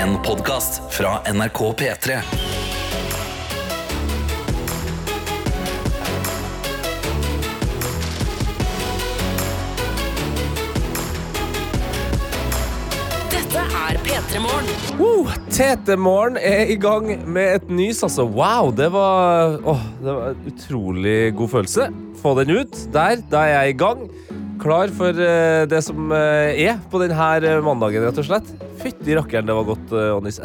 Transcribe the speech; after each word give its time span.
En 0.00 0.16
podkast 0.24 0.94
fra 0.94 1.32
NRK 1.32 1.58
P3. 1.76 2.14
Dette 13.28 13.60
er 13.60 13.98
P3 14.00 14.40
Morgen. 14.40 14.72
Uh, 14.96 15.28
Tete-morgen 15.50 16.38
er 16.40 16.72
i 16.72 16.78
gang 16.80 17.12
med 17.28 17.58
et 17.58 17.68
nys, 17.68 18.00
altså. 18.02 18.24
Wow, 18.24 18.72
det 18.72 18.88
var, 18.96 19.60
åh, 19.60 19.84
det 20.00 20.16
var 20.16 20.32
en 20.32 20.48
utrolig 20.54 21.34
god 21.36 21.56
følelse. 21.58 21.92
Få 22.22 22.38
den 22.40 22.56
ut. 22.56 22.84
Der, 22.96 23.20
da 23.28 23.44
er 23.44 23.58
jeg 23.58 23.76
i 23.76 23.80
gang. 23.84 24.08
Klar 24.60 24.92
for 24.92 25.16
eh, 25.24 25.64
det 25.70 25.80
som 25.86 26.10
eh, 26.12 26.58
er 26.66 26.80
på 26.92 27.00
denne 27.00 27.54
mandagen, 27.64 28.04
rett 28.04 28.20
og 28.20 28.26
slett. 28.28 28.50
Fytti 28.82 29.16
rakkeren, 29.16 29.48
det 29.48 29.56
var 29.56 29.68
godt, 29.72 29.94
Onis. 30.18 30.40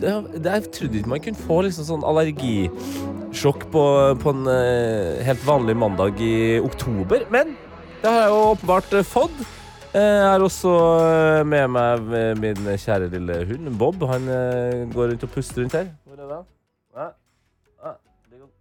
Jeg, 0.00 0.70
trodde 0.72 0.98
ikke 1.00 1.10
man 1.10 1.22
kunne 1.24 1.44
få 1.48 1.58
liksom 1.66 1.86
sånn 1.88 2.04
allergisjokk 2.06 3.66
på, 3.72 3.82
på 4.22 4.32
en 4.34 4.48
eh, 4.52 5.22
helt 5.26 5.44
vanlig 5.46 5.76
mandag 5.78 6.20
i 6.22 6.58
oktober, 6.62 7.26
men 7.34 7.54
det 8.02 8.10
har 8.12 8.26
jeg 8.26 8.32
jo 8.32 8.40
åpenbart 8.54 8.94
eh, 8.94 9.06
fått. 9.06 9.38
Eh, 9.90 10.00
Jeg 10.00 10.26
har 10.30 10.46
også 10.46 10.72
eh, 11.02 11.42
med 11.48 11.70
meg 11.74 12.10
eh, 12.14 12.32
min 12.38 12.66
kjære 12.78 13.10
lille 13.16 13.40
hund, 13.50 13.70
Bob. 13.80 14.06
Han 14.10 14.28
eh, 14.30 14.84
går 14.94 15.14
rundt 15.14 15.26
og 15.26 15.32
puster 15.34 15.64
rundt 15.64 15.78
her. 15.78 15.90
Hvor 16.06 16.20
er 16.22 16.34
det? 16.34 16.42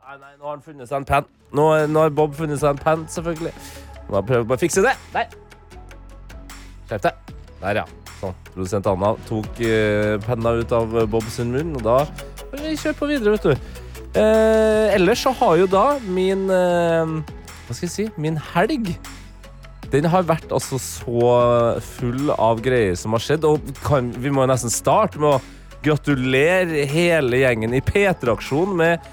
Nei, 0.06 0.20
nei, 0.22 0.36
nå 0.38 0.46
har 0.46 0.52
han 0.54 0.62
funnet 0.62 0.86
seg 0.90 1.00
en 1.02 1.08
penn. 1.10 1.26
Nå, 1.58 1.64
nå 1.90 2.04
har 2.04 2.12
Bob 2.14 2.36
funnet 2.38 2.62
seg 2.62 2.76
en 2.76 2.82
penn, 2.82 3.06
selvfølgelig. 3.10 3.54
Må 4.10 4.22
jeg 4.22 4.28
bare 4.32 4.58
å 4.58 4.62
fikse 4.62 4.84
det. 4.86 4.94
Der. 5.14 5.32
Skjerp 6.90 7.08
deg. 7.08 7.36
Der, 7.62 7.82
ja. 7.82 7.86
Sånn. 8.20 8.36
Produsent 8.54 8.88
Anna 8.88 9.16
tok 9.28 9.60
uh, 9.66 10.16
penna 10.26 10.56
ut 10.60 10.72
av 10.76 10.94
Bob 11.12 11.26
sin 11.34 11.52
munn, 11.54 11.74
og 11.80 11.84
da 11.86 12.00
vi 12.56 12.76
kjøre 12.80 12.96
på 12.98 13.10
videre, 13.10 13.36
vet 13.36 13.50
du. 13.50 13.82
Uh, 14.16 14.94
ellers 14.96 15.26
så 15.26 15.34
har 15.36 15.58
jo 15.60 15.66
da 15.68 15.98
min 16.08 16.46
uh, 16.48 17.18
Hva 17.66 17.76
skal 17.76 17.84
jeg 17.84 17.92
si? 17.92 18.06
Min 18.22 18.40
helg 18.54 18.94
den 19.94 20.08
har 20.10 20.26
vært 20.28 20.50
altså 20.52 20.80
så 20.82 21.26
full 21.86 22.32
av 22.34 22.60
greier 22.64 22.98
som 23.00 23.14
har 23.16 23.22
skjedd, 23.22 23.46
og 23.48 23.68
kan, 23.86 24.10
vi 24.20 24.32
må 24.34 24.44
nesten 24.50 24.74
starte 24.74 25.22
med 25.22 25.36
å 25.36 25.42
gratulere 25.86 26.88
hele 26.90 27.44
gjengen 27.44 27.76
i 27.78 27.84
P3-aksjonen 27.86 28.76
med 28.80 29.06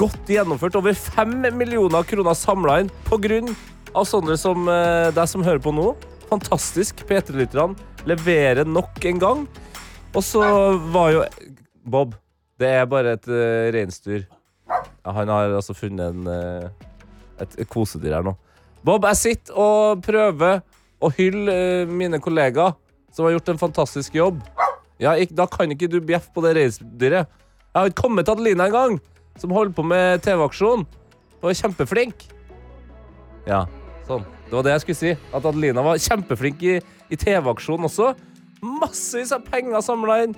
godt 0.00 0.32
gjennomført. 0.32 0.78
Over 0.80 0.96
fem 0.96 1.36
millioner 1.54 2.06
kroner 2.08 2.38
samla 2.38 2.80
inn 2.82 2.90
på 3.06 3.20
grunn 3.22 3.52
av 3.96 4.06
sånne 4.08 4.36
som 4.40 4.68
eh, 4.68 5.08
deg 5.16 5.28
som 5.30 5.44
hører 5.46 5.62
på 5.62 5.72
nå. 5.74 5.90
Fantastisk. 6.30 7.04
P3-lytterne 7.08 7.76
leverer 8.06 8.68
nok 8.68 9.04
en 9.08 9.22
gang. 9.22 9.44
Og 10.16 10.24
så 10.24 10.42
var 10.92 11.12
jo 11.14 11.24
Bob, 11.86 12.14
det 12.58 12.70
er 12.80 12.88
bare 12.90 13.14
et 13.14 13.28
uh, 13.30 13.68
reinsdyr. 13.74 14.24
Han 15.06 15.30
har 15.30 15.52
altså 15.54 15.74
funnet 15.76 16.08
en, 16.10 16.26
uh, 16.26 16.88
et, 17.42 17.54
kosedyr 17.70 18.16
her 18.16 18.24
nå. 18.26 18.32
Bob, 18.86 19.06
jeg 19.12 19.20
sitter 19.20 19.60
og 19.60 20.02
prøver 20.06 20.62
å 20.98 21.10
hylle 21.14 21.54
uh, 21.84 21.90
mine 21.90 22.18
kollegaer 22.22 22.74
som 23.14 23.28
har 23.28 23.36
gjort 23.36 23.52
en 23.52 23.60
fantastisk 23.60 24.16
jobb. 24.18 24.40
Ja, 24.98 25.14
ikk- 25.14 25.36
Da 25.36 25.46
kan 25.46 25.70
ikke 25.70 25.90
du 25.92 26.00
bjeffe 26.00 26.32
på 26.34 26.42
det 26.42 26.56
reinsdyret. 26.58 27.28
Jeg 27.28 27.76
har 27.76 27.92
ikke 27.92 28.02
kommet 28.02 28.26
til 28.26 28.34
Adelina 28.34 28.66
en 28.66 28.74
gang, 28.74 28.98
som 29.38 29.52
holder 29.54 29.76
på 29.76 29.84
med 29.86 30.24
TV-aksjon. 30.24 30.86
Og 31.42 31.50
er 31.52 31.58
kjempeflink. 31.60 32.26
Ja, 33.46 33.66
sånn. 34.06 34.26
Det 34.46 34.54
var 34.54 34.66
det 34.66 34.74
jeg 34.76 34.84
skulle 34.84 35.00
si. 35.00 35.14
At 35.34 35.46
Adelina 35.48 35.84
var 35.84 36.02
kjempeflink 36.02 36.62
i, 36.66 36.76
i 37.10 37.18
TV-aksjonen 37.20 37.88
også. 37.88 38.12
Massevis 38.64 39.34
av 39.36 39.46
penger 39.46 39.82
samla 39.84 40.20
inn. 40.24 40.36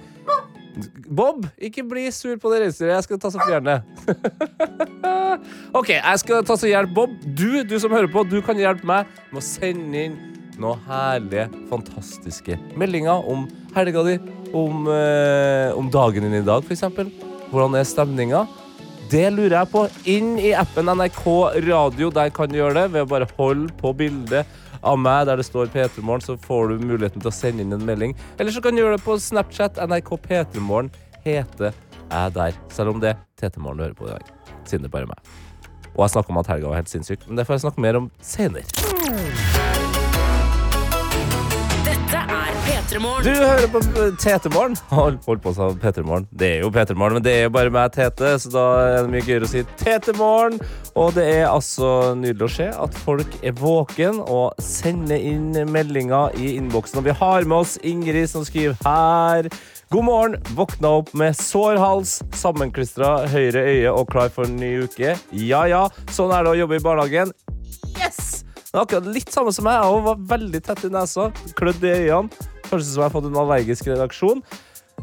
Bob, 1.08 1.46
ikke 1.58 1.82
bli 1.88 2.06
sur 2.14 2.36
på 2.38 2.50
det 2.52 2.62
reinsdyret. 2.62 2.94
Jeg 2.96 3.06
skal 3.06 3.20
ta 3.22 3.30
så 3.34 3.42
fjerne. 3.42 3.78
OK, 5.78 5.94
jeg 5.96 6.22
skal 6.22 6.44
ta 6.46 6.56
så 6.58 6.70
hjelp 6.70 6.94
Bob. 6.94 7.14
Du, 7.24 7.62
du 7.66 7.76
som 7.80 7.94
hører 7.94 8.10
på, 8.12 8.24
du 8.28 8.38
kan 8.44 8.58
hjelpe 8.60 8.86
meg 8.88 9.08
med 9.32 9.40
å 9.40 9.44
sende 9.44 10.04
inn 10.08 10.18
noen 10.58 10.80
herlige, 10.88 11.46
fantastiske 11.70 12.56
meldinger 12.78 13.26
om 13.30 13.46
helga 13.76 14.02
di, 14.08 14.16
om, 14.56 14.88
eh, 14.90 15.70
om 15.78 15.90
dagen 15.92 16.26
din 16.26 16.40
i 16.40 16.46
dag, 16.46 16.66
f.eks. 16.66 16.82
Hvordan 17.52 17.78
er 17.78 17.86
stemninga? 17.86 18.42
Det 19.08 19.24
lurer 19.32 19.54
jeg 19.56 19.68
på. 19.72 19.86
Inn 20.10 20.34
i 20.36 20.50
appen 20.52 20.90
NRK 20.92 21.24
Radio. 21.64 22.10
Der 22.12 22.32
kan 22.34 22.50
du 22.52 22.58
gjøre 22.58 22.76
det 22.76 22.88
ved 22.92 23.06
å 23.06 23.08
bare 23.08 23.28
holde 23.38 23.72
på 23.80 23.94
bildet 23.96 24.48
av 24.84 24.98
meg 25.00 25.24
der 25.26 25.40
det 25.40 25.46
står 25.48 25.70
P3morgen, 25.72 26.22
så 26.22 26.36
får 26.38 26.74
du 26.74 26.84
muligheten 26.86 27.22
til 27.22 27.30
å 27.30 27.34
sende 27.34 27.64
inn 27.64 27.72
en 27.74 27.86
melding. 27.88 28.12
Eller 28.38 28.54
så 28.54 28.62
kan 28.62 28.76
du 28.76 28.82
gjøre 28.82 28.98
det 28.98 29.06
på 29.06 29.16
Snapchat. 29.18 29.80
NRK 29.80 30.12
P3morgen 30.28 30.92
heter 31.24 31.72
jeg 31.72 32.36
der. 32.36 32.60
Selv 32.74 32.94
om 32.94 33.02
det 33.02 33.14
er 33.14 33.24
TT-morgen 33.40 33.80
du 33.80 33.86
hører 33.88 33.98
på 33.98 34.10
i 34.10 34.12
dag. 34.12 34.54
Siden 34.68 34.84
det 34.86 34.92
bare 34.92 35.08
er 35.08 35.14
meg. 35.14 35.32
Og 35.94 36.04
jeg 36.04 36.14
snakka 36.18 36.34
om 36.34 36.44
at 36.44 36.52
helga 36.52 36.70
var 36.70 36.82
helt 36.82 36.92
sinnssyk, 36.92 37.24
men 37.26 37.40
det 37.40 37.48
får 37.48 37.58
jeg 37.58 37.66
snakke 37.66 37.88
mer 37.88 38.02
om 38.04 38.12
senere. 38.20 38.87
Du 42.88 42.94
hører 43.28 43.66
på 43.68 43.80
Tete-morgen. 44.16 44.72
Hold, 44.88 45.18
hold 45.26 45.40
på 45.44 45.50
å 45.50 45.56
si 45.58 45.66
P3morgen. 45.82 46.24
Det 46.32 46.46
er 46.54 46.62
jo 46.62 46.70
P3morgen, 46.72 47.18
men 47.18 47.24
det 47.26 47.34
er 47.36 47.42
jo 47.44 47.50
bare 47.52 47.72
meg, 47.74 47.92
Tete, 47.92 48.30
så 48.40 48.48
da 48.54 48.62
er 48.80 48.94
det 49.02 49.12
mye 49.12 49.26
gøyere 49.26 49.44
å 49.44 49.50
si 49.50 49.60
Tete-morgen. 49.82 50.56
Og 50.96 51.12
det 51.18 51.26
er 51.34 51.44
altså 51.50 52.14
nydelig 52.16 52.46
å 52.46 52.54
se 52.54 52.70
at 52.72 52.96
folk 53.04 53.36
er 53.44 53.52
våken 53.60 54.22
og 54.24 54.56
sender 54.64 55.20
inn 55.20 55.52
meldinger 55.68 56.32
i 56.40 56.54
innboksen. 56.56 57.02
Og 57.02 57.10
vi 57.10 57.18
har 57.20 57.44
med 57.44 57.58
oss 57.58 57.76
Ingrid 57.84 58.32
som 58.32 58.48
skriver 58.48 58.80
her. 58.86 59.52
God 59.92 60.08
morgen. 60.08 60.40
Våkna 60.56 60.96
opp 61.02 61.12
med 61.12 61.36
sår 61.36 61.76
hals, 61.84 62.22
sammenklistra 62.40 63.28
høyre 63.28 63.68
øye 63.68 63.92
og 63.92 64.08
klar 64.14 64.32
for 64.32 64.48
en 64.48 64.56
ny 64.56 64.78
uke. 64.88 65.12
Ja 65.36 65.66
ja, 65.68 65.84
sånn 66.08 66.32
er 66.32 66.48
det 66.48 66.56
å 66.56 66.60
jobbe 66.64 66.80
i 66.80 66.84
barnehagen. 66.88 67.36
Yes! 68.00 68.47
Er 68.74 68.82
akkurat 68.82 69.06
litt 69.08 69.30
samme 69.32 69.52
som 69.54 69.64
meg. 69.64 69.78
Jeg 69.80 70.04
var 70.04 70.24
veldig 70.36 70.60
tett 70.66 70.82
i 70.84 70.92
nesa, 70.92 71.30
klødd 71.56 71.84
i 71.88 71.92
øynene. 71.94 72.48
Kanskje 72.68 72.84
som 72.90 73.00
jeg 73.00 73.06
har 73.06 73.14
fått 73.14 73.28
en 73.30 73.38
allergisk 73.40 73.88
reaksjon. 73.88 74.42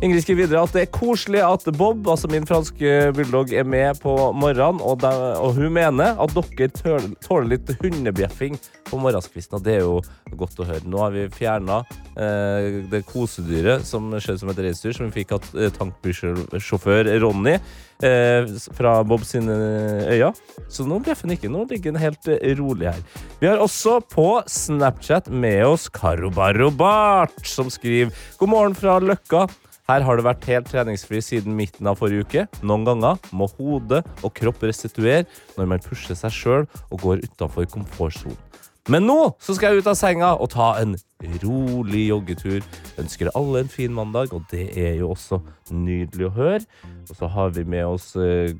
Ingrid 0.03 0.25
skriver 0.25 0.43
videre 0.43 0.61
at 0.65 0.73
det 0.75 0.81
er 0.83 0.91
koselig 0.91 1.39
at 1.39 1.63
Bob, 1.77 2.07
altså 2.11 2.27
min 2.27 2.43
franske 2.47 3.13
bulldog, 3.15 3.53
er 3.55 3.63
med 3.63 4.01
på 4.03 4.11
morgenen, 4.35 4.81
og, 4.83 4.99
de, 4.99 5.11
og 5.39 5.55
hun 5.55 5.71
mener 5.77 6.19
at 6.19 6.33
dere 6.35 6.67
tåler, 6.75 7.13
tåler 7.23 7.53
litt 7.53 7.71
hundebjeffing 7.79 8.57
på 8.89 8.99
morgenskvisten, 8.99 9.55
og 9.55 9.63
det 9.63 9.77
er 9.77 9.85
jo 9.85 10.01
godt 10.35 10.59
å 10.59 10.67
høre. 10.67 10.83
Nå 10.83 10.99
har 10.99 11.15
vi 11.15 11.23
fjerna 11.31 11.79
eh, 12.11 12.81
det 12.91 13.05
kosedyret 13.07 13.87
som 13.87 14.11
ut 14.11 14.27
som 14.27 14.51
et 14.51 14.61
reinsdyr, 14.67 14.97
som 14.97 15.07
vi 15.07 15.21
fikk 15.21 15.35
av 15.37 15.47
tankbysjåfør 15.79 17.13
Ronny 17.23 17.55
eh, 17.55 18.51
fra 18.75 18.97
Bob 19.07 19.23
sine 19.23 19.55
øyne. 20.11 20.33
Så 20.67 20.83
nå 20.83 20.99
bjeffer 21.05 21.29
han 21.29 21.37
ikke. 21.37 21.51
Nå 21.55 21.63
ligger 21.71 21.95
den 21.95 22.03
helt 22.03 22.33
eh, 22.35 22.51
rolig 22.59 22.91
her. 22.91 23.03
Vi 23.39 23.47
har 23.47 23.63
også 23.63 24.01
på 24.11 24.27
Snapchat 24.51 25.31
med 25.31 25.63
oss 25.69 25.87
Karobarobart, 25.87 27.39
som 27.47 27.71
skriver 27.71 28.11
God 28.41 28.51
morgen 28.51 28.75
fra 28.75 28.99
Løkka. 28.99 29.47
Her 29.85 30.01
har 30.01 30.17
det 30.17 30.25
vært 30.25 30.47
helt 30.49 30.69
treningsfri 30.71 31.19
siden 31.21 31.53
midten 31.57 31.85
av 31.85 31.99
forrige 31.99 32.25
uke. 32.25 32.45
Noen 32.65 32.87
ganger 32.87 33.19
må 33.37 33.45
hode 33.59 34.01
og 34.25 34.31
kropp 34.33 34.63
restituere 34.65 35.27
når 35.59 35.69
man 35.69 35.83
pusher 35.85 36.17
seg 36.17 36.33
sjøl 36.33 36.65
og 36.89 37.01
går 37.03 37.21
utafor 37.27 37.69
komfortsonen. 37.69 38.39
Men 38.89 39.07
nå 39.09 39.17
så 39.41 39.55
skal 39.57 39.73
jeg 39.73 39.81
ut 39.81 39.87
av 39.89 39.97
senga 39.97 40.31
og 40.37 40.51
ta 40.53 40.75
en 40.77 40.93
rolig 41.41 42.03
joggetur. 42.11 42.65
Ønsker 43.01 43.31
alle 43.37 43.63
en 43.63 43.71
fin 43.71 43.93
mandag, 43.93 44.33
og 44.33 44.45
det 44.51 44.67
er 44.77 44.99
jo 44.99 45.09
også 45.15 45.39
nydelig 45.73 46.27
å 46.27 46.35
høre. 46.35 46.59
Og 47.09 47.17
så 47.17 47.29
har 47.33 47.55
vi 47.55 47.65
med 47.65 47.85
oss 47.87 48.11
eh, 48.17 48.53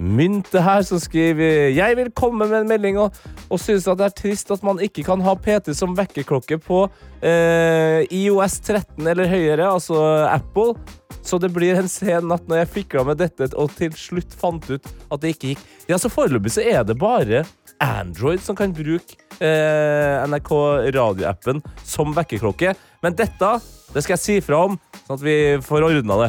Mynte 0.00 0.62
her, 0.64 0.80
som 0.86 1.00
skriver 1.00 1.74
Jeg 1.76 1.96
vil 1.98 2.08
komme 2.16 2.46
med 2.48 2.62
en 2.62 2.70
melding 2.70 2.98
og, 3.02 3.16
og 3.52 3.60
synes 3.60 3.88
at 3.90 3.98
det 4.00 4.06
er 4.08 4.16
trist 4.16 4.52
at 4.54 4.64
man 4.64 4.80
ikke 4.80 5.04
kan 5.04 5.20
ha 5.26 5.34
PT 5.36 5.74
som 5.76 5.92
vekkerklokke 5.98 6.56
på 6.64 6.86
eh, 7.20 8.06
IOS 8.08 8.60
13 8.64 9.04
eller 9.04 9.28
høyere, 9.28 9.68
altså 9.68 10.00
Apple. 10.30 10.72
Så 11.20 11.36
det 11.36 11.50
blir 11.52 11.76
en 11.76 11.90
sen 11.90 12.30
natt 12.30 12.46
når 12.48 12.62
jeg 12.62 12.72
fikla 12.78 13.04
med 13.10 13.20
dette 13.20 13.50
og 13.60 13.74
til 13.76 13.92
slutt 13.98 14.32
fant 14.40 14.64
ut 14.70 14.88
at 15.12 15.20
det 15.20 15.34
ikke 15.34 15.52
gikk. 15.52 15.66
Ja, 15.90 15.98
så 16.00 16.08
Foreløpig 16.12 16.54
så 16.54 16.64
er 16.64 16.80
det 16.88 16.96
bare 17.00 17.44
Android 17.84 18.40
som 18.44 18.56
kan 18.56 18.72
bruke 18.76 19.20
eh, 19.36 20.24
NRK 20.32 20.54
radioappen 20.96 21.60
som 21.84 22.16
vekkerklokke. 22.16 22.72
Men 23.04 23.20
dette 23.20 23.52
det 23.90 24.04
skal 24.04 24.14
jeg 24.14 24.22
si 24.22 24.34
fra 24.44 24.64
om, 24.68 24.76
sånn 25.02 25.16
at 25.18 25.22
vi 25.24 25.36
får 25.66 25.88
ordna 25.88 26.18
det. 26.20 26.28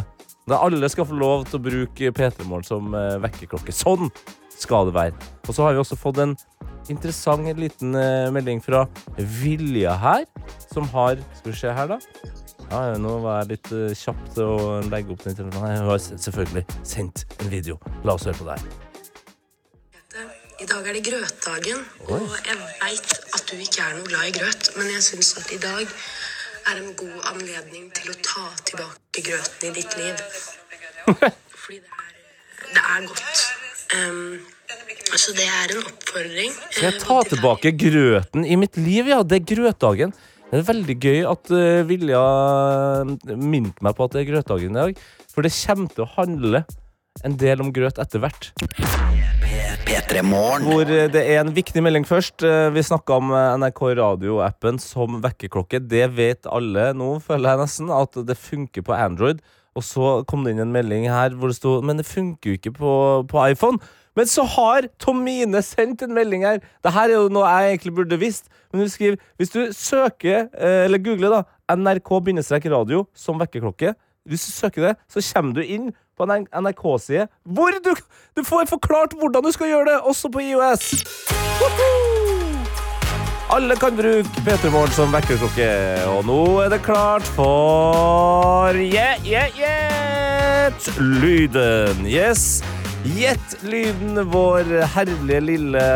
Da 0.50 0.58
alle 0.66 0.90
skal 0.90 1.06
få 1.06 1.18
lov 1.18 1.46
til 1.50 1.60
å 1.60 1.64
bruke 1.64 2.12
P3 2.18 2.48
Morgen 2.50 2.66
som 2.66 2.96
uh, 2.96 3.20
vekkerklokke. 3.22 3.74
Sånn 3.76 4.10
skal 4.58 4.90
det 4.90 4.96
være. 4.96 5.32
Og 5.48 5.54
så 5.54 5.66
har 5.66 5.76
vi 5.76 5.82
også 5.82 5.98
fått 6.00 6.22
en 6.24 6.36
interessant 6.90 7.46
liten 7.60 7.94
uh, 7.94 8.32
melding 8.34 8.62
fra 8.64 8.88
Vilja 9.42 9.94
her, 10.02 10.26
som 10.72 10.90
har 10.96 11.22
Skal 11.38 11.52
vi 11.52 11.58
se 11.60 11.76
her, 11.78 11.94
da. 11.94 12.00
Ja, 12.72 12.96
nå 12.98 13.18
var 13.22 13.42
jeg 13.42 13.58
litt 13.58 13.74
uh, 13.76 13.90
kjapp 13.98 14.22
til 14.34 14.48
å 14.48 14.80
legge 14.90 15.14
opp 15.14 15.26
den 15.28 15.38
telefonen. 15.38 15.76
Jeg 15.76 15.90
har 15.90 16.06
selvfølgelig 16.10 16.66
sendt 16.96 17.26
en 17.38 17.52
video. 17.52 17.78
La 18.08 18.18
oss 18.18 18.26
høre 18.26 18.42
på 18.42 18.50
det 18.50 18.58
her. 18.58 18.80
I 20.62 20.68
dag 20.70 20.86
er 20.86 20.94
det 20.94 21.02
grøtdagen, 21.08 21.80
og 22.06 22.34
jeg 22.46 22.58
veit 22.62 23.14
at 23.34 23.48
du 23.50 23.56
ikke 23.58 23.82
er 23.82 23.96
noe 23.98 24.06
glad 24.06 24.28
i 24.30 24.34
grøt, 24.36 24.68
men 24.76 24.92
jeg 24.92 25.02
syns 25.08 25.32
at 25.40 25.50
i 25.56 25.58
dag 25.58 25.90
er 26.70 26.80
en 26.80 26.92
god 27.00 27.30
anledning 27.34 27.90
til 27.96 28.12
å 28.14 28.18
ta 28.26 28.48
tilbake 28.68 29.24
grøten 29.26 29.70
i 29.70 29.76
ditt 29.78 29.96
liv. 30.00 30.24
Fordi 31.06 31.80
det 31.80 31.94
er, 31.98 32.12
det 32.76 32.84
er 32.84 33.08
godt. 33.10 33.46
Um, 33.92 34.40
så 35.20 35.34
det 35.36 35.48
er 35.48 35.74
en 35.76 35.82
oppfordring. 35.84 36.54
Skal 36.70 36.88
jeg 36.88 36.98
eh, 36.98 37.02
ta 37.04 37.18
tilbake 37.28 37.74
grøten 37.76 38.46
i 38.48 38.60
mitt 38.60 38.78
liv? 38.80 39.10
Ja, 39.12 39.22
det 39.24 39.42
er 39.42 39.50
grøtdagen. 39.56 40.14
Det 40.52 40.60
er 40.60 40.68
veldig 40.68 40.98
gøy 41.00 41.26
at 41.32 41.52
uh, 41.56 41.82
Vilja 41.88 42.22
minte 43.40 43.84
meg 43.84 43.96
på 43.98 44.08
at 44.08 44.16
det 44.16 44.24
er 44.24 44.30
grøtdagen 44.34 44.76
i 44.76 44.80
dag. 44.80 45.04
For 45.32 45.48
det 45.48 45.54
kommer 45.56 45.92
til 45.96 46.06
å 46.06 46.12
handle 46.18 46.64
en 47.26 47.36
del 47.38 47.62
om 47.62 47.72
grøt 47.74 48.00
etter 48.02 48.22
hvert. 48.24 48.50
Hvor 50.64 50.90
eh, 50.90 51.08
det 51.12 51.22
er 51.22 51.42
en 51.42 51.54
viktig 51.56 51.84
melding 51.84 52.06
først. 52.08 52.44
Eh, 52.48 52.72
Vi 52.74 52.84
snakka 52.88 53.20
om 53.20 53.32
eh, 53.36 53.56
NRK 53.62 53.82
Radio-appen 54.00 54.80
som 54.82 55.20
vekkerklokke. 55.24 55.82
Det 55.84 56.08
vet 56.16 56.48
alle 56.50 56.92
nå, 56.98 57.18
føler 57.24 57.54
jeg 57.54 57.64
nesten, 57.66 57.92
at 57.94 58.22
det 58.28 58.38
funker 58.40 58.86
på 58.88 58.96
Android. 58.96 59.42
Og 59.76 59.86
så 59.88 60.12
kom 60.28 60.44
det 60.44 60.56
inn 60.56 60.66
en 60.66 60.74
melding 60.74 61.06
her 61.08 61.32
hvor 61.40 61.48
det 61.48 61.56
sto 61.56 61.78
Men 61.80 61.96
det 62.02 62.04
funker 62.04 62.52
jo 62.52 62.58
ikke 62.60 62.74
på, 62.76 62.94
på 63.32 63.44
iPhone. 63.54 63.80
Men 64.20 64.28
så 64.28 64.44
har 64.58 64.90
Tomine 65.00 65.62
sendt 65.64 66.02
en 66.04 66.12
melding 66.16 66.44
her. 66.44 66.60
Det 66.84 66.92
her 66.92 67.08
er 67.08 67.16
jo 67.16 67.32
noe 67.32 67.48
jeg 67.48 67.78
egentlig 67.78 67.94
burde 68.02 68.20
visst. 68.20 68.50
Men 68.72 68.84
hun 68.84 68.92
skriver 68.92 69.20
hvis 69.40 69.54
du 69.54 69.62
søker, 69.72 70.50
eller 70.60 71.00
googler 71.00 71.32
da, 71.32 71.44
NRK-radio 71.72 73.06
som 73.16 73.40
vekkerklokke 73.40 73.94
Hvis 74.30 74.44
du 74.46 74.52
søker 74.54 74.84
det, 74.86 74.96
så 75.10 75.22
kommer 75.34 75.56
du 75.58 75.64
inn 75.66 75.88
på 76.18 76.28
en 76.30 76.44
NRK-side 76.46 77.24
hvor 77.42 77.74
du, 77.82 77.94
du 78.38 78.44
får 78.46 78.68
forklart 78.70 79.16
hvordan 79.18 79.42
du 79.42 79.50
skal 79.56 79.72
gjøre 79.72 79.88
det, 79.90 79.96
også 80.06 80.30
på 80.30 80.44
IOS. 80.46 80.92
Alle 83.52 83.76
kan 83.82 83.98
bruke 83.98 84.44
P3 84.46 84.70
Morgen 84.72 84.94
som 84.94 85.10
vekkerklokke, 85.12 85.72
og 86.14 86.22
nå 86.30 86.44
er 86.64 86.70
det 86.76 86.84
klart 86.86 87.26
for 87.34 88.78
Yeah, 88.78 89.18
yeah, 89.26 89.50
gjett 89.58 90.92
lyden. 91.02 92.06
Yes. 92.06 92.62
Gjett 93.18 93.58
lyden, 93.66 94.22
vår 94.30 94.70
herlige 94.94 95.42
lille 95.42 95.88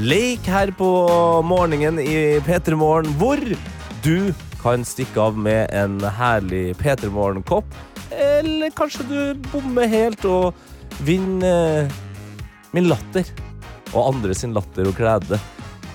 leik 0.00 0.48
her 0.48 0.72
på 0.78 0.88
morgenen 1.44 2.00
i 2.00 2.40
P3 2.48 2.80
Morgen, 2.80 3.12
hvor 3.20 3.44
du 4.02 4.32
kan 4.62 4.84
stikke 4.86 5.20
av 5.20 5.38
med 5.38 5.70
en 5.74 5.98
herlig 6.18 6.76
P3 6.78 7.10
Morgen-kopp. 7.10 7.66
Eller 8.12 8.70
kanskje 8.76 9.06
du 9.08 9.48
bommer 9.50 9.88
helt 9.90 10.24
og 10.28 10.52
vinner 11.02 11.82
eh, 11.86 11.96
min 12.76 12.86
latter. 12.90 13.26
Og 13.92 14.14
andre 14.14 14.36
sin 14.36 14.54
latter 14.56 14.86
og 14.88 14.96
glede. 14.96 15.40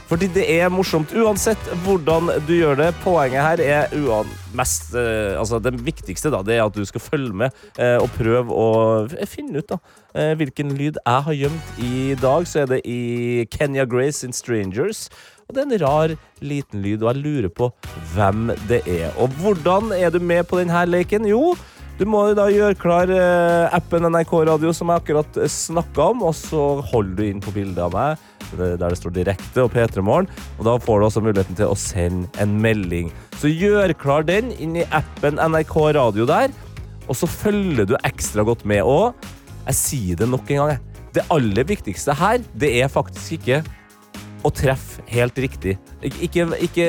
Fordi 0.08 0.30
det 0.32 0.46
er 0.48 0.70
morsomt 0.72 1.12
uansett 1.20 1.70
hvordan 1.84 2.30
du 2.48 2.54
gjør 2.56 2.78
det. 2.80 2.90
Poenget 3.04 3.44
her 3.44 3.64
er 3.64 3.96
uan 4.00 4.30
mest 4.56 4.94
eh, 4.96 5.36
Altså 5.40 5.60
det 5.60 5.74
viktigste 5.84 6.32
da, 6.32 6.40
det 6.46 6.56
er 6.56 6.64
at 6.64 6.76
du 6.76 6.86
skal 6.88 7.04
følge 7.04 7.36
med 7.44 7.56
eh, 7.76 7.98
og 8.00 8.12
prøve 8.16 8.52
å 8.52 9.26
finne 9.28 9.64
ut 9.64 9.76
da 9.76 9.82
hvilken 10.18 10.72
lyd 10.74 10.96
jeg 10.98 11.24
har 11.28 11.36
gjemt. 11.36 11.74
I 11.78 12.16
dag 12.18 12.48
så 12.50 12.64
er 12.64 12.72
det 12.72 12.80
i 12.90 13.46
Kenya 13.54 13.84
Grace 13.86 14.26
in 14.26 14.34
Strangers. 14.34 15.04
Og 15.48 15.56
det 15.56 15.62
er 15.64 15.68
en 15.70 15.80
rar 15.80 16.12
liten 16.44 16.82
lyd, 16.84 17.04
og 17.06 17.14
jeg 17.14 17.24
lurer 17.24 17.52
på 17.56 17.70
hvem 18.12 18.50
det 18.68 18.82
er. 18.84 19.14
Og 19.16 19.32
hvordan 19.40 19.94
er 19.96 20.12
du 20.12 20.20
med 20.20 20.44
på 20.50 20.60
denne 20.60 20.82
leken? 20.90 21.24
Jo, 21.30 21.54
du 21.96 22.04
må 22.04 22.26
da 22.36 22.50
gjøre 22.52 22.76
klar 22.76 23.08
eh, 23.08 23.72
appen 23.72 24.04
NRK 24.12 24.34
Radio 24.50 24.74
som 24.76 24.92
jeg 24.92 25.00
akkurat 25.00 25.40
snakka 25.48 26.10
om, 26.12 26.26
og 26.28 26.36
så 26.36 26.66
holder 26.92 27.16
du 27.16 27.24
inn 27.30 27.40
på 27.44 27.54
bildet 27.56 27.80
av 27.86 27.96
meg 27.96 28.26
der 28.58 28.80
det 28.80 29.00
står 29.00 29.12
direkte 29.16 29.64
og 29.64 29.74
P3 29.74 30.04
Morgen, 30.04 30.28
og 30.56 30.68
da 30.68 30.76
får 30.80 31.00
du 31.00 31.06
også 31.08 31.24
muligheten 31.24 31.58
til 31.60 31.72
å 31.72 31.80
sende 31.80 32.28
en 32.44 32.54
melding. 32.64 33.10
Så 33.40 33.52
gjør 33.52 33.96
klar 34.00 34.28
den 34.28 34.54
inn 34.56 34.78
i 34.80 34.86
appen 34.96 35.40
NRK 35.40 35.74
Radio 35.98 36.28
der, 36.28 36.52
og 37.08 37.16
så 37.16 37.28
følger 37.28 37.88
du 37.88 37.96
ekstra 38.08 38.44
godt 38.48 38.68
med. 38.68 38.84
Og 38.84 39.16
jeg 39.68 39.80
sier 39.80 40.20
det 40.20 40.30
nok 40.32 40.52
en 40.52 40.64
gang, 40.64 40.86
det 41.16 41.28
aller 41.34 41.68
viktigste 41.68 42.16
her, 42.20 42.40
det 42.56 42.72
er 42.84 42.92
faktisk 42.92 43.40
ikke 43.40 43.64
å 44.46 44.52
treffe 44.54 45.04
helt 45.12 45.38
riktig. 45.42 45.78
Ikke, 46.06 46.48
ikke 46.68 46.88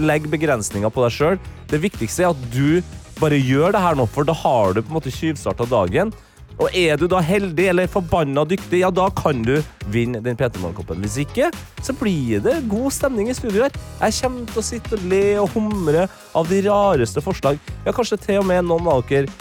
legg 0.00 0.26
begrensninger 0.30 0.92
på 0.92 1.04
deg 1.04 1.14
sjøl. 1.14 1.38
Det 1.70 1.80
viktigste 1.82 2.26
er 2.26 2.34
at 2.34 2.48
du 2.52 2.80
bare 3.20 3.38
gjør 3.38 3.74
det 3.76 3.84
her 3.84 3.96
nå, 3.98 4.08
for 4.08 4.26
da 4.26 4.34
har 4.36 4.74
du 4.74 4.82
på 4.82 4.92
en 4.92 4.98
måte 4.98 5.12
tjuvstarta 5.14 5.68
dagen. 5.70 6.12
Og 6.60 6.74
er 6.76 6.98
du 7.00 7.06
da 7.08 7.22
heldig 7.24 7.70
eller 7.72 7.88
forbanna 7.88 8.42
dyktig, 8.44 8.82
ja, 8.82 8.90
da 8.92 9.06
kan 9.16 9.40
du 9.46 9.54
vinne 9.92 10.20
den 10.20 10.36
P3 10.36 10.60
Morgen-koppen. 10.60 11.00
Hvis 11.00 11.16
ikke, 11.22 11.48
så 11.80 11.94
blir 11.96 12.42
det 12.44 12.58
god 12.68 12.92
stemning 12.92 13.30
i 13.32 13.36
studio 13.36 13.64
her. 13.64 13.78
Jeg 14.02 14.18
kommer 14.20 14.50
til 14.50 14.60
å 14.60 14.66
sitte 14.66 14.98
og 14.98 15.06
le 15.08 15.24
og 15.40 15.54
humre 15.54 16.04
av 16.36 16.52
de 16.52 16.60
rareste 16.68 17.24
forslag. 17.24 17.56
Ja, 17.86 17.96
kanskje 17.96 18.20
til 18.20 18.42
og 18.42 18.48
med 18.50 18.68
noen 18.68 18.92
av 18.92 19.06
dere 19.08 19.32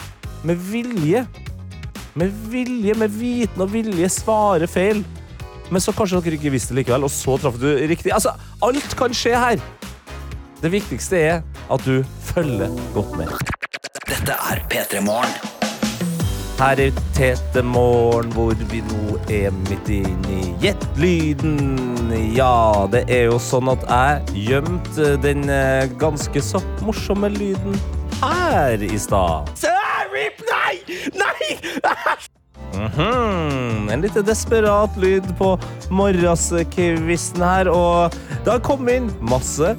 med 0.47 0.55
vilje 0.69 1.25
med 2.19 2.33
vilje, 2.51 2.95
med 2.97 3.13
viten 3.15 3.63
og 3.63 3.71
vilje 3.73 4.09
svare 4.11 4.67
feil. 4.69 5.03
Men 5.69 5.83
så 5.83 5.93
kanskje 5.93 6.21
dere 6.25 6.39
ikke 6.39 6.53
visste 6.53 6.73
det 6.73 6.83
likevel, 6.83 7.05
og 7.05 7.13
så 7.13 7.37
traff 7.41 7.59
du 7.61 7.69
riktig. 7.89 8.13
Altså, 8.15 8.33
alt 8.65 8.97
kan 8.97 9.13
skje 9.15 9.35
her. 9.37 9.61
Det 10.59 10.71
viktigste 10.73 11.21
er 11.21 11.41
at 11.71 11.85
du 11.85 12.01
følger 12.33 12.73
godt 12.95 13.15
med. 13.19 13.31
Dette 14.09 14.35
er 14.51 14.61
P3 14.71 15.01
Morgen. 15.05 15.59
Her 16.59 16.79
er 16.83 16.95
Tete 17.15 17.61
Morgen, 17.63 18.33
hvor 18.35 18.57
vi 18.71 18.81
nå 18.83 19.13
er 19.31 19.53
midt 19.69 19.91
inn 19.95 20.25
i 20.27 20.41
Gjett-lyden. 20.59 22.11
Ja, 22.35 22.83
det 22.91 23.05
er 23.07 23.29
jo 23.29 23.37
sånn 23.39 23.71
at 23.71 23.85
jeg 23.87 24.49
gjemte 24.49 25.13
den 25.23 25.47
eh, 25.47 25.87
ganske 26.01 26.43
så 26.43 26.59
morsomme 26.83 27.31
lyden 27.31 27.79
her 28.19 28.83
i 28.83 28.99
stad. 28.99 29.47
Nei! 30.49 30.75
Nei! 31.15 32.19
Mhm, 32.75 33.89
En 33.89 34.01
litt 34.03 34.17
desperat 34.25 34.97
lyd 35.01 35.25
på 35.39 35.55
morgenskvisten 35.89 37.41
her, 37.43 37.69
og 37.73 38.13
det 38.45 38.51
har 38.53 38.61
kommet 38.65 38.99
inn 38.99 39.09
masse 39.21 39.73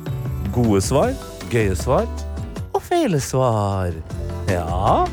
gode 0.54 0.80
svar, 0.82 1.14
gøye 1.52 1.76
svar 1.78 2.08
og 2.74 2.82
feile 2.82 3.20
svar. 3.22 3.94
Ja, 4.50 5.04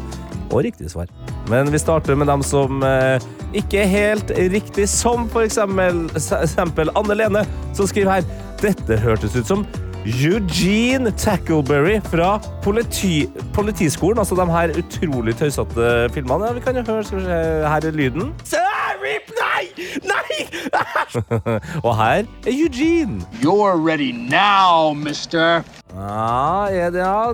og 0.50 0.64
riktige 0.66 0.90
svar. 0.90 1.10
Men 1.52 1.70
vi 1.72 1.80
starter 1.80 2.16
med 2.18 2.28
dem 2.28 2.44
som 2.44 2.82
eh, 2.84 3.22
ikke 3.56 3.84
er 3.84 3.92
helt 3.92 4.32
riktig, 4.52 4.88
som 4.92 5.28
for 5.32 5.46
eksempel, 5.48 6.06
eksempel 6.18 6.92
Anne 6.98 7.16
Lene, 7.16 7.46
som 7.78 7.88
skriver 7.88 8.18
her 8.18 8.28
Dette 8.62 8.98
hørtes 9.00 9.36
ut 9.38 9.48
som 9.48 9.66
Eugene 10.08 11.12
Tackleberry 11.12 11.98
fra 12.08 12.38
politi, 12.64 13.28
Politiskolen. 13.54 14.20
Altså 14.22 14.36
de 14.40 14.46
her 14.52 14.72
utrolig 14.80 15.34
tøysete 15.36 15.90
filmene. 16.16 16.48
Ja, 16.48 16.54
vi 16.56 16.64
kan 16.64 16.78
jo 16.80 16.84
høre, 16.88 17.04
skal 17.04 17.20
vi 17.20 17.26
se, 17.26 17.40
her 17.68 17.88
er 17.90 17.98
lyden. 17.98 18.30
Nei! 19.38 19.66
Nei! 20.08 20.38
Og 21.88 21.92
her 21.98 22.24
er 22.24 22.54
Eugene. 22.54 23.20
You're 23.44 23.76
ready 23.76 24.12
now, 24.16 24.94
mister. 24.94 25.64
Ja, 25.96 26.68
det, 26.72 27.02
ja. 27.02 27.34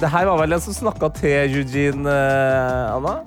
Det, 0.00 0.10
her 0.10 0.28
var 0.28 0.40
vel 0.42 0.52
en 0.56 0.60
som 0.64 0.76
snakka 0.76 1.10
til 1.16 1.56
Eugene, 1.62 2.10
eh, 2.10 2.96
Anna? 2.96 3.18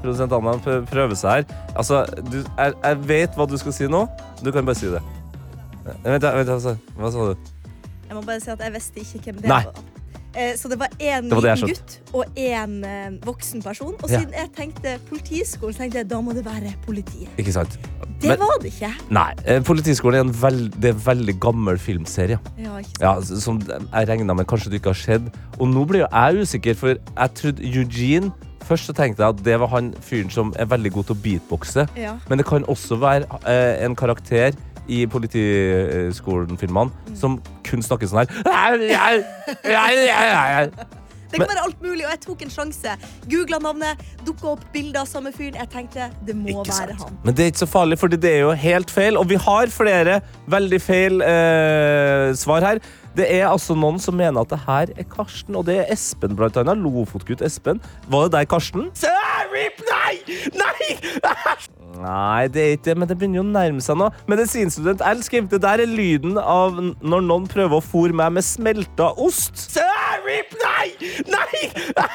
Produsent 0.00 0.32
Anna 0.32 0.54
prø- 0.64 0.82
prøver 0.88 1.16
seg 1.20 1.30
her. 1.42 1.56
Altså, 1.76 2.04
du, 2.32 2.40
jeg, 2.58 2.72
jeg 2.84 3.00
vet 3.08 3.36
hva 3.40 3.48
du 3.50 3.56
skal 3.60 3.76
si 3.76 3.88
nå. 3.90 4.04
Du 4.44 4.52
kan 4.52 4.64
bare 4.68 4.78
si 4.80 4.88
det. 4.92 5.02
Eh, 6.04 6.18
da, 6.18 6.34
vent, 6.36 6.48
altså. 6.48 6.76
Hva 6.98 7.12
sa 7.12 7.32
du? 7.32 7.36
Jeg 8.10 8.16
må 8.18 8.22
bare 8.26 8.40
si 8.42 8.50
at 8.50 8.58
jeg 8.60 8.72
visste 8.74 9.00
ikke 9.04 9.22
hvem 9.30 9.40
det 9.42 9.48
Nei. 9.48 9.64
var. 9.64 9.74
Eh, 10.34 10.52
Så 10.54 10.68
det 10.70 10.78
var 10.78 10.88
én 11.00 11.22
Det 11.28 11.32
var 11.34 11.40
det 11.42 11.50
jeg 11.58 11.68
liten 11.68 11.74
gutt 11.74 12.14
og 12.14 12.24
én 12.36 12.74
eh, 12.86 13.10
voksen 13.26 13.62
person. 13.62 13.94
Og 14.02 14.10
Ja. 14.10 14.18
siden 14.20 14.32
jeg 14.32 14.52
tenkte 14.56 14.98
politiskolen, 15.08 15.74
så 15.74 15.78
tenkte 15.82 15.98
jeg 15.98 16.08
da 16.08 16.20
må 16.20 16.32
det 16.34 16.44
være 16.44 16.74
politiet. 16.86 17.28
Ikke 17.38 17.52
sant? 17.52 17.78
Det 18.20 18.28
Men- 18.28 18.38
var 18.38 18.58
det 18.60 18.72
ikke. 18.72 18.92
Nei. 19.10 19.32
eh, 19.46 19.60
Politiskolen 19.60 20.14
er 20.14 20.20
en 20.20 20.32
veld, 20.32 20.70
det 20.80 20.84
er 20.90 20.94
en 20.94 21.00
veldig 21.00 21.40
gammel 21.40 21.78
filmserie. 21.78 22.38
Ja, 22.58 22.76
ikke 22.78 22.84
sant? 22.84 23.00
Ja, 23.00 23.20
s- 23.20 23.42
som 23.42 23.58
jeg 23.60 24.08
regna 24.08 24.34
med 24.34 24.46
kanskje 24.46 24.70
det 24.70 24.82
ikke 24.82 24.92
har 24.94 24.94
skjedd. 24.94 25.32
Og 25.58 25.68
nå 25.68 25.84
blir 25.86 26.00
jo 26.00 26.06
jeg 26.12 26.42
usikker, 26.42 26.74
for 26.76 26.88
jeg 26.88 27.34
trodde 27.34 27.60
Eugene 27.64 28.32
Først 28.70 28.86
så 28.86 28.92
tenkte 28.94 29.18
jeg 29.24 29.28
at 29.28 29.42
det 29.42 29.58
var 29.58 29.66
han 29.66 29.92
fyren 29.94 30.30
som 30.30 30.52
er 30.56 30.64
veldig 30.64 30.92
god 30.92 31.06
til 31.06 31.14
å 31.16 31.18
beatboxe. 31.18 31.88
Ja. 31.96 32.18
Men 32.28 32.38
det 32.38 32.46
kan 32.46 32.62
også 32.64 32.96
være 33.00 33.24
eh, 33.48 33.84
en 33.84 33.96
karakter 33.96 34.52
i 34.90 35.04
Politiskolen-filmene 35.10 37.14
som 37.18 37.38
kun 37.66 37.82
snakker 37.86 38.10
sånn 38.10 38.24
her. 38.24 38.30
Det 41.30 41.38
kan 41.38 41.46
være 41.46 41.62
alt 41.62 41.82
mulig, 41.82 42.02
og 42.06 42.10
jeg 42.10 42.20
tok 42.24 42.40
en 42.42 42.50
sjanse. 42.50 42.94
Googla 43.30 43.60
navnet, 43.62 44.00
dukka 44.26 44.48
opp 44.56 44.64
bilder 44.74 45.04
av 45.04 45.10
samme 45.10 45.30
fyren. 45.34 45.54
Jeg 45.60 45.70
tenkte 45.70 46.08
det 46.26 46.34
må 46.34 46.48
Ikke 46.50 46.74
være 46.74 46.96
sant. 46.96 47.04
han. 47.04 47.18
Men 47.24 47.36
det 47.38 47.44
er 47.44 47.52
ikke 47.52 47.62
så 47.62 47.68
farlig, 47.70 47.98
for 48.00 48.10
det 48.10 48.32
er 48.32 48.40
jo 48.42 48.50
helt 48.64 48.90
feil. 48.90 49.18
Og 49.20 49.28
vi 49.30 49.38
har 49.38 49.70
flere 49.70 50.16
veldig 50.50 50.80
feil 50.82 51.22
eh, 51.22 52.32
svar 52.40 52.66
her. 52.66 52.82
Det 53.18 53.26
er 53.26 53.48
altså 53.48 53.74
noen 53.74 53.98
som 54.02 54.14
mener 54.18 54.44
at 54.44 54.52
det 54.52 54.60
her 54.66 54.92
er 54.94 55.06
Karsten, 55.10 55.56
og 55.58 55.66
det 55.66 55.80
er 55.82 55.92
Espen, 55.92 56.36
blant 56.38 56.58
annet. 56.60 56.78
Lofotgutt 56.78 57.42
Espen. 57.42 57.80
Var 58.10 58.28
det 58.28 58.36
deg, 58.36 58.50
Karsten? 58.50 58.90
Nei! 59.90 60.20
Nei! 60.54 60.90
Nei, 62.00 62.46
det 62.48 62.62
er 62.62 62.76
ikke 62.76 62.86
det, 62.86 62.96
men 63.02 63.10
det 63.10 63.16
begynner 63.18 63.40
jo 63.40 63.44
å 63.44 63.50
nærme 63.50 63.82
seg 63.84 63.98
nå. 64.00 64.08
Medisinstudent 64.30 65.02
L 65.04 65.24
skriver 65.26 65.50
det 65.52 65.62
der 65.66 65.82
er 65.84 65.90
lyden 65.90 66.38
av 66.40 66.78
når 66.78 67.26
noen 67.26 67.48
prøver 67.50 67.76
å 67.76 67.84
fòre 67.84 68.16
meg 68.16 68.36
med 68.38 68.46
smelta 68.46 69.10
ost. 69.20 69.66
Rip, 70.24 70.54
nei! 70.62 71.10
Nei! 71.28 71.64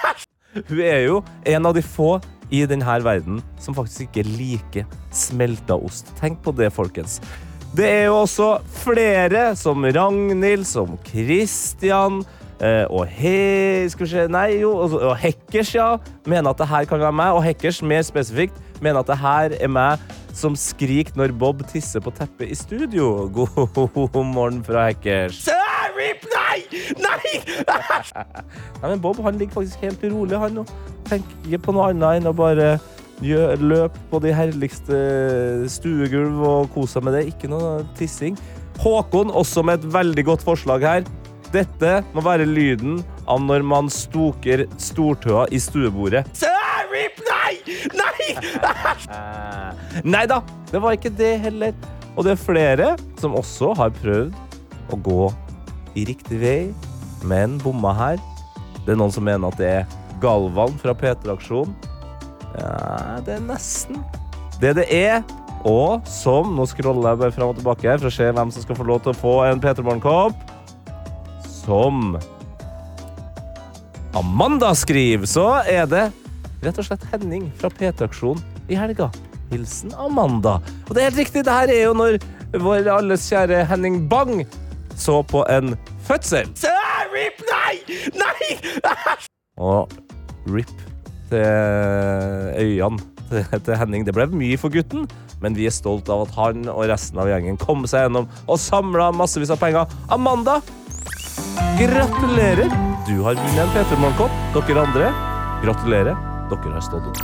Hun 0.69 0.79
er 0.79 1.01
jo 1.03 1.19
en 1.51 1.67
av 1.67 1.75
de 1.75 1.83
få 1.83 2.15
i 2.53 2.61
denne 2.69 2.97
verden 3.03 3.41
som 3.59 3.75
faktisk 3.75 4.07
ikke 4.07 4.23
liker 4.29 4.87
smelta 5.13 5.75
ost. 5.75 6.13
Tenk 6.21 6.39
på 6.45 6.53
det, 6.55 6.71
folkens. 6.73 7.19
Det 7.75 7.87
er 7.89 8.03
jo 8.05 8.21
også 8.21 8.57
flere, 8.71 9.55
som 9.59 9.83
Ragnhild, 9.83 10.63
som 10.63 10.93
Christian 11.03 12.21
eh, 12.63 12.85
og 12.87 13.03
He... 13.11 13.89
Skal 13.91 14.05
vi 14.05 14.11
se 14.13 14.27
Nei, 14.31 14.61
jo, 14.61 14.69
og, 14.79 14.93
og 15.01 15.17
Hekkers, 15.19 15.73
ja. 15.75 15.89
Mener 16.25 16.53
at 16.53 16.61
det 16.61 16.69
her 16.69 16.87
kan 16.87 17.03
være 17.03 17.11
meg. 17.11 17.35
Og 17.35 17.43
Hekkers, 17.43 17.81
mer 17.83 18.05
spesifikt, 18.07 18.55
mener 18.79 19.01
at 19.03 19.11
det 19.11 19.17
her 19.19 19.57
er 19.59 19.67
meg 19.67 19.99
som 20.35 20.55
skriker 20.55 21.19
når 21.19 21.35
Bob 21.35 21.65
tisser 21.67 22.03
på 22.03 22.15
teppet 22.15 22.53
i 22.53 22.55
studio. 22.55 23.27
God 23.35 24.23
morgen 24.23 24.63
fra 24.63 24.87
Hekkers. 24.93 25.43
Rip, 25.99 26.23
nei! 26.31 26.63
Nei! 27.03 27.35
Nei, 28.81 28.89
men 28.89 29.01
Bob 29.03 29.19
han 29.23 29.35
ligger 29.39 29.59
faktisk 29.59 29.83
helt 29.83 30.03
rolig, 30.11 30.39
han 30.39 30.61
nå. 30.61 30.65
Tenker 31.11 31.59
på 31.59 31.75
noe 31.75 31.91
annet 31.91 32.21
enn 32.21 32.31
å 32.31 32.35
bare 32.35 32.77
løp 33.21 33.95
på 34.11 34.19
de 34.19 34.33
herligste 34.35 34.97
stuegulv 35.71 36.41
og 36.43 36.69
kose 36.73 36.99
deg 36.99 37.05
med 37.07 37.13
det. 37.15 37.27
Ikke 37.31 37.49
noe 37.51 37.85
tissing. 37.95 38.37
Håkon 38.81 39.31
også 39.31 39.63
med 39.63 39.79
et 39.79 39.93
veldig 39.93 40.25
godt 40.25 40.43
forslag 40.43 40.83
her. 40.83 41.05
Dette 41.53 42.03
må 42.13 42.21
være 42.25 42.45
lyden 42.45 43.03
av 43.27 43.39
når 43.39 43.63
man 43.63 43.87
stoker 43.89 44.65
stortøa 44.77 45.47
i 45.51 45.59
stuebordet. 45.59 46.25
Rip, 46.95 47.17
nei! 47.27 47.55
Nei! 47.95 48.27
Nei 50.15 50.25
da, 50.29 50.41
det 50.71 50.81
var 50.83 50.95
ikke 50.95 51.11
det 51.11 51.33
heller. 51.43 51.73
Og 52.15 52.23
det 52.23 52.35
er 52.35 52.39
flere 52.39 52.91
som 53.19 53.35
også 53.35 53.73
har 53.79 53.91
prøvd 53.97 54.35
å 54.93 54.99
gå 55.03 55.25
i 55.95 56.05
riktig 56.07 56.39
vei, 56.39 56.59
men 57.27 57.57
bomma 57.63 57.91
her. 57.95 58.21
Det 58.85 58.93
er 58.93 58.99
noen 58.99 59.11
som 59.11 59.25
mener 59.27 59.51
at 59.51 59.59
det 59.59 59.71
er 59.81 59.99
Galvan 60.23 60.75
fra 60.79 60.95
P3-aksjonen. 60.95 61.75
Ja, 62.55 63.19
det 63.25 63.39
er 63.39 63.43
nesten 63.49 63.99
det 64.61 64.75
det 64.79 64.85
er. 64.93 65.23
Og 65.65 66.05
som 66.09 66.53
Nå 66.55 66.67
scroller 66.69 67.13
jeg 67.13 67.21
bare 67.23 67.33
fram 67.33 67.51
og 67.51 67.59
tilbake 67.59 67.97
for 67.97 68.09
å 68.09 68.13
se 68.13 68.29
hvem 68.37 68.51
som 68.53 68.65
skal 68.65 68.77
få 68.77 68.85
lov 68.85 69.01
til 69.03 69.15
å 69.15 69.17
få 69.17 69.35
en 69.47 69.61
P3 69.61 69.85
Morgen-kopp. 69.85 70.53
Som 71.65 72.19
Amanda 74.15 74.69
skriver, 74.77 75.27
så 75.27 75.47
er 75.67 75.89
det 75.89 76.05
rett 76.63 76.77
og 76.79 76.87
slett 76.87 77.03
Henning 77.11 77.49
fra 77.59 77.71
P3-aksjonen 77.73 78.69
i 78.71 78.77
helga. 78.77 79.09
Hilsen 79.51 79.93
Amanda. 80.01 80.59
Og 80.85 80.95
det 80.95 81.01
er 81.01 81.09
helt 81.09 81.23
riktig, 81.25 81.43
det 81.45 81.53
her 81.53 81.73
er 81.73 81.83
jo 81.87 81.97
når 81.97 82.19
vår 82.61 82.87
alles 82.93 83.25
kjære 83.29 83.65
Henning 83.69 84.05
Bang 84.09 84.45
så 84.95 85.19
på 85.27 85.43
en 85.51 85.75
fødsel. 86.07 86.49
Rip, 87.15 87.41
nei! 87.49 87.99
Nei! 88.21 88.55
Og 89.61 89.91
rip 90.51 90.94
til 91.29 92.61
øynene 92.61 93.15
til, 93.29 93.75
Henning. 93.75 94.05
Det 94.05 94.13
ble 94.15 94.27
mye 94.31 94.57
for 94.59 94.69
gutten, 94.73 95.07
men 95.41 95.55
vi 95.57 95.65
er 95.67 95.71
stolt 95.73 96.09
av 96.13 96.19
at 96.27 96.33
han 96.37 96.57
og 96.71 96.85
resten 96.89 97.19
av 97.21 97.27
gjengen 97.29 97.57
kom 97.61 97.85
seg 97.89 97.99
gjennom 98.05 98.25
og 98.45 98.57
samla 98.61 99.05
massevis 99.15 99.53
av 99.53 99.59
penger. 99.61 99.85
Amanda, 100.13 100.55
gratulerer! 101.79 102.69
Du 103.05 103.15
har 103.21 103.33
vunnet 103.37 103.61
en 103.61 103.69
P3 103.73 103.97
Morgenkopp. 104.01 104.33
Dere 104.55 104.81
andre, 104.81 105.07
gratulerer. 105.61 106.15
Dere 106.49 106.73
har 106.73 106.83
stått 106.85 107.05
opp. 107.11 107.19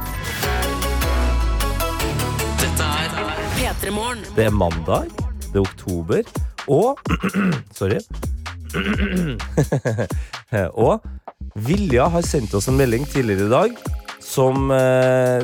Dette 2.62 2.86
P3 3.58 3.82
Morgen. 3.96 4.22
Det 4.38 4.44
er 4.46 4.54
mandag, 4.54 5.04
det 5.48 5.58
er 5.58 5.64
oktober, 5.64 6.22
og 6.70 6.90
Sorry. 7.78 8.00
og 10.86 10.94
Vilja 11.60 12.06
har 12.08 12.24
sendt 12.24 12.54
oss 12.56 12.70
en 12.72 12.78
melding 12.80 13.04
tidligere 13.12 13.50
i 13.50 13.52
dag 13.52 13.80
som 14.24 14.72
eh, 14.72 15.44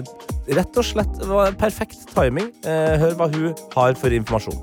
rett 0.55 0.79
og 0.79 0.85
slett 0.85 1.17
var 1.27 1.55
perfekt 1.59 2.07
timing. 2.13 2.47
Eh, 2.63 2.95
hør 3.01 3.17
hva 3.19 3.27
hun 3.33 3.49
har 3.73 3.97
for 3.99 4.15
informasjon. 4.15 4.61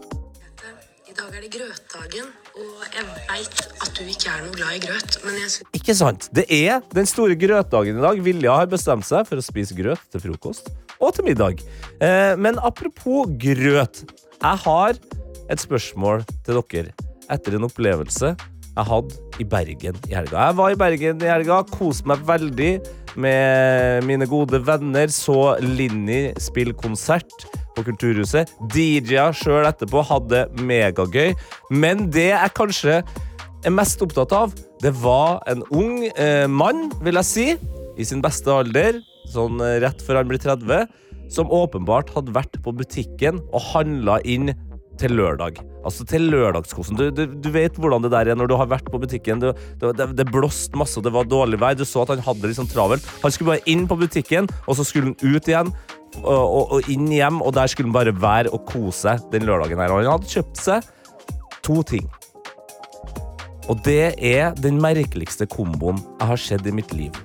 I 1.05 1.17
dag 1.17 1.29
er 1.37 1.45
det 1.45 1.51
grøtdagen, 1.53 2.31
og 2.57 2.97
jeg 2.97 3.05
veit 3.29 3.61
at 3.85 3.93
du 3.99 4.09
ikke 4.09 4.33
er 4.33 4.47
noe 4.47 4.57
glad 4.57 4.79
i 4.79 4.81
grøt, 4.87 5.19
men 5.27 5.37
jeg 5.43 5.53
synes... 5.59 5.77
Ikke 5.77 5.99
sant? 5.99 6.31
Det 6.35 6.47
er 6.49 6.81
den 6.97 7.11
store 7.11 7.37
grøtdagen 7.37 8.01
i 8.01 8.07
dag. 8.07 8.23
Vilja 8.25 8.57
har 8.63 8.73
bestemt 8.73 9.07
seg 9.09 9.29
for 9.29 9.41
å 9.41 9.45
spise 9.45 9.77
grøt 9.77 10.01
til 10.15 10.25
frokost 10.25 10.73
og 10.97 11.13
til 11.13 11.29
middag. 11.29 11.61
Eh, 12.01 12.33
men 12.41 12.57
apropos 12.65 13.29
grøt. 13.37 14.07
Jeg 14.41 14.65
har 14.65 14.97
et 15.53 15.61
spørsmål 15.61 16.25
til 16.47 16.63
dere 16.73 16.97
etter 17.33 17.57
en 17.57 17.69
opplevelse 17.69 18.33
jeg 18.75 18.89
hadde 18.89 19.41
i 19.41 19.47
Bergen 19.47 19.99
i 20.09 20.17
helga. 20.17 20.49
Jeg 20.49 20.57
var 20.59 20.73
i 20.73 20.79
Bergen 20.79 21.23
i 21.23 21.31
helga, 21.31 21.61
koste 21.71 22.09
meg 22.11 22.25
veldig 22.27 22.73
med 23.21 24.07
mine 24.09 24.27
gode 24.31 24.59
venner. 24.67 25.13
Så 25.15 25.55
Linni 25.63 26.33
spille 26.43 26.75
konsert 26.75 27.47
på 27.77 27.85
Kulturhuset. 27.87 28.51
DJ-a 28.75 29.31
sjøl 29.35 29.69
etterpå 29.69 30.03
hadde 30.09 30.47
megagøy. 30.59 31.35
Men 31.71 32.09
det 32.15 32.33
jeg 32.33 32.57
kanskje 32.59 32.99
er 33.65 33.73
mest 33.73 34.03
opptatt 34.05 34.35
av, 34.37 34.53
det 34.83 34.93
var 35.01 35.41
en 35.49 35.63
ung 35.73 36.03
eh, 36.11 36.45
mann, 36.51 36.91
vil 37.05 37.17
jeg 37.23 37.31
si, 37.31 37.47
i 37.97 38.05
sin 38.05 38.21
beste 38.25 38.53
alder, 38.53 38.99
sånn 39.33 39.63
eh, 39.65 39.79
rett 39.85 40.03
før 40.05 40.21
han 40.21 40.29
blir 40.29 40.43
30, 40.43 40.91
som 41.33 41.53
åpenbart 41.55 42.13
hadde 42.13 42.35
vært 42.37 42.61
på 42.65 42.75
butikken 42.77 43.41
og 43.47 43.71
handla 43.73 44.19
inn 44.29 44.53
til 45.01 45.17
lørdag. 45.17 45.63
Altså 45.85 46.07
til 46.09 46.29
lørdagskosen. 46.33 46.99
Du, 46.99 47.09
du, 47.13 47.25
du 47.29 47.51
vet 47.55 47.77
hvordan 47.81 48.05
det 48.05 48.13
der 48.15 48.33
er 48.33 48.39
når 48.39 48.51
du 48.51 48.57
har 48.59 48.71
vært 48.71 48.89
på 48.91 49.01
butikken. 49.03 49.43
Du, 49.43 49.51
det, 49.83 50.09
det, 50.17 50.27
blåste 50.33 50.79
masse, 50.81 51.03
det 51.05 51.13
var 51.15 51.29
dårlig 51.29 51.61
vei. 51.63 51.75
Du 51.77 51.85
så 51.89 52.05
at 52.05 52.15
han 52.15 52.25
hadde 52.25 52.45
det 52.45 52.53
litt 52.53 52.61
sånn 52.63 52.71
travelt. 52.71 53.07
Han 53.25 53.35
skulle 53.35 53.55
bare 53.55 53.71
inn 53.71 53.87
på 53.91 53.99
butikken, 54.01 54.49
og 54.65 54.79
så 54.79 54.87
skulle 54.87 55.13
han 55.13 55.37
ut 55.37 55.51
igjen. 55.51 55.73
Og, 56.23 56.27
og, 56.31 56.75
og 56.77 56.91
inn 56.93 57.09
hjem, 57.11 57.41
og 57.43 57.57
der 57.57 57.71
skulle 57.71 57.91
han 57.91 57.97
bare 57.97 58.15
være 58.15 58.53
og 58.55 58.69
kose 58.71 59.01
seg 59.03 59.25
den 59.33 59.49
lørdagen 59.49 59.83
her. 59.83 59.93
Og 59.93 60.05
han 60.05 60.15
hadde 60.15 60.31
kjøpt 60.31 60.63
seg 60.63 60.93
to 61.67 61.81
ting. 61.87 62.09
Og 63.69 63.79
det 63.85 64.15
er 64.21 64.53
den 64.61 64.81
merkeligste 64.83 65.49
komboen 65.49 66.01
jeg 66.21 66.29
har 66.29 66.41
sett 66.41 66.67
i 66.69 66.75
mitt 66.75 66.93
liv. 66.97 67.17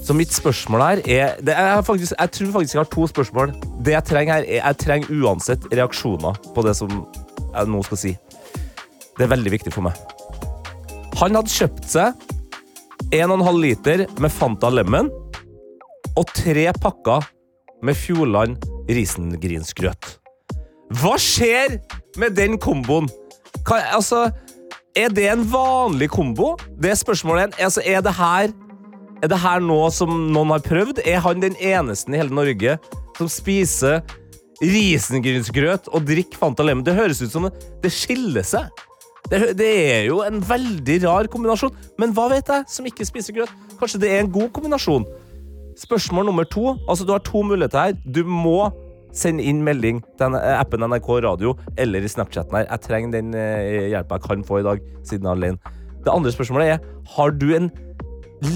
Så 0.00 0.14
mitt 0.16 0.32
spørsmål 0.32 0.80
her 0.80 1.00
er 1.06 1.34
er 1.46 1.82
faktisk, 1.82 2.12
Jeg 2.18 2.30
tror 2.30 2.52
faktisk 2.52 2.74
jeg 2.74 2.80
har 2.80 2.84
to 2.94 3.06
spørsmål. 3.06 3.52
Det 3.84 3.92
jeg 3.92 4.04
trenger 4.04 4.34
her, 4.34 4.44
er 4.48 4.66
jeg 4.66 4.76
trenger 4.76 5.08
uansett 5.22 5.66
reaksjoner 5.72 6.34
på 6.54 6.62
det 6.62 6.76
som 6.76 7.06
jeg 7.54 7.70
nå 7.70 7.82
skal 7.86 8.00
si. 8.00 8.12
Det 9.16 9.26
er 9.26 9.32
veldig 9.34 9.52
viktig 9.52 9.72
for 9.74 9.86
meg. 9.86 9.96
Han 11.20 11.36
hadde 11.36 11.52
kjøpt 11.52 11.88
seg 11.90 12.28
1,5 13.10 13.58
liter 13.60 14.06
med 14.22 14.32
Fanta 14.32 14.70
Lemon 14.72 15.10
og 16.16 16.30
tre 16.34 16.70
pakker 16.80 17.26
med 17.84 17.96
Fjordland 17.98 18.60
risengrynsgrøt. 18.90 20.16
Hva 21.00 21.14
skjer 21.20 21.78
med 22.18 22.34
den 22.38 22.56
komboen? 22.60 23.08
Hva, 23.66 23.78
altså, 23.94 24.28
er 24.98 25.12
det 25.14 25.28
en 25.30 25.44
vanlig 25.52 26.10
kombo? 26.10 26.56
Det 26.80 26.92
er 26.92 26.98
spørsmålet. 26.98 27.60
Altså, 27.62 27.84
er 27.86 28.02
det 28.04 28.16
her 28.18 28.50
er 29.20 29.28
det 29.28 29.36
her 29.42 29.60
noe 29.60 29.90
som 29.92 30.08
noen 30.32 30.54
har 30.54 30.62
prøvd? 30.64 31.02
Er 31.04 31.20
han 31.20 31.42
den 31.42 31.56
eneste 31.60 32.12
i 32.14 32.16
hele 32.16 32.32
Norge 32.32 32.78
som 33.18 33.28
spiser 33.28 34.00
risengrynsgrøt 34.60 35.88
og 35.90 36.06
drikk 36.08 36.36
Fanta 36.38 36.64
Lemon? 36.66 36.84
Det 36.86 36.96
høres 36.96 37.22
ut 37.22 37.32
som 37.32 37.48
det 37.50 37.92
skiller 37.94 38.46
seg. 38.46 38.68
Det, 39.30 39.40
det 39.58 39.70
er 39.94 40.04
jo 40.08 40.20
en 40.24 40.40
veldig 40.42 41.00
rar 41.04 41.28
kombinasjon. 41.30 41.74
Men 42.00 42.14
hva 42.16 42.28
vet 42.32 42.48
jeg 42.50 42.68
som 42.72 42.86
ikke 42.88 43.06
spiser 43.08 43.36
grøt? 43.36 43.52
Kanskje 43.80 44.02
det 44.02 44.12
er 44.12 44.24
en 44.24 44.32
god 44.32 44.50
kombinasjon? 44.56 45.06
Spørsmål 45.80 46.28
nummer 46.28 46.48
to. 46.48 46.74
Altså, 46.88 47.06
du 47.06 47.12
har 47.14 47.22
to 47.24 47.42
muligheter 47.46 47.90
her. 47.90 47.98
Du 48.04 48.24
må 48.26 48.70
sende 49.16 49.44
inn 49.46 49.62
melding 49.66 50.00
til 50.20 50.36
appen 50.38 50.84
NRK 50.86 51.08
Radio 51.26 51.56
eller 51.80 52.04
i 52.04 52.10
Snapchatten 52.10 52.60
her. 52.60 52.66
Jeg 52.68 52.84
trenger 52.86 53.14
den 53.16 53.34
eh, 53.34 53.90
hjelpa 53.90 54.18
jeg 54.18 54.26
kan 54.28 54.46
få 54.46 54.60
i 54.60 54.66
dag, 54.66 54.82
siden 55.06 55.26
jeg 55.26 55.30
er 55.30 55.38
alene. 55.40 55.76
Det 56.00 56.12
andre 56.12 56.32
spørsmålet 56.32 56.74
er 56.74 56.84
har 57.16 57.34
du 57.36 57.48
en 57.56 57.70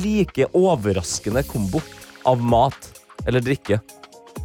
like 0.00 0.46
overraskende 0.56 1.42
kombo 1.48 1.82
av 2.28 2.40
mat 2.40 2.88
eller 3.26 3.42
drikke. 3.44 3.80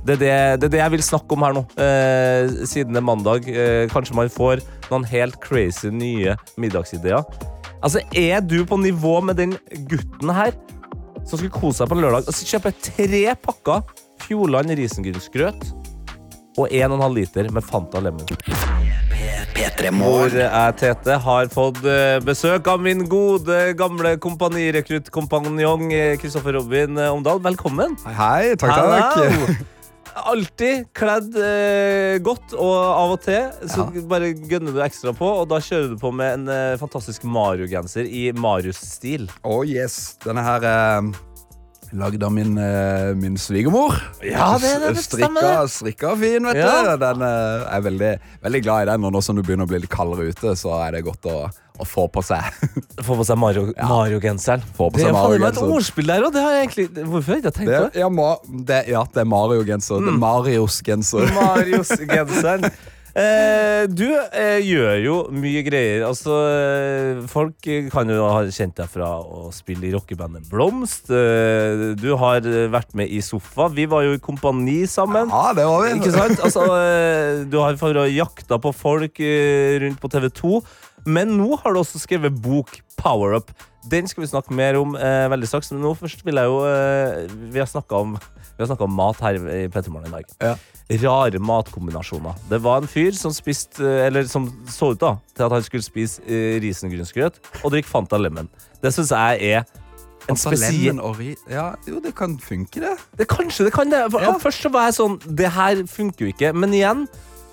Det 0.06 0.16
er 0.16 0.20
det, 0.20 0.34
det 0.62 0.68
er 0.70 0.74
det 0.74 0.82
jeg 0.82 0.94
vil 0.96 1.04
snakke 1.04 1.36
om 1.36 1.44
her 1.44 1.56
nå, 1.58 1.64
eh, 1.84 2.66
siden 2.70 2.96
det 2.96 3.02
er 3.02 3.08
mandag. 3.08 3.48
Eh, 3.52 3.86
kanskje 3.92 4.16
man 4.18 4.32
får 4.32 4.64
noen 4.90 5.08
helt 5.12 5.40
crazy 5.44 5.92
nye 5.92 6.38
middagsideer. 6.58 7.26
Altså, 7.84 8.02
Er 8.16 8.42
du 8.42 8.66
på 8.66 8.80
nivå 8.80 9.20
med 9.24 9.40
den 9.40 9.58
gutten 9.88 10.34
her 10.36 10.56
som 11.26 11.38
skulle 11.38 11.54
kose 11.54 11.82
seg 11.82 11.92
på 11.92 11.98
en 11.98 12.04
lørdag 12.04 12.28
og 12.28 12.34
kjøpe 12.54 12.74
tre 12.84 13.36
pakker 13.44 13.84
Fjordland 14.26 14.74
risengrynsgrøt 14.80 15.70
og 16.60 16.68
1,5 16.68 17.14
liter 17.16 17.52
med 17.56 17.64
Fanta 17.64 18.02
Lemon? 18.04 18.26
P3 19.56 19.92
Hvor 19.96 20.32
jeg, 20.32 20.76
Tete, 20.80 21.18
har 21.24 21.50
fått 21.52 21.82
eh, 21.88 22.20
besøk 22.24 22.68
av 22.72 22.84
min 22.84 23.06
gode, 23.12 23.58
gamle 23.80 24.16
kompanirekruttkompanjong 24.24 25.90
eh, 25.94 26.14
Kristoffer 26.22 26.56
Robin 26.60 27.00
eh, 27.00 27.12
Omdal. 27.12 27.44
Velkommen. 27.44 27.98
Hei, 28.08 28.56
takk, 28.60 28.80
takk. 28.80 29.76
Alltid 30.28 30.88
kledd 30.94 31.36
eh, 31.40 32.18
godt, 32.26 32.54
og 32.54 32.74
av 32.76 33.14
og 33.16 33.22
til 33.24 33.50
så 33.72 33.86
Ja. 33.96 34.02
bare 34.10 34.34
gønner 34.34 34.74
du 34.76 34.82
ekstra 34.84 35.14
på, 35.16 35.26
og 35.42 35.48
da 35.50 35.60
kjører 35.64 35.90
du 35.94 35.98
på 36.02 36.12
med 36.14 36.34
en 36.42 36.50
eh, 36.54 36.78
fantastisk 36.82 37.24
Mario-genser 37.24 38.06
i 38.06 38.32
Marius-stil. 38.36 39.30
Oh 39.44 39.64
yes, 39.66 40.18
denne 40.26 40.44
her 40.44 40.62
er 40.68 41.10
lagd 41.94 42.24
av 42.24 42.32
min, 42.32 42.58
eh, 42.58 43.14
min 43.16 43.38
svigermor. 43.38 43.96
Ja, 44.24 44.58
det- 44.58 44.80
det- 44.80 44.94
det 44.96 45.04
strikka, 45.04 45.68
strikka 45.68 46.16
fin, 46.20 46.44
vet 46.44 46.56
Ja. 46.58 46.96
du. 46.96 46.98
Den 46.98 47.22
eh, 47.22 47.76
er 47.76 47.82
veldig, 47.82 48.20
veldig 48.44 48.62
glad 48.64 48.82
i 48.88 48.92
den, 48.92 49.04
og 49.06 49.14
nå 49.14 49.22
som 49.24 49.36
det 49.36 49.46
begynner 49.46 49.66
å 49.66 49.68
bli 49.68 49.80
litt 49.80 49.90
kaldere 49.90 50.30
ute, 50.30 50.56
så 50.56 50.76
er 50.88 50.92
det 50.92 51.04
godt 51.06 51.22
å, 51.26 51.50
å 51.80 51.86
få 51.88 52.08
på 52.12 52.22
seg. 52.24 52.44
Få 53.06 53.16
på 53.16 53.24
seg 53.26 53.38
Mario- 53.38 53.74
Mario-genseren. 53.74 54.62
Ja. 54.62 54.76
Mario 54.78 54.92
det 54.92 55.06
er 55.08 55.14
Mario 55.14 55.46
et 55.46 55.58
ordspill 55.58 56.06
der, 56.06 56.22
jeg 56.22 56.68
egentlig 56.68 57.06
Hvorfor 57.08 57.26
har 57.26 57.36
jeg 57.36 57.44
ikke 57.44 57.56
tenkt 57.58 57.70
Det, 57.72 57.80
på 57.80 57.92
det? 57.94 58.00
ja, 58.00 58.10
ma, 58.10 58.36
det, 58.66 58.88
ja, 58.90 59.04
det 59.14 59.22
er 59.22 59.26
Mario-genser. 59.26 60.00
Det 60.06 60.14
er 60.14 60.20
Marios-genser. 60.20 61.28
Marius-genseren. 61.40 62.72
Eh, 63.20 63.84
du 63.92 64.06
eh, 64.08 64.62
gjør 64.64 65.00
jo 65.04 65.16
mye 65.36 65.64
greier. 65.66 66.06
Altså, 66.08 66.36
eh, 66.48 67.22
folk 67.28 67.68
kan 67.92 68.12
jo 68.12 68.24
ha 68.24 68.46
kjent 68.48 68.78
deg 68.80 68.92
fra 68.92 69.10
å 69.20 69.50
spille 69.56 69.90
i 69.90 69.94
rockebandet 69.96 70.48
Blomst. 70.52 71.10
Eh, 71.12 71.90
du 72.00 72.14
har 72.22 72.46
vært 72.72 72.96
med 72.96 73.12
i 73.12 73.20
Sofa. 73.26 73.68
Vi 73.76 73.90
var 73.92 74.06
jo 74.08 74.16
i 74.16 74.22
kompani 74.24 74.82
sammen. 74.88 75.34
Ja, 75.34 75.52
det 75.58 75.68
var 75.68 75.84
vi. 75.84 75.96
Ikke 76.00 76.16
sant? 76.16 76.40
Altså, 76.46 76.64
eh, 76.80 77.44
du 77.50 77.60
har 77.60 77.80
for 77.82 78.00
å 78.00 78.08
jakta 78.08 78.60
på 78.62 78.72
folk 78.76 79.20
eh, 79.20 79.80
rundt 79.84 80.00
på 80.00 80.12
TV 80.14 80.30
2. 80.40 80.62
Men 81.10 81.36
nå 81.40 81.58
har 81.60 81.76
du 81.76 81.82
også 81.82 82.00
skrevet 82.00 82.40
bok, 82.44 82.80
Power 83.00 83.36
Up. 83.40 83.52
Den 83.90 84.08
skal 84.10 84.24
vi 84.24 84.30
snakke 84.30 84.54
mer 84.56 84.78
om 84.80 84.96
eh, 84.96 85.26
veldig 85.32 85.48
straks. 85.50 85.72
Men 85.74 85.82
nå 85.86 85.94
først 85.98 86.22
vil 86.28 86.40
jeg 86.40 86.50
jo 86.52 86.60
eh, 86.68 87.32
Vi 87.54 87.62
har 87.62 87.70
snakka 87.70 88.04
om, 88.04 88.18
om 88.86 88.94
mat 88.94 89.22
her 89.24 89.40
i 89.40 89.64
Petermorgen 89.72 90.12
i 90.12 90.20
dag. 90.20 90.36
Ja. 90.44 90.56
Rare 91.04 91.40
matkombinasjoner. 91.40 92.38
Det 92.50 92.62
var 92.64 92.82
en 92.82 92.90
fyr 92.90 93.12
som 93.18 93.34
spiste 93.36 93.86
eh, 93.86 94.08
Eller 94.08 94.30
som 94.30 94.48
så 94.70 94.94
ut 94.94 95.02
da 95.02 95.16
til 95.36 95.46
at 95.48 95.54
han 95.58 95.66
skulle 95.66 95.86
spise 95.86 96.24
eh, 96.26 96.58
risengrynsgrøt 96.64 97.40
og 97.64 97.72
drikke 97.74 97.90
Fanta 97.90 98.18
Lemon. 98.18 98.50
Det 98.82 98.94
syns 98.96 99.14
jeg 99.14 99.54
er 99.54 99.66
en 100.30 100.38
spesiell. 100.38 101.00
Ja, 101.50 101.72
jo, 101.88 102.00
det 102.04 102.14
kan 102.18 102.38
funke, 102.42 102.82
det. 102.84 102.96
det, 103.18 103.28
Kanskje 103.32 103.66
det 103.70 103.74
kan 103.74 103.90
det. 103.92 104.04
For, 104.12 104.22
Ja. 104.22 104.36
Først 104.42 104.66
så 104.66 104.70
var 104.74 104.90
jeg 104.90 104.98
sånn 105.00 105.18
Det 105.26 105.50
her 105.56 105.84
funker 105.90 106.28
jo 106.28 106.34
ikke. 106.34 106.54
Men 106.54 106.74
igjen 106.76 107.08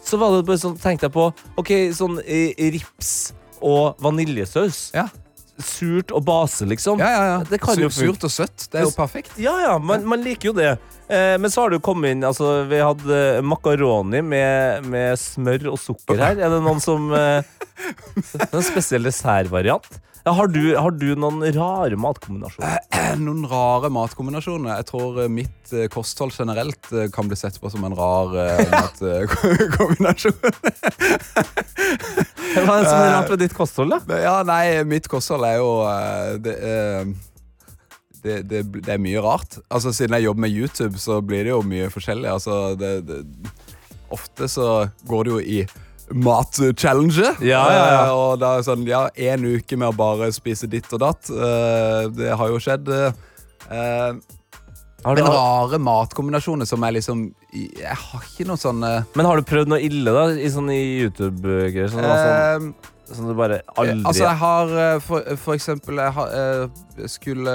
så 0.06 0.18
var 0.20 0.36
det 0.36 0.46
bare 0.46 0.60
sånn, 0.62 0.76
tenkte 0.78 1.08
jeg 1.08 1.14
på 1.16 1.30
Ok, 1.58 1.72
sånn 1.96 2.20
eh, 2.24 2.52
rips 2.76 3.32
og 3.64 3.96
vaniljesaus. 4.04 4.90
Ja, 4.94 5.08
Surt 5.62 6.12
og 6.12 6.24
base, 6.26 6.66
liksom. 6.68 7.00
ja, 7.00 7.08
ja. 7.10 7.24
ja. 7.30 7.36
Det 7.48 7.58
kan 7.62 7.78
jo 7.80 7.88
Surt 7.92 8.24
og 8.26 8.32
søtt. 8.32 8.66
Det 8.72 8.80
er 8.82 8.84
jo 8.84 8.92
perfekt. 8.96 9.36
Ja, 9.40 9.54
ja, 9.62 9.76
man, 9.78 10.04
man 10.08 10.20
liker 10.24 10.50
jo 10.50 10.56
det. 10.56 10.74
Eh, 11.08 11.36
men 11.40 11.50
så 11.52 11.64
har 11.64 11.72
det 11.72 11.78
jo 11.78 11.84
kommet 11.86 12.16
inn 12.16 12.24
altså, 12.26 12.64
Vi 12.66 12.80
hadde 12.82 13.18
makaroni 13.46 14.24
med, 14.26 14.88
med 14.90 15.14
smør 15.20 15.70
og 15.72 15.78
sukker 15.80 16.18
her. 16.24 16.40
Er 16.40 16.52
det 16.52 16.60
noen 16.64 16.82
som 16.82 17.08
eh, 17.14 17.46
En 18.50 18.64
spesiell 18.66 19.06
dessertvariant? 19.06 19.86
Ja, 20.26 20.32
har, 20.32 20.48
du, 20.50 20.76
har 20.76 20.90
du 20.90 21.12
noen 21.14 21.38
rare 21.54 21.94
matkombinasjoner? 22.02 22.80
Noen 23.22 23.44
rare 23.46 23.86
matkombinasjoner. 23.94 24.72
Jeg 24.80 24.86
tror 24.88 25.20
eh, 25.22 25.28
mitt 25.30 25.70
eh, 25.70 25.84
kosthold 25.86 26.34
generelt 26.34 26.88
eh, 26.90 27.06
kan 27.14 27.30
bli 27.30 27.38
sett 27.38 27.60
på 27.62 27.70
som 27.70 27.86
en 27.86 27.94
rar 27.94 28.34
matkombinasjon. 28.72 30.34
Hva 32.56 32.74
er 32.74 32.82
det 32.82 32.90
som 32.90 33.04
er 33.04 33.14
rart 33.14 33.30
ved 33.36 33.44
ditt 33.44 33.54
kosthold, 33.54 33.94
da? 33.94 34.18
Ja, 34.18 34.34
nei, 34.50 34.82
mitt 34.90 35.06
kosthold 35.06 35.46
er 35.46 35.60
jo 35.60 35.70
det, 36.42 36.56
det, 38.26 38.42
det, 38.50 38.66
det 38.80 38.96
er 38.96 39.02
mye 39.06 39.22
rart. 39.22 39.60
Altså, 39.70 39.94
Siden 39.94 40.18
jeg 40.18 40.26
jobber 40.26 40.48
med 40.48 40.58
YouTube, 40.58 40.98
så 40.98 41.22
blir 41.22 41.46
det 41.46 41.54
jo 41.54 41.62
mye 41.62 41.86
forskjellig. 41.94 42.34
Altså, 42.34 42.74
ofte 44.10 44.50
så 44.50 44.88
går 45.06 45.30
det 45.30 45.36
jo 45.36 45.38
i 45.38 45.62
mat-challenge. 46.14 47.34
Ja, 47.42 47.62
ja, 47.72 47.84
ja. 47.90 48.00
Eh, 48.06 48.12
og 48.14 48.38
da 48.42 48.54
sånn, 48.66 48.86
ja, 48.86 49.06
én 49.16 49.44
uke 49.56 49.76
med 49.78 49.88
å 49.90 49.96
bare 49.96 50.30
spise 50.34 50.68
ditt 50.70 50.86
og 50.94 51.00
datt. 51.02 51.30
eh, 51.30 52.08
det 52.14 52.32
har 52.36 52.48
jo 52.52 52.58
skjedd. 52.62 52.88
eh, 53.70 54.12
men 55.06 55.22
rare 55.22 55.78
matkombinasjoner 55.78 56.66
som 56.66 56.82
er 56.82 56.96
liksom 56.96 57.20
Jeg 57.54 57.94
har 57.94 58.24
ikke 58.26 58.46
noe 58.48 58.58
sånn 58.58 58.82
eh, 58.82 59.04
men 59.14 59.26
har 59.28 59.38
du 59.38 59.46
prøvd 59.46 59.70
noe 59.70 59.78
ille 59.84 60.10
da 60.10 60.24
i 60.34 60.48
sånn 60.50 60.70
i 60.72 60.80
YouTube-greier? 61.04 61.88
Sånn, 61.92 62.02
sånn, 62.02 62.72
eh, 62.72 63.14
sånn 63.14 63.28
du 63.30 63.34
bare 63.38 63.60
aldri 63.76 64.02
Altså, 64.02 64.24
jeg 64.24 64.40
har 64.40 64.74
eh, 64.82 64.98
for, 65.04 65.28
for 65.44 65.54
eksempel 65.54 66.00
Jeg 66.02 66.16
har, 66.16 66.34
eh, 66.34 67.06
skulle 67.12 67.54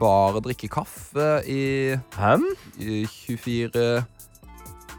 bare 0.00 0.40
drikke 0.46 0.70
kaffe 0.72 1.28
i, 1.52 1.96
Hæm? 2.16 2.46
i 2.80 3.02
24 3.26 4.06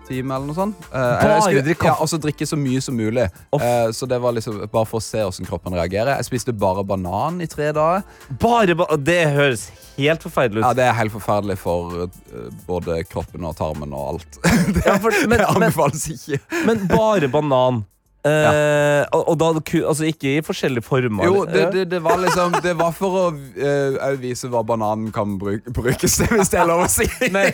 timer 0.08 0.38
eller 0.38 0.50
noe 0.50 0.58
sånt. 0.58 0.88
Eh, 0.88 0.94
Bare 1.22 1.42
skulle, 1.46 1.64
drikke 1.66 1.82
kaffe? 1.84 1.94
Ja, 1.94 1.98
og 2.04 2.12
så 2.12 2.20
drikke 2.24 2.48
så 2.50 2.58
mye 2.60 2.82
som 2.84 2.98
mulig. 2.98 3.28
Eh, 3.58 3.90
så 3.96 4.08
det 4.10 4.20
var 4.24 4.36
liksom 4.38 4.62
bare 4.72 4.88
for 4.90 5.02
å 5.02 5.04
se 5.04 5.22
hvordan 5.24 5.50
kroppen 5.50 5.76
reagerer. 5.78 6.16
Jeg 6.18 6.30
spiste 6.30 6.56
bare 6.56 6.86
banan 6.88 7.42
i 7.44 7.50
tre 7.52 7.72
dager. 7.76 8.08
Bare 8.42 8.78
ba 8.80 8.88
Det 8.98 9.20
høres 9.36 9.68
helt 9.98 10.24
forferdelig 10.26 10.62
ut. 10.64 10.66
Ja, 10.68 10.74
Det 10.78 10.88
er 10.88 10.98
helt 11.02 11.14
forferdelig 11.16 11.58
for 11.62 12.08
eh, 12.08 12.48
både 12.70 13.02
kroppen 13.10 13.46
og 13.50 13.56
tarmen 13.60 13.94
og 13.94 14.16
alt. 14.16 14.42
det 14.74 14.86
Ja, 14.88 14.98
for, 15.04 15.14
men, 15.28 15.38
det 15.42 15.48
anbefales 15.52 16.08
ikke. 16.16 16.42
men 16.68 16.88
bare 16.92 17.30
banan. 17.32 17.84
Eh, 18.28 19.04
og, 19.14 19.34
og 19.34 19.40
da 19.42 19.52
altså 19.88 20.08
ikke 20.10 20.38
i 20.38 20.46
forskjellige 20.46 20.86
former. 20.88 21.28
Jo, 21.28 21.46
det, 21.46 21.68
Eh, 21.68 21.72
det, 21.72 21.86
det 21.86 22.00
var 22.00 22.18
liksom 22.18 22.56
Det 22.64 22.74
var 22.78 22.92
for 22.96 23.20
å 23.20 23.26
uh, 23.32 24.16
vise 24.22 24.50
hva 24.52 24.64
bananen 24.68 25.12
kan 25.16 25.38
bruk, 25.42 25.68
brukes 25.76 26.18
til, 26.20 26.30
hvis 26.34 26.52
det 26.54 26.62
er 26.62 26.70
lov 26.70 26.86
å 26.86 26.90
si. 26.92 27.08
Men, 27.38 27.52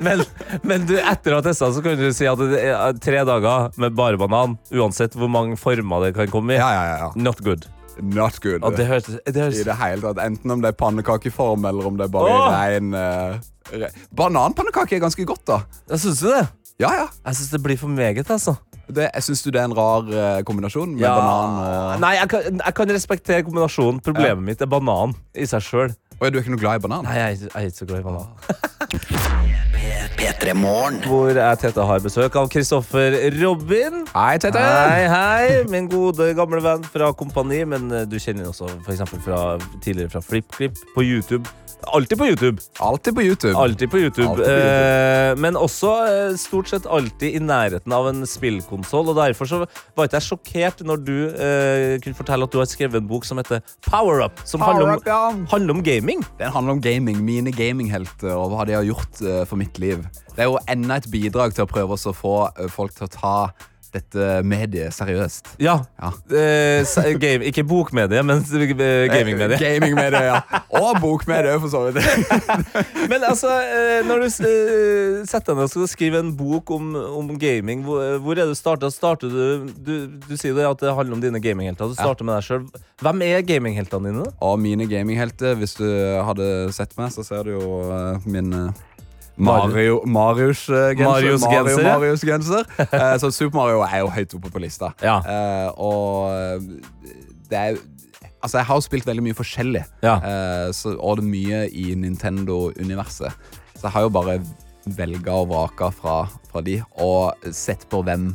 men, 0.04 0.22
men 0.66 0.86
du, 0.88 0.94
etter 0.98 1.34
å 1.34 1.40
ha 1.40 1.44
testa, 1.44 1.70
så 1.72 1.82
kan 1.84 1.98
du 1.98 2.10
si 2.14 2.28
at 2.28 2.40
det 2.40 2.60
er 2.68 2.96
tre 3.02 3.22
dager 3.26 3.70
med 3.80 3.96
bare 3.96 4.20
banan, 4.20 4.56
uansett 4.74 5.16
hvor 5.18 5.30
mange 5.32 5.56
former 5.60 6.06
det 6.06 6.14
kan 6.18 6.30
komme 6.32 6.56
i, 6.56 6.60
Ja, 6.60 6.70
ja, 6.74 6.82
ja, 6.90 6.96
ja. 7.06 7.10
not 7.16 7.40
good. 7.44 7.66
Not 8.00 8.38
good. 8.44 8.62
Og 8.64 8.76
det 8.78 8.86
høres, 8.88 9.08
det 9.08 9.36
høres 9.36 9.60
I 9.60 9.66
det 9.66 9.76
hele 9.80 10.04
tatt. 10.04 10.20
Enten 10.24 10.54
om 10.54 10.62
det 10.62 10.72
er 10.72 10.78
pannekakeform, 10.78 11.66
eller 11.68 11.90
om 11.90 11.98
det 12.00 12.06
er 12.06 12.14
bare 12.14 12.36
oh! 12.36 12.46
rein 12.54 12.94
uh, 12.96 13.36
re 13.74 13.90
Bananpannekake 14.16 14.96
er 14.98 15.04
ganske 15.04 15.26
godt, 15.28 15.44
da. 15.50 15.60
Jeg 15.92 16.04
syns 16.06 16.22
du 16.24 16.30
det? 16.30 16.44
Ja, 16.80 16.90
ja. 16.96 17.06
Jeg 17.26 17.36
syns 17.36 17.50
det 17.52 17.60
blir 17.64 17.76
for 17.80 17.92
meget, 17.92 18.24
altså. 18.32 18.54
Det, 18.90 19.04
jeg 19.14 19.22
Syns 19.22 19.42
du 19.44 19.50
det 19.54 19.60
er 19.60 19.68
en 19.68 19.74
rar 19.76 20.06
eh, 20.10 20.40
kombinasjon 20.48 20.94
med 20.96 21.04
banan 21.04 21.58
og 21.62 22.00
Nei, 22.02 22.14
jeg 22.16 22.28
kan, 22.32 22.40
jeg 22.64 22.74
kan 22.74 22.90
respektere 22.96 23.44
kombinasjonen. 23.46 24.00
Problemet 24.02 24.42
mitt 24.48 24.64
er 24.64 24.70
banan 24.72 25.12
i 25.38 25.46
seg 25.46 25.62
sjøl. 25.62 25.92
Du 26.20 26.26
er 26.26 26.40
ikke 26.42 26.52
noe 26.52 26.60
glad 26.60 26.80
i 26.80 26.84
banan? 26.88 27.04
Nei, 27.06 27.14
jeg, 27.16 27.24
er 27.24 27.36
ikke- 27.36 27.52
jeg 27.54 27.62
er 27.62 27.70
ikke 27.70 27.78
så 27.78 27.86
glad 27.86 28.00
i 28.00 28.06
banan. 28.08 29.30
P3 30.20 30.52
Morgen. 30.58 30.98
Hvor 31.06 31.30
jeg 31.32 31.58
Tete 31.62 31.84
har 31.86 32.02
besøk 32.04 32.36
av 32.36 32.48
Kristoffer 32.52 33.14
Robin. 33.40 34.02
Hei, 34.12 34.34
Tete. 34.42 34.58
Hei, 34.60 35.06
hei, 35.08 35.62
min 35.72 35.88
gode 35.88 36.32
gamle 36.36 36.60
venn 36.64 36.84
fra 36.92 37.12
Kompani. 37.16 37.62
Men 37.68 37.88
eh, 37.94 38.04
du 38.10 38.18
kjenner 38.20 38.44
ham 38.48 38.52
også 38.52 38.68
for 38.84 38.92
eksempel 38.96 39.22
fra, 39.24 39.40
tidligere 39.84 40.12
fra 40.16 40.20
FlippKlipp 40.24 40.76
på 40.96 41.04
YouTube. 41.06 41.48
Alltid 41.86 42.18
på 42.18 42.26
YouTube. 42.26 42.62
Alltid 42.78 43.14
på 43.14 43.22
YouTube. 43.22 43.56
Alltid 43.56 43.90
på 43.90 43.98
YouTube. 43.98 44.28
Altid 44.28 44.44
på 44.44 44.50
YouTube. 44.50 45.30
Eh, 45.30 45.36
men 45.40 45.56
også 45.56 45.92
eh, 46.06 46.36
stort 46.40 46.68
sett 46.68 46.86
alltid 46.86 47.36
i 47.36 47.40
nærheten 47.42 47.92
av 47.92 48.08
en 48.10 48.26
spillkonsoll. 48.26 49.12
Derfor 49.16 49.48
så 49.48 49.60
var 49.96 50.08
ikke 50.08 50.20
jeg 50.20 50.28
sjokkert 50.28 50.84
når 50.86 51.02
du 51.06 51.16
eh, 51.30 51.96
kunne 52.04 52.18
fortelle 52.18 52.46
at 52.46 52.54
du 52.54 52.60
har 52.60 52.68
skrevet 52.70 53.00
en 53.00 53.08
bok 53.10 53.26
som 53.28 53.40
heter 53.40 53.64
Power 53.86 54.24
Up. 54.26 54.42
Som 54.44 54.64
handler, 54.64 54.92
om, 54.92 55.00
Up, 55.00 55.08
ja. 55.08 55.22
handler 55.52 55.78
om 55.78 55.82
gaming. 55.86 56.24
Den 56.38 56.52
handler 56.54 56.78
om 56.78 56.84
gaming, 56.84 57.24
mine 57.24 57.54
gaminghelter 57.54 58.34
og 58.36 58.54
hva 58.54 58.68
de 58.68 58.76
har 58.78 58.86
gjort 58.86 59.24
eh, 59.24 59.42
for 59.48 59.60
mitt 59.60 59.80
liv. 59.82 60.04
Det 60.36 60.44
er 60.44 60.52
jo 60.52 60.60
enda 60.70 61.00
et 61.00 61.10
bidrag 61.12 61.56
til 61.56 61.66
å 61.66 61.70
prøve 61.70 61.96
å 61.96 62.16
få 62.16 62.36
eh, 62.52 62.70
folk 62.72 62.94
til 62.96 63.08
å 63.08 63.12
ta 63.14 63.36
dette 63.94 64.28
mediet 64.46 64.94
seriøst. 64.94 65.54
Ja. 65.62 65.78
Ja. 66.00 66.10
Eh, 66.30 67.14
game, 67.20 67.46
ikke 67.50 67.64
bokmedie, 67.68 68.22
men 68.22 68.42
gamingmediet. 68.44 69.10
gamingmedie. 69.12 69.58
Gamingmedie, 69.60 70.22
ja. 70.30 70.40
Og 70.80 71.00
bokmedie, 71.02 71.56
for 71.60 71.72
så 71.72 71.82
vidt. 71.88 72.04
Men 73.10 73.24
altså, 73.26 73.50
eh, 73.60 74.00
når 74.06 74.22
du 74.22 74.26
eh, 74.28 75.16
setter 75.28 75.52
deg 75.52 75.58
ned 75.58 75.66
og 75.66 75.72
skal 75.72 75.90
skrive 75.90 76.20
en 76.22 76.32
bok 76.36 76.70
om, 76.74 76.92
om 76.94 77.32
gaming, 77.40 77.82
hvor, 77.86 78.02
er 78.02 78.40
det 78.40 78.48
du 78.52 78.54
starter? 78.56 78.90
Du, 79.20 79.70
du, 79.74 79.94
du 80.26 80.34
sier 80.36 80.54
det 80.56 80.68
at 80.68 80.82
det 80.82 80.94
handler 80.94 81.18
om 81.18 81.24
dine 81.24 81.42
gaminghelter. 81.42 81.90
Du 81.90 81.98
starter 81.98 82.26
med 82.26 82.38
deg 82.38 82.46
selv. 82.46 82.84
Hvem 83.02 83.24
er 83.26 83.44
gamingheltene 83.48 84.12
dine? 84.12 84.28
Og 84.44 84.60
mine 84.62 84.86
gaminghelter, 84.90 85.56
hvis 85.58 85.74
du 85.78 85.88
hadde 86.26 86.46
sett 86.76 86.94
meg, 87.00 87.12
så 87.14 87.26
ser 87.26 87.48
du 87.48 87.56
jo 87.56 87.80
eh, 87.88 88.30
min 89.40 89.48
eh, 89.50 89.66
Mario 89.66 90.00
Marius-genser. 90.06 91.04
Marius 91.04 91.44
Mario, 91.44 91.64
genser, 91.64 91.82
ja. 91.86 91.94
Marius-genser. 91.98 92.66
Eh, 92.86 93.14
så 93.22 93.30
Super 93.34 93.58
Mario 93.62 93.80
er 93.86 94.02
jo 94.04 94.10
høyt 94.14 94.34
oppe 94.38 94.52
på 94.54 94.62
lista. 94.62 94.92
Ja. 95.04 95.16
Eh, 95.24 95.70
og 95.80 96.30
eh, 96.34 97.16
det 97.50 97.64
er 97.64 97.80
Altså, 98.40 98.56
jeg 98.56 98.68
har 98.70 98.78
spilt 98.80 99.04
veldig 99.04 99.22
mye 99.26 99.36
forskjellig, 99.36 99.82
Ja. 100.00 100.14
eh, 100.24 100.68
så, 100.72 100.94
og 100.96 101.18
det 101.18 101.26
er 101.26 101.28
mye 101.28 101.58
i 101.76 101.90
Nintendo-universet. 102.00 103.34
Så 103.76 103.82
jeg 103.84 103.92
har 103.92 104.06
jo 104.06 104.12
bare 104.14 104.38
velga 104.96 105.34
og 105.42 105.50
vraka 105.50 105.90
fra, 105.92 106.14
fra 106.48 106.62
de, 106.64 106.78
og 107.04 107.36
sett 107.52 107.84
på 107.92 108.00
hvem 108.06 108.30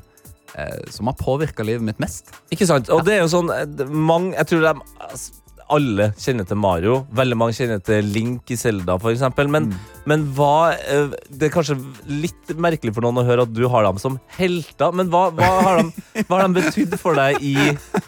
eh, 0.62 0.78
som 0.94 1.10
har 1.10 1.18
påvirka 1.18 1.66
livet 1.66 1.82
mitt 1.88 1.98
mest. 2.04 2.30
Ikke 2.54 2.68
sant? 2.70 2.92
Og 2.94 3.02
det 3.08 3.16
er 3.18 3.24
jo 3.24 3.32
sånn 3.34 3.50
eh, 3.56 3.66
mange, 3.90 4.36
Jeg 4.38 4.52
tror 4.52 4.62
de, 4.68 4.76
altså, 5.10 5.42
alle 5.74 6.12
kjenner 6.22 6.46
til 6.48 6.58
Mario. 6.62 6.96
Veldig 7.16 7.38
mange 7.40 7.56
kjenner 7.58 7.80
til 7.86 8.06
Link 8.14 8.52
i 8.54 8.58
Zelda, 8.60 8.98
for 9.02 9.12
eksempel. 9.14 9.48
Men, 9.52 9.72
men 10.10 10.26
hva 10.38 10.74
eh, 10.76 11.14
Det 11.30 11.48
er 11.48 11.54
kanskje 11.54 11.78
litt 12.10 12.54
merkelig 12.62 12.94
for 12.96 13.06
noen 13.06 13.22
å 13.22 13.26
høre 13.26 13.46
at 13.48 13.54
du 13.56 13.64
har 13.72 13.88
dem 13.88 13.98
som 14.02 14.20
helter. 14.38 14.94
Men 14.96 15.10
hva, 15.14 15.24
hva 15.36 15.50
har 15.66 15.82
de, 15.82 16.26
hva 16.28 16.40
har 16.42 16.46
de 16.50 16.60
betydd 16.62 16.98
for 17.02 17.18
deg 17.18 17.42
i, 17.42 17.56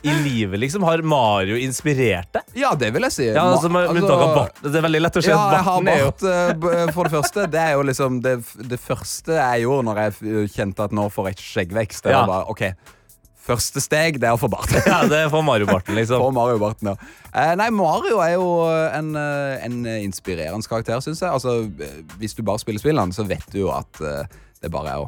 i 0.05 0.15
livet, 0.25 0.59
liksom? 0.61 0.85
Har 0.87 1.01
Mario 1.01 1.57
inspirert 1.61 2.29
deg? 2.37 2.51
Ja, 2.61 2.73
det 2.77 2.91
vil 2.95 3.07
jeg 3.09 3.15
si. 3.17 3.29
Ja, 3.31 3.47
altså, 3.53 3.71
altså. 3.71 4.45
Det 4.67 4.75
er 4.77 4.85
veldig 4.89 5.03
lett 5.05 5.17
å 5.21 5.25
se 5.25 5.33
Ja, 5.33 5.39
at 5.47 5.65
barten 5.65 5.91
er 5.93 6.03
jo 6.05 6.11
eh, 6.11 6.93
for 6.95 7.09
det 7.09 7.15
første. 7.17 7.47
Det 7.53 7.63
er 7.63 7.73
jo 7.77 7.87
liksom 7.89 8.21
det, 8.25 8.37
det 8.69 8.79
første 8.81 9.37
jeg 9.39 9.65
gjorde 9.65 9.89
når 9.89 10.03
jeg 10.05 10.51
kjente 10.53 10.85
at 10.87 10.95
nå 10.95 11.09
får 11.13 11.31
jeg 11.33 11.41
skjeggvekst. 11.47 12.05
Det 12.05 12.13
Ja. 12.13 12.21
var 12.25 12.31
bare, 12.35 12.53
ok, 12.53 12.95
Første 13.47 13.79
steg 13.83 14.17
det 14.19 14.27
er 14.27 14.35
å 14.35 14.39
få 14.41 14.49
bart. 14.51 14.73
Ja, 14.89 15.01
det 15.07 15.21
er 15.25 15.29
for 15.31 15.45
Mario-barten, 15.47 15.95
liksom. 15.95 16.19
For 16.19 16.33
Mario 16.35 16.59
Barten, 16.59 16.91
ja. 16.91 16.95
Eh, 17.31 17.53
nei, 17.59 17.69
Mario 17.71 18.19
er 18.23 18.33
jo 18.35 18.47
en, 18.67 19.13
eh, 19.15 19.63
en 19.67 19.77
inspirerende 20.01 20.67
karakter, 20.67 20.99
syns 21.05 21.21
jeg. 21.23 21.31
Altså, 21.31 21.61
eh, 21.83 22.01
hvis 22.19 22.35
du 22.35 22.43
bare 22.47 22.59
spiller 22.59 22.83
spillene, 22.83 23.15
så 23.15 23.23
vet 23.27 23.45
du 23.53 23.61
jo 23.65 23.71
at 23.71 24.01
eh, 24.03 24.25
det 24.63 24.71
bare 24.73 24.91
er 24.97 25.05
å 25.05 25.07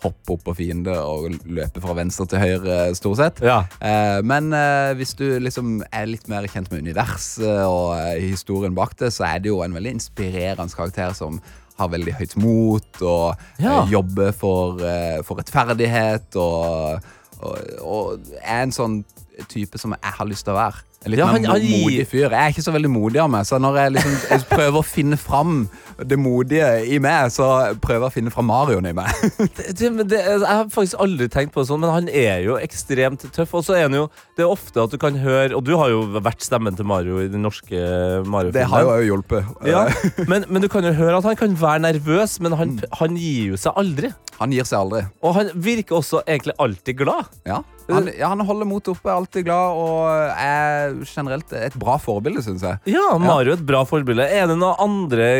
hoppe 0.00 0.32
opp 0.32 0.42
på 0.46 0.54
fiende 0.56 0.94
og 0.96 1.34
løpe 1.44 1.82
fra 1.84 1.92
venstre 1.98 2.24
til 2.32 2.40
høyre, 2.40 2.76
stort 2.96 3.18
sett. 3.20 3.40
Ja. 3.44 3.58
Eh, 3.84 4.18
men 4.24 4.48
eh, 4.56 4.94
hvis 4.96 5.12
du 5.18 5.26
liksom 5.44 5.82
er 5.92 6.08
litt 6.08 6.24
mer 6.32 6.46
kjent 6.48 6.70
med 6.72 6.86
universet 6.86 7.44
og 7.68 7.92
eh, 7.98 8.16
historien 8.30 8.72
bak 8.74 8.96
det, 9.02 9.10
så 9.12 9.26
er 9.28 9.42
det 9.44 9.52
jo 9.52 9.60
en 9.62 9.76
veldig 9.76 9.92
inspirerende 9.98 10.72
karakter 10.72 11.12
som 11.18 11.36
har 11.80 11.92
veldig 11.92 12.12
høyt 12.16 12.34
mot 12.40 12.98
og 13.04 13.36
Ja. 13.60 13.82
eh, 13.84 13.92
jobber 13.92 14.32
for, 14.36 14.80
eh, 14.84 15.20
for 15.24 15.36
rettferdighet 15.40 16.36
og, 16.40 17.04
og, 17.40 17.58
og 17.80 18.32
er 18.42 18.62
en 18.62 18.74
sånn 18.74 19.00
type 19.48 19.78
som 19.78 19.94
jeg 19.96 20.12
har 20.20 20.26
lyst 20.26 20.44
til 20.44 20.54
å 20.54 20.60
være. 20.60 20.86
En 21.00 21.10
litt 21.14 21.18
Ja, 21.22 21.26
han- 21.32 21.44
han 21.48 21.62
modig 21.64 22.02
fyr. 22.10 22.26
Jeg 22.28 22.32
er 22.36 22.50
ikke 22.52 22.60
så 22.66 22.72
veldig 22.74 22.90
modig 22.92 23.20
av 23.22 23.30
meg, 23.32 23.46
så 23.48 23.56
når 23.58 23.76
jeg 23.78 23.92
liksom 23.94 24.16
jeg 24.30 24.42
prøver 24.50 24.76
å 24.76 24.84
finne 24.84 25.16
fram 25.16 25.62
det 26.04 26.18
modige 26.20 26.66
i 26.92 26.98
meg, 27.00 27.30
så 27.32 27.46
prøver 27.80 28.04
jeg 28.04 28.10
å 28.10 28.12
finne 28.12 28.30
fram 28.34 28.46
Marioen 28.50 28.86
i 28.86 28.92
meg. 28.92 29.08
Det, 29.56 29.72
det, 29.78 30.08
det, 30.10 30.18
jeg 30.20 30.44
har 30.44 30.68
faktisk 30.68 31.00
aldri 31.00 31.28
tenkt 31.32 31.54
på 31.54 31.60
det 31.62 31.68
sånn, 31.70 31.80
men 31.80 31.90
han 31.90 32.08
er 32.12 32.42
jo 32.44 32.58
ekstremt 32.60 33.24
tøff. 33.32 33.54
Og 33.56 33.64
så 33.64 33.76
er 33.78 33.86
han 33.88 33.96
jo 33.96 34.10
Det 34.36 34.44
er 34.44 34.52
ofte 34.52 34.80
at 34.84 34.90
du 34.92 34.96
kan 35.00 35.16
høre 35.20 35.56
Og 35.56 35.64
du 35.64 35.72
har 35.76 35.88
jo 35.92 36.02
vært 36.20 36.40
stemmen 36.44 36.76
til 36.76 36.84
Mario 36.88 37.18
i 37.20 37.28
den 37.32 37.42
norske 37.44 37.80
Mario-filmen. 38.24 38.52
Det 38.52 38.66
har 38.68 38.84
jo 38.84 39.08
hjulpet. 39.16 39.44
ja, 39.68 39.86
men, 40.30 40.44
men 40.48 40.62
du 40.62 40.68
kan 40.68 40.84
jo 40.84 40.92
høre 40.92 41.16
at 41.18 41.24
han 41.24 41.36
kan 41.36 41.56
være 41.60 41.80
nervøs, 41.88 42.38
men 42.44 42.52
han, 42.60 42.76
han 43.00 43.16
gir 43.16 43.54
jo 43.54 43.56
seg 43.60 43.72
aldri. 43.80 44.12
Han 44.40 44.52
gir 44.52 44.64
seg 44.68 44.78
aldri. 44.84 45.02
Og 45.24 45.34
han 45.36 45.50
virker 45.54 45.96
også 46.00 46.22
egentlig 46.26 46.54
alltid 46.60 46.96
glad. 47.00 47.28
Ja. 47.48 47.62
Han, 47.94 48.08
ja, 48.16 48.30
han 48.32 48.44
holder 48.46 48.68
motet 48.68 48.92
oppe, 48.94 49.10
er 49.10 49.18
alltid 49.18 49.46
glad 49.48 49.80
og 49.82 50.32
er 50.34 50.96
generelt 51.08 51.54
et 51.56 51.76
bra 51.80 51.98
forbilde, 52.00 52.42
syns 52.46 52.64
jeg. 52.66 52.80
Ja, 52.94 53.06
Mario 53.20 53.54
er 53.54 53.58
et 53.58 53.66
bra 53.66 53.84
forbilde. 53.88 54.26
Er 54.26 54.50
det 54.50 54.58
noen 54.60 54.80
andre 54.80 55.30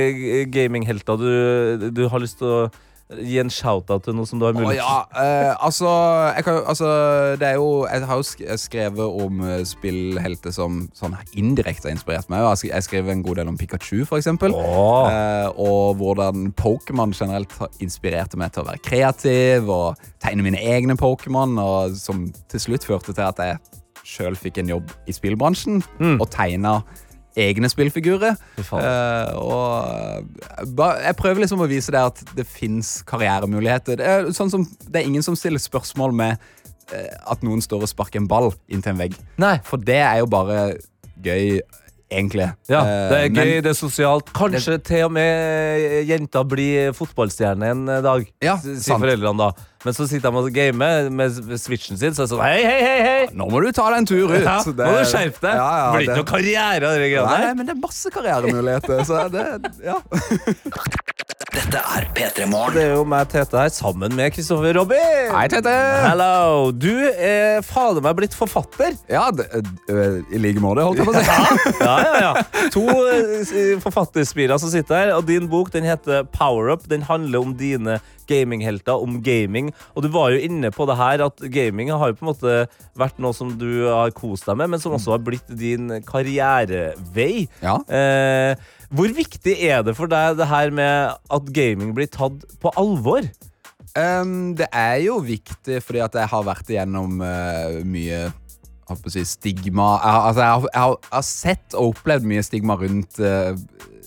gaminghelter 0.53 1.21
du, 1.21 1.91
du 1.95 2.07
har 2.11 2.23
lyst 2.23 2.41
til 2.43 2.51
å 2.51 2.63
gi 3.19 3.39
en 3.43 3.49
shout-out 3.51 4.05
til 4.07 4.15
noe 4.15 4.27
som 4.29 4.39
du 4.39 4.45
har 4.47 4.55
mulighet 4.55 4.79
ja, 4.79 5.01
eh, 5.19 5.55
altså, 5.67 5.89
kan, 6.47 6.61
altså 6.71 6.87
Det 7.41 7.49
er 7.49 7.57
jo 7.59 7.85
Jeg 7.91 8.07
har 8.07 8.21
jo 8.21 8.57
skrevet 8.63 9.23
om 9.25 9.41
eh, 9.43 9.65
spillhelter 9.67 10.53
som 10.55 10.85
sånn 10.95 11.17
indirekte 11.35 11.89
har 11.89 11.97
inspirert 11.97 12.29
meg. 12.31 12.39
Jeg 12.39 12.47
har 12.47 12.61
sk- 12.61 12.71
Jeg 12.71 12.87
skrev 12.87 13.09
en 13.11 13.23
god 13.27 13.41
del 13.41 13.49
om 13.51 13.59
Pikachu, 13.59 14.05
for 14.07 14.19
eksempel. 14.21 14.55
Eh, 14.55 15.49
og 15.59 15.97
hvordan 15.99 16.53
Pokémon 16.55 17.13
generelt 17.17 17.51
har 17.59 17.69
inspirerte 17.83 18.39
meg 18.39 18.53
til 18.55 18.63
å 18.63 18.69
være 18.71 18.83
kreativ 18.87 19.69
og 19.75 19.99
tegne 20.23 20.43
mine 20.47 20.59
egne 20.63 20.95
Pokémon, 21.01 21.59
og 21.61 21.97
som 21.99 22.29
til 22.49 22.61
slutt 22.61 22.87
førte 22.87 23.13
til 23.15 23.27
at 23.27 23.39
jeg 23.43 23.59
sjøl 24.07 24.35
fikk 24.39 24.59
en 24.63 24.69
jobb 24.77 24.91
i 25.07 25.13
spillbransjen 25.13 25.83
Mm. 26.01 26.21
og 26.21 26.31
tegna 26.31 26.79
egne 27.39 27.71
spillfigurer. 27.71 28.39
Uh. 28.59 28.79
Og 29.41 29.75
eh, 29.87 30.65
ba, 30.77 30.93
jeg 31.05 31.19
prøver 31.19 31.45
liksom 31.45 31.63
å 31.63 31.69
vise 31.71 31.93
deg 31.95 32.11
at 32.13 32.23
det 32.37 32.47
fins 32.49 33.01
karrieremuligheter. 33.09 34.01
Det 34.01 34.07
er, 34.07 34.31
sånn 34.37 34.53
som, 34.53 34.67
det 34.89 35.03
er 35.03 35.11
ingen 35.11 35.25
som 35.27 35.39
stiller 35.39 35.63
spørsmål 35.63 36.17
med 36.17 36.41
uh, 36.93 37.33
at 37.35 37.45
noen 37.47 37.63
står 37.65 37.87
og 37.87 37.93
sparker 37.93 38.23
en 38.23 38.31
ball 38.31 38.51
inntil 38.69 38.95
en 38.95 39.05
vegg. 39.05 39.19
Nei. 39.41 39.59
For 39.67 39.83
det 39.83 40.01
er 40.03 40.21
jo 40.23 40.31
bare 40.31 40.61
gøy, 41.21 41.61
egentlig. 42.11 42.51
Ja, 42.71 42.85
det 42.85 43.19
er 43.19 43.29
men- 43.31 43.41
gøy, 43.41 43.57
det 43.67 43.75
er 43.75 43.79
sosialt. 43.79 44.33
Kanskje 44.37 44.79
til 44.83 45.07
og 45.09 45.15
med 45.15 46.01
jenta 46.11 46.45
blir 46.49 46.95
fotballstjerne 46.97 47.75
en 47.75 47.85
dag, 48.07 48.27
Ja, 48.43 48.59
sier 48.61 48.99
foreldrene 48.99 49.51
da. 49.51 49.70
Men 49.85 49.95
så 49.97 50.05
sitter 50.11 50.29
han 50.29 50.37
og 50.45 50.51
gamer 50.53 51.07
med 51.09 51.33
switchen 51.57 51.97
sin, 51.97 52.13
så 52.13 52.23
er 52.23 52.27
det 52.27 52.33
sånn 52.35 52.43
hei, 52.45 52.59
hei, 52.61 52.81
hei, 52.85 52.99
hei! 53.07 53.23
Nå 53.33 53.47
må 53.49 53.63
du 53.65 53.71
ta 53.73 53.87
deg 53.89 54.03
en 54.03 54.09
tur 54.11 54.27
ut. 54.29 54.35
Ja, 54.45 54.59
Det- 54.61 54.77
må 54.77 54.99
du 54.99 55.07
skjerpe 55.09 55.41
deg! 55.41 55.55
Ja, 55.57 55.69
ja, 55.81 55.87
blir 55.95 56.05
ikke 56.05 56.11
det- 56.11 56.19
noe 56.21 56.31
karriere 56.35 56.85
av 56.85 56.99
det 56.99 57.01
Nei, 57.01 57.09
greiene 57.15 57.31
nei, 57.31 57.41
der. 57.47 57.55
men 57.55 57.67
det 57.71 57.77
er 57.77 57.81
masse 57.81 58.13
karrieremuligheter. 58.13 59.05
Så 59.09 59.23
det, 59.33 59.47
ja. 59.85 59.97
Dette 61.51 61.81
er 61.83 62.05
P3 62.15 62.47
Morgen. 62.47 62.75
Det 62.77 62.83
er 62.85 62.93
jo 62.95 63.05
meg, 63.09 63.27
Tete, 63.33 63.57
her, 63.59 63.73
sammen 63.75 64.13
med 64.15 64.31
Kristoffer 64.37 64.77
Robin. 64.77 65.33
Hei, 65.35 65.47
Tete. 65.51 65.73
Hello! 66.05 66.71
Du 66.77 66.93
er 67.11 67.59
fader 67.67 68.05
meg 68.05 68.15
blitt 68.21 68.37
forfatter. 68.39 68.95
Ja, 69.11 69.25
det, 69.35 69.49
øh, 69.91 70.21
i 70.31 70.39
like 70.45 70.61
måte, 70.63 70.85
holdt 70.87 71.01
jeg 71.01 71.09
på 71.09 71.17
å 71.17 71.19
si. 71.19 71.75
Ja, 71.81 71.97
ja, 72.05 72.15
ja. 72.21 72.33
To 72.77 72.85
eh, 73.11 73.75
forfatterspirer 73.83 74.61
som 74.63 74.71
sitter 74.71 75.01
her, 75.07 75.15
og 75.17 75.27
din 75.27 75.49
bok 75.51 75.73
den 75.75 75.89
heter 75.89 76.23
Power 76.37 76.71
Up. 76.77 76.87
Den 76.91 77.03
handler 77.09 77.43
om 77.43 77.57
dine 77.59 77.99
gaminghelter, 78.31 79.03
om 79.03 79.19
gaming. 79.27 79.73
Og 79.95 80.07
du 80.07 80.09
var 80.15 80.31
jo 80.35 80.41
inne 80.47 80.71
på 80.75 80.87
det 80.89 80.97
her 81.01 81.25
at 81.27 81.43
gaming 81.53 81.91
har 81.91 82.13
jo 82.13 82.19
på 82.21 82.25
en 82.27 82.31
måte 82.31 82.55
vært 83.01 83.19
noe 83.23 83.35
som 83.37 83.53
du 83.59 83.69
har 83.91 84.15
kost 84.17 84.47
deg 84.49 84.59
med, 84.63 84.71
men 84.75 84.83
som 84.83 84.95
også 84.97 85.17
har 85.17 85.25
blitt 85.27 85.51
din 85.61 85.91
karrierevei. 86.09 87.47
Ja. 87.65 87.77
Eh, 87.91 88.55
hvor 88.91 89.13
viktig 89.15 89.55
er 89.69 89.85
det 89.87 89.95
for 89.99 90.11
deg 90.11 90.39
det 90.41 90.49
her 90.51 90.73
med 90.75 91.15
at 91.31 91.53
gaming 91.55 91.93
blir 91.97 92.11
tatt 92.11 92.43
på 92.63 92.73
alvor? 92.81 93.27
Um, 93.99 94.53
det 94.55 94.69
er 94.71 95.01
jo 95.03 95.17
viktig 95.27 95.81
fordi 95.83 95.99
at 96.05 96.15
jeg 96.15 96.31
har 96.31 96.45
vært 96.47 96.69
igjennom 96.71 97.17
uh, 97.27 97.81
mye 97.83 98.29
jeg 98.91 99.13
si, 99.15 99.23
stigma 99.27 99.89
jeg, 100.03 100.13
har- 100.15 100.25
altså, 100.29 100.43
jeg, 100.43 100.51
har, 100.51 100.63
jeg, 100.71 100.81
har, 100.83 100.95
jeg 101.07 101.15
har 101.17 101.27
sett 101.27 101.77
og 101.79 101.93
opplevd 101.93 102.27
mye 102.31 102.43
stigma 102.43 102.75
rundt 102.79 103.19
øh, 103.23 103.59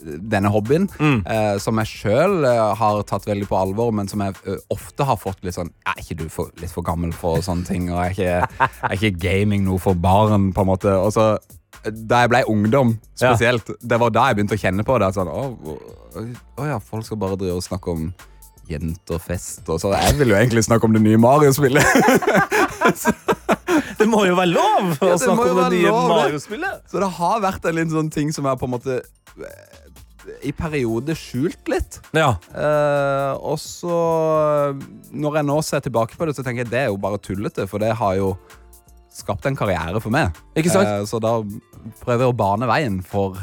denne 0.03 0.49
hobbyen, 0.51 0.89
øh, 0.99 1.55
som 1.63 1.77
jeg 1.79 1.87
sjøl 1.87 2.43
har 2.79 3.01
tatt 3.07 3.25
veldig 3.29 3.47
på 3.47 3.55
alvor, 3.59 3.91
men 3.95 4.07
som 4.11 4.19
jeg 4.25 4.35
øh, 4.45 4.57
ofte 4.73 5.05
har 5.07 5.15
fått 5.21 5.39
litt 5.47 5.55
sånn 5.55 5.69
Er 5.87 5.99
ikke 6.01 6.17
du 6.19 6.25
for, 6.29 6.49
litt 6.59 6.73
for 6.75 6.83
gammel 6.83 7.13
for 7.15 7.39
sånne 7.45 7.65
ting? 7.69 7.87
Og 7.93 7.99
er 8.03 8.11
ikke, 8.15 8.67
er 8.89 8.95
ikke 8.97 9.13
gaming 9.23 9.63
noe 9.67 9.79
for 9.79 9.93
barn, 9.95 10.51
på 10.55 10.65
en 10.65 10.71
måte? 10.73 10.91
Og 10.99 11.13
så 11.15 11.27
da 11.83 12.21
jeg 12.23 12.29
ble 12.31 12.43
ungdom, 12.47 12.93
Ja. 13.19 13.33
spesielt, 13.33 13.67
det 13.83 13.97
var 13.99 14.11
da 14.15 14.27
jeg 14.29 14.37
begynte 14.37 14.55
å 14.55 14.61
kjenne 14.61 14.85
på 14.87 14.95
det. 15.03 15.09
Sånn, 15.17 15.27
å, 15.27 15.49
å, 15.51 16.21
å 16.61 16.67
ja, 16.69 16.77
folk 16.79 17.03
skal 17.07 17.19
bare 17.19 17.35
drive 17.41 17.57
og 17.59 17.65
snakke 17.65 17.91
om 17.91 18.05
jenterfest 18.71 19.67
og 19.67 19.81
så. 19.83 19.91
Jeg 19.99 20.15
vil 20.21 20.31
jo 20.31 20.37
egentlig 20.39 20.63
snakke 20.63 20.87
om 20.87 20.93
det 20.95 21.01
nye 21.03 21.19
Mario-spillet. 21.19 21.83
Det 23.97 24.07
må 24.09 24.23
jo 24.27 24.35
være 24.37 24.51
lov 24.51 24.93
å 25.03 25.09
Ja, 25.11 25.17
snakke 25.19 25.49
om 25.51 25.59
det 25.63 25.69
nye. 25.77 25.91
Mario-spillet. 25.93 26.83
Så 26.91 26.99
det 27.01 27.09
har 27.17 27.41
vært 27.43 27.65
en 27.69 27.75
liten 27.77 27.93
sånn 27.93 28.09
ting 28.13 28.31
som 28.35 28.45
jeg 28.49 28.59
på 28.61 28.67
en 28.67 28.73
måte 28.75 28.97
eh, 28.99 29.82
i 30.45 30.51
perioder 30.55 31.17
skjult 31.17 31.69
litt. 31.71 31.99
Ja. 32.15 32.33
Eh, 32.55 33.31
og 33.43 33.57
så, 33.61 33.97
når 35.11 35.39
jeg 35.39 35.47
nå 35.49 35.57
ser 35.65 35.83
tilbake 35.85 36.17
på 36.19 36.27
det, 36.27 36.35
så 36.37 36.45
tenker 36.45 36.63
jeg 36.63 36.71
det 36.73 36.81
er 36.85 36.91
jo 36.91 36.99
bare 37.01 37.19
tullete, 37.21 37.67
for 37.69 37.83
det 37.83 37.93
har 37.99 38.17
jo 38.19 38.33
skapt 39.13 39.45
en 39.45 39.57
karriere 39.57 39.99
for 40.01 40.13
meg. 40.13 40.33
Ikke 40.57 40.71
sant? 40.73 40.89
Eh, 40.89 41.03
så 41.09 41.19
da 41.23 41.35
prøver 42.01 42.25
jeg 42.25 42.33
å 42.33 42.37
bane 42.39 42.69
veien 42.69 43.01
for, 43.05 43.37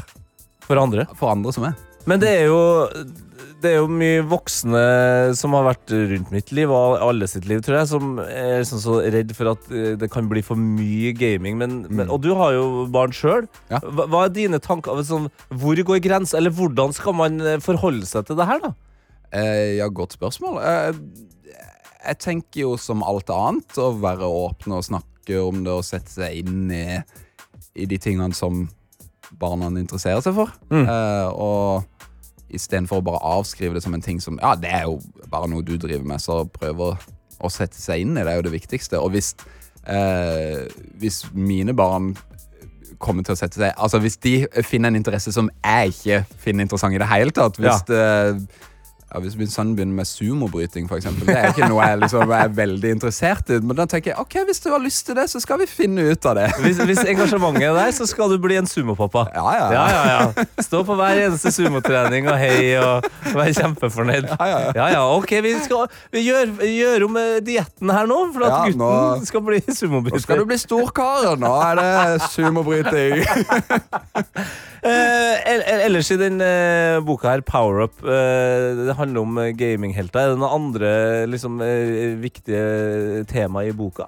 For 0.65 0.79
andre. 0.81 1.05
for 1.19 1.31
andre 1.33 1.53
som 1.55 1.69
er. 1.69 1.77
Men 2.09 2.21
det 2.23 2.31
er 2.39 2.47
jo 2.49 2.61
det 3.61 3.71
er 3.71 3.79
jo 3.79 3.87
mye 3.91 4.21
voksne 4.25 4.81
som 5.37 5.55
har 5.57 5.67
vært 5.69 5.93
rundt 5.93 6.31
mitt 6.33 6.51
liv, 6.55 6.71
og 6.73 6.97
alle 7.01 7.27
sitt 7.29 7.47
liv, 7.49 7.61
tror 7.65 7.79
jeg, 7.79 7.89
som 7.91 8.19
er 8.23 8.65
sånn 8.67 8.83
så 8.83 8.97
redd 9.13 9.33
for 9.37 9.53
at 9.53 9.67
eh, 9.69 9.93
det 9.99 10.09
kan 10.13 10.29
bli 10.31 10.43
for 10.45 10.59
mye 10.59 11.13
gaming. 11.17 11.59
Men, 11.61 11.81
men, 11.89 12.11
og 12.11 12.23
du 12.25 12.31
har 12.37 12.55
jo 12.57 12.85
barn 12.91 13.13
sjøl. 13.15 13.47
Ja. 13.71 13.81
Hva, 13.85 14.07
hva 14.11 14.25
er 14.25 14.35
dine 14.35 14.61
tanker? 14.63 15.03
Sånn, 15.07 15.29
hvor 15.61 15.83
går 15.91 16.01
grensa, 16.03 16.39
eller 16.39 16.53
hvordan 16.55 16.95
skal 16.97 17.17
man 17.17 17.39
eh, 17.41 17.59
forholde 17.63 18.09
seg 18.09 18.27
til 18.27 18.39
det 18.39 18.49
her, 18.49 18.63
da? 18.65 18.73
Eh, 19.31 19.77
ja, 19.79 19.87
godt 19.87 20.17
spørsmål. 20.17 20.59
Eh, 20.65 20.91
jeg 22.01 22.21
tenker 22.23 22.63
jo 22.65 22.75
som 22.81 23.05
alt 23.05 23.29
annet 23.31 23.77
å 23.79 23.91
være 24.01 24.27
åpen 24.27 24.73
og 24.75 24.85
snakke 24.87 25.37
om 25.39 25.61
det 25.65 25.73
og 25.73 25.85
sette 25.85 26.11
seg 26.11 26.41
inn 26.41 26.71
i, 26.73 26.85
i 27.77 27.85
de 27.87 27.99
tingene 28.01 28.33
som 28.35 28.65
barna 29.39 29.69
interesserer 29.79 30.23
seg 30.25 30.35
for. 30.35 30.51
Mm. 30.73 30.83
Eh, 30.83 31.27
og 31.31 32.09
istedenfor 32.53 33.01
å 33.01 33.05
bare 33.05 33.23
avskrive 33.37 33.77
det 33.77 33.83
som 33.85 33.95
en 33.95 34.03
ting 34.03 34.21
som 34.23 34.39
Ja, 34.41 34.55
det 34.59 34.71
er 34.71 34.85
jo 34.89 34.99
bare 35.31 35.49
noe 35.51 35.65
du 35.65 35.77
driver 35.77 36.05
med, 36.07 36.21
så 36.23 36.43
prøver 36.45 36.97
å, 37.41 37.49
sette 37.49 37.79
seg 37.79 38.03
inn 38.03 38.17
i 38.17 38.21
det, 38.21 38.29
er 38.29 38.41
jo 38.41 38.45
det 38.45 38.53
viktigste. 38.53 38.99
Og 39.01 39.15
hvis, 39.15 39.33
eh, 39.89 40.67
hvis 41.01 41.23
mine 41.33 41.73
barn 41.73 42.13
kommer 43.01 43.25
til 43.25 43.33
å 43.33 43.39
sette 43.39 43.57
seg 43.57 43.71
Altså 43.81 43.97
Hvis 43.97 44.19
de 44.21 44.45
finner 44.67 44.91
en 44.91 44.99
interesse 44.99 45.31
som 45.33 45.49
jeg 45.63 45.93
ikke 45.95 46.19
finner 46.43 46.67
interessant 46.67 46.93
i 46.93 46.99
det 47.01 47.07
hele 47.09 47.33
tatt 47.33 47.57
Hvis 47.57 47.81
det, 47.87 48.03
ja, 49.13 49.19
Hvis 49.19 49.35
min 49.35 49.49
sønn 49.51 49.73
begynner 49.75 49.97
med 50.01 50.07
sumobryting, 50.07 50.87
eksempel, 50.91 51.27
det 51.27 51.35
er 51.37 51.49
ikke 51.51 51.67
noe 51.71 51.83
jeg 51.83 51.99
liksom 52.03 52.31
er 52.31 52.51
veldig 52.55 52.91
interessert 52.95 53.49
i. 53.51 53.57
Men 53.59 53.75
da 53.75 53.85
tenker 53.91 54.13
jeg 54.13 54.19
ok, 54.21 54.37
hvis 54.47 54.61
du 54.63 54.69
har 54.71 54.79
lyst 54.83 55.05
til 55.09 55.17
det, 55.17 55.25
så 55.31 55.41
skal 55.43 55.59
vi 55.59 55.67
finne 55.67 56.05
ut 56.13 56.25
av 56.31 56.37
det. 56.39 56.47
Hvis, 56.63 56.79
hvis 56.87 57.01
engasjementet 57.11 57.65
er 57.69 57.75
der, 57.75 57.91
så 57.95 58.07
skal 58.09 58.31
du 58.31 58.37
bli 58.43 58.55
en 58.59 58.67
sumopappa. 58.71 59.25
Ja, 59.35 59.45
ja, 59.57 59.67
Ja, 59.75 59.85
ja. 59.91 60.03
ja. 60.37 60.45
Stå 60.63 60.83
på 60.87 60.95
hver 60.99 61.19
eneste 61.25 61.51
sumotrening 61.55 62.29
og 62.31 62.37
hei 62.39 62.71
og 62.79 63.07
være 63.35 63.53
kjempefornøyd. 63.59 64.29
Ja, 64.31 64.47
ja, 64.47 64.59
ja. 64.67 64.71
Ja, 64.81 64.87
ja, 64.95 65.03
ok, 65.17 65.35
vi 65.43 65.55
skal 65.65 65.87
vi 66.13 66.23
gjør, 66.29 66.55
gjør 66.65 67.05
om 67.09 67.19
eh, 67.21 67.37
dietten 67.45 67.91
her 67.91 68.07
nå, 68.09 68.21
for 68.35 68.47
at 68.47 68.57
gutten 68.69 68.81
nå- 68.81 69.25
skal 69.27 69.43
bli 69.45 69.59
sumobryter. 69.67 70.15
Nå 70.17 70.23
skal 70.23 70.39
du 70.41 70.47
bli 70.49 70.57
storkar. 70.61 71.31
Nå 71.41 71.51
er 71.67 71.81
det 71.83 72.31
sumobryting. 72.31 73.25
Eh, 74.81 75.35
el- 75.45 75.61
el- 75.69 75.81
ellers 75.85 76.07
i 76.09 76.15
den 76.17 76.39
eh, 76.41 76.95
boka 77.05 77.29
her, 77.29 77.43
Power 77.45 77.83
Up, 77.83 77.99
eh, 78.01 78.79
det 78.87 78.95
handler 79.01 79.25
om 79.25 79.37
eh, 79.41 79.51
gaminghelter. 79.57 80.23
Er 80.23 80.33
det 80.33 80.41
noen 80.41 80.57
andre 80.57 80.89
liksom, 81.29 81.61
eh, 81.65 82.17
viktige 82.21 83.25
tema 83.31 83.65
i 83.67 83.75
boka? 83.75 84.07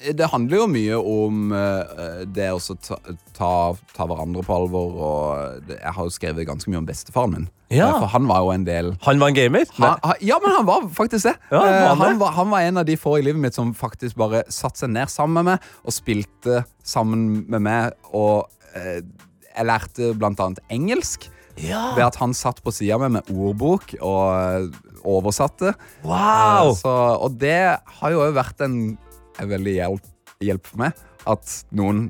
Det 0.00 0.30
handler 0.32 0.62
jo 0.62 0.66
mye 0.72 0.98
om 0.98 1.50
eh, 1.52 2.20
det 2.32 2.46
å 2.54 2.60
ta, 2.80 2.96
ta, 3.36 3.50
ta 3.96 4.06
hverandre 4.08 4.44
på 4.46 4.56
alvor. 4.56 4.94
Og 4.96 5.72
jeg 5.74 5.94
har 5.96 6.08
jo 6.08 6.14
skrevet 6.14 6.48
ganske 6.48 6.72
mye 6.72 6.80
om 6.80 6.88
bestefaren 6.88 7.34
min. 7.34 7.48
Ja. 7.70 7.90
For 8.00 8.10
han 8.10 8.24
var 8.26 8.40
jo 8.42 8.48
en 8.50 8.64
del 8.66 8.88
Han 9.04 9.20
var 9.22 9.30
en 9.30 9.36
gamer? 9.36 9.68
han, 9.76 10.00
han, 10.02 10.22
ja, 10.26 10.40
men 10.42 10.56
han 10.56 10.66
var 10.66 10.88
faktisk 10.96 11.28
det. 11.28 11.36
Ja, 11.52 11.60
han 11.62 12.00
han, 12.00 12.16
var, 12.18 12.32
han 12.34 12.50
var 12.50 12.66
en 12.66 12.80
av 12.82 12.88
de 12.88 12.96
få 12.98 13.20
i 13.20 13.22
livet 13.22 13.38
mitt 13.44 13.54
som 13.54 13.70
faktisk 13.78 14.18
bare 14.18 14.42
satte 14.50 14.82
seg 14.82 14.90
ned 14.96 15.12
sammen 15.12 15.38
med 15.38 15.52
meg 15.52 15.68
og 15.84 15.94
spilte 15.94 16.64
sammen 16.82 17.44
med 17.46 17.62
meg. 17.68 17.94
Og 18.10 18.48
jeg 18.74 19.68
lærte 19.68 20.10
blant 20.18 20.40
annet 20.42 20.64
engelsk 20.72 21.28
Ja. 21.64 21.94
ved 21.96 22.04
at 22.06 22.16
han 22.20 22.32
satt 22.36 22.62
på 22.64 22.72
sida 22.74 22.96
meg 23.02 23.12
med 23.18 23.30
ordbok 23.34 23.94
og 24.00 24.22
eh, 24.32 24.80
oversatte. 25.04 25.74
Wow! 26.04 26.70
Eh, 26.70 26.74
Så, 26.80 26.94
og 27.20 27.36
det 27.40 27.58
har 28.00 28.14
jo 28.14 28.24
òg 28.26 28.34
vært 28.38 28.64
en, 28.66 28.96
en 29.40 29.48
veldig 29.50 29.74
hjelp, 29.76 30.10
hjelp 30.40 30.66
for 30.72 30.84
meg. 30.86 31.04
At 31.28 31.58
noen 31.76 32.06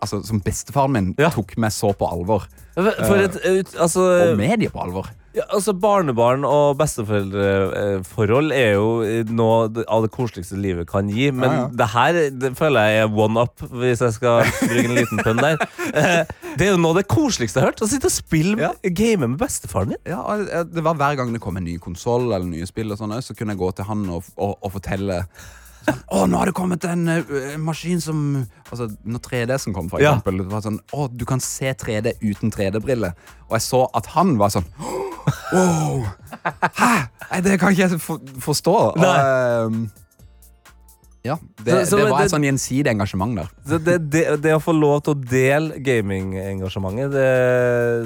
Altså, 0.00 0.22
som 0.24 0.40
bestefaren 0.40 0.92
min 0.92 1.14
Ja. 1.18 1.28
tok 1.30 1.56
meg 1.58 1.70
så 1.72 1.92
på 1.96 2.06
alvor. 2.10 2.46
For 2.74 3.16
et 3.20 3.34
ut, 3.44 3.74
altså, 3.78 4.30
Og 4.32 4.38
medier 4.38 4.70
på 4.70 4.80
alvor. 4.80 5.10
ja, 5.34 5.42
altså 5.52 5.74
Barnebarn 5.78 6.44
og 6.44 6.78
besteforeldreforhold 6.78 8.52
er 8.54 8.72
jo 8.74 9.24
noe 9.30 9.84
av 9.88 10.02
det 10.06 10.10
koseligste 10.14 10.56
livet 10.60 10.88
kan 10.90 11.08
gi. 11.12 11.30
Men 11.30 11.50
Ja, 11.50 11.56
ja. 11.60 11.68
det 11.68 11.88
her 11.92 12.12
det 12.30 12.52
føler 12.58 12.88
jeg 12.88 13.02
er 13.04 13.12
one 13.26 13.40
up, 13.44 13.60
hvis 13.60 14.00
jeg 14.00 14.12
skal 14.16 14.44
bruke 14.44 14.84
en 14.88 14.96
liten 14.96 15.18
pønn 15.24 15.36
der. 15.42 15.58
Eh, 15.94 16.24
Det 16.56 16.66
er 16.66 16.72
jo 16.72 16.78
noe 16.80 16.90
av 16.90 16.96
det 17.02 17.08
koseligste 17.08 17.60
jeg 17.60 17.62
har 17.64 17.70
hørt. 17.72 17.80
Å 17.84 17.88
sitte 17.88 18.06
og 18.06 18.12
spille 18.12 18.58
Ja. 18.58 18.72
game 18.90 19.26
med 19.28 19.38
bestefaren 19.38 19.88
din. 19.92 19.98
Ja, 20.06 20.20
og 20.22 20.46
det- 20.46 20.74
det 20.74 20.82
var 20.84 20.94
Hver 20.94 21.16
gang 21.16 21.32
det 21.32 21.40
kom 21.40 21.56
en 21.56 21.64
ny 21.64 21.78
konsoll 21.78 22.32
eller 22.34 22.44
nye 22.46 22.66
spill, 22.66 22.90
og 22.92 22.98
sånn, 22.98 23.12
så 23.22 23.36
kunne 23.36 23.50
jeg 23.52 23.58
gå 23.58 23.74
til 23.76 23.84
han 23.84 24.08
og, 24.10 24.24
og, 24.36 24.58
og 24.62 24.72
fortelle 24.72 25.26
sånn, 25.86 26.00
Å, 26.12 26.26
nå 26.28 26.36
har 26.38 26.46
det 26.50 26.54
kommet 26.54 26.84
en, 26.84 27.08
eh, 27.08 27.22
en 27.54 27.60
maskin 27.64 28.00
som 28.00 28.46
Altså, 28.70 28.86
Når 29.04 29.20
3D-en 29.24 29.74
kom, 29.74 29.88
for 29.90 30.00
Ja. 30.00 30.12
eksempel. 30.14 30.38
Det 30.44 30.50
var 30.52 30.60
sånn, 30.62 30.78
å, 30.94 31.08
du 31.10 31.24
kan 31.26 31.40
se 31.40 31.72
3D 31.74 32.12
uten 32.22 32.50
3D-briller. 32.54 33.14
Og 33.48 33.56
jeg 33.58 33.62
så 33.66 33.88
at 33.94 34.06
han 34.14 34.36
var 34.38 34.48
sånn 34.54 34.66
Wow! 35.52 36.04
Hæ? 36.76 37.08
Nei, 37.30 37.40
det 37.44 37.58
kan 37.60 37.72
ikke 37.74 37.88
jeg 37.88 38.00
for, 38.00 38.18
forstå. 38.40 38.74
Og, 38.96 38.96
ehm, 39.04 39.90
ja, 41.24 41.36
det, 41.62 41.86
Så- 41.86 41.90
så 41.90 41.98
det 42.00 42.10
var 42.10 42.22
et 42.24 42.30
sånn 42.32 42.46
gjensidig 42.46 42.88
engasjement 42.88 43.34
der. 43.36 43.50
Det, 43.78 44.10
det, 44.10 44.22
det, 44.42 44.54
å 44.56 44.62
få 44.62 44.72
lov 44.72 45.02
til 45.04 45.14
å 45.14 45.20
dele 45.20 45.78
gamingengasjementet, 45.84 47.10
det, 47.12 47.26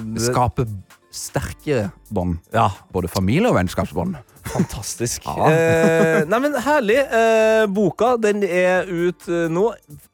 Det 0.03 0.15
det 0.15 0.23
skaper 0.35 0.67
sterke 1.15 1.93
bånd. 2.11 2.39
Ja, 2.53 2.71
Både 2.93 3.09
familie- 3.09 3.49
og 3.53 3.55
vennskapsbånd. 3.61 4.17
Fantastisk. 4.53 5.23
Ja. 5.35 5.49
Eh, 5.51 6.21
nei, 6.29 6.39
men 6.45 6.55
herlig. 6.63 6.99
Eh, 7.03 7.65
boka, 7.75 8.15
den 8.21 8.43
er 8.47 8.87
ut 8.89 9.25
eh, 9.29 9.47
nå. 9.53 9.65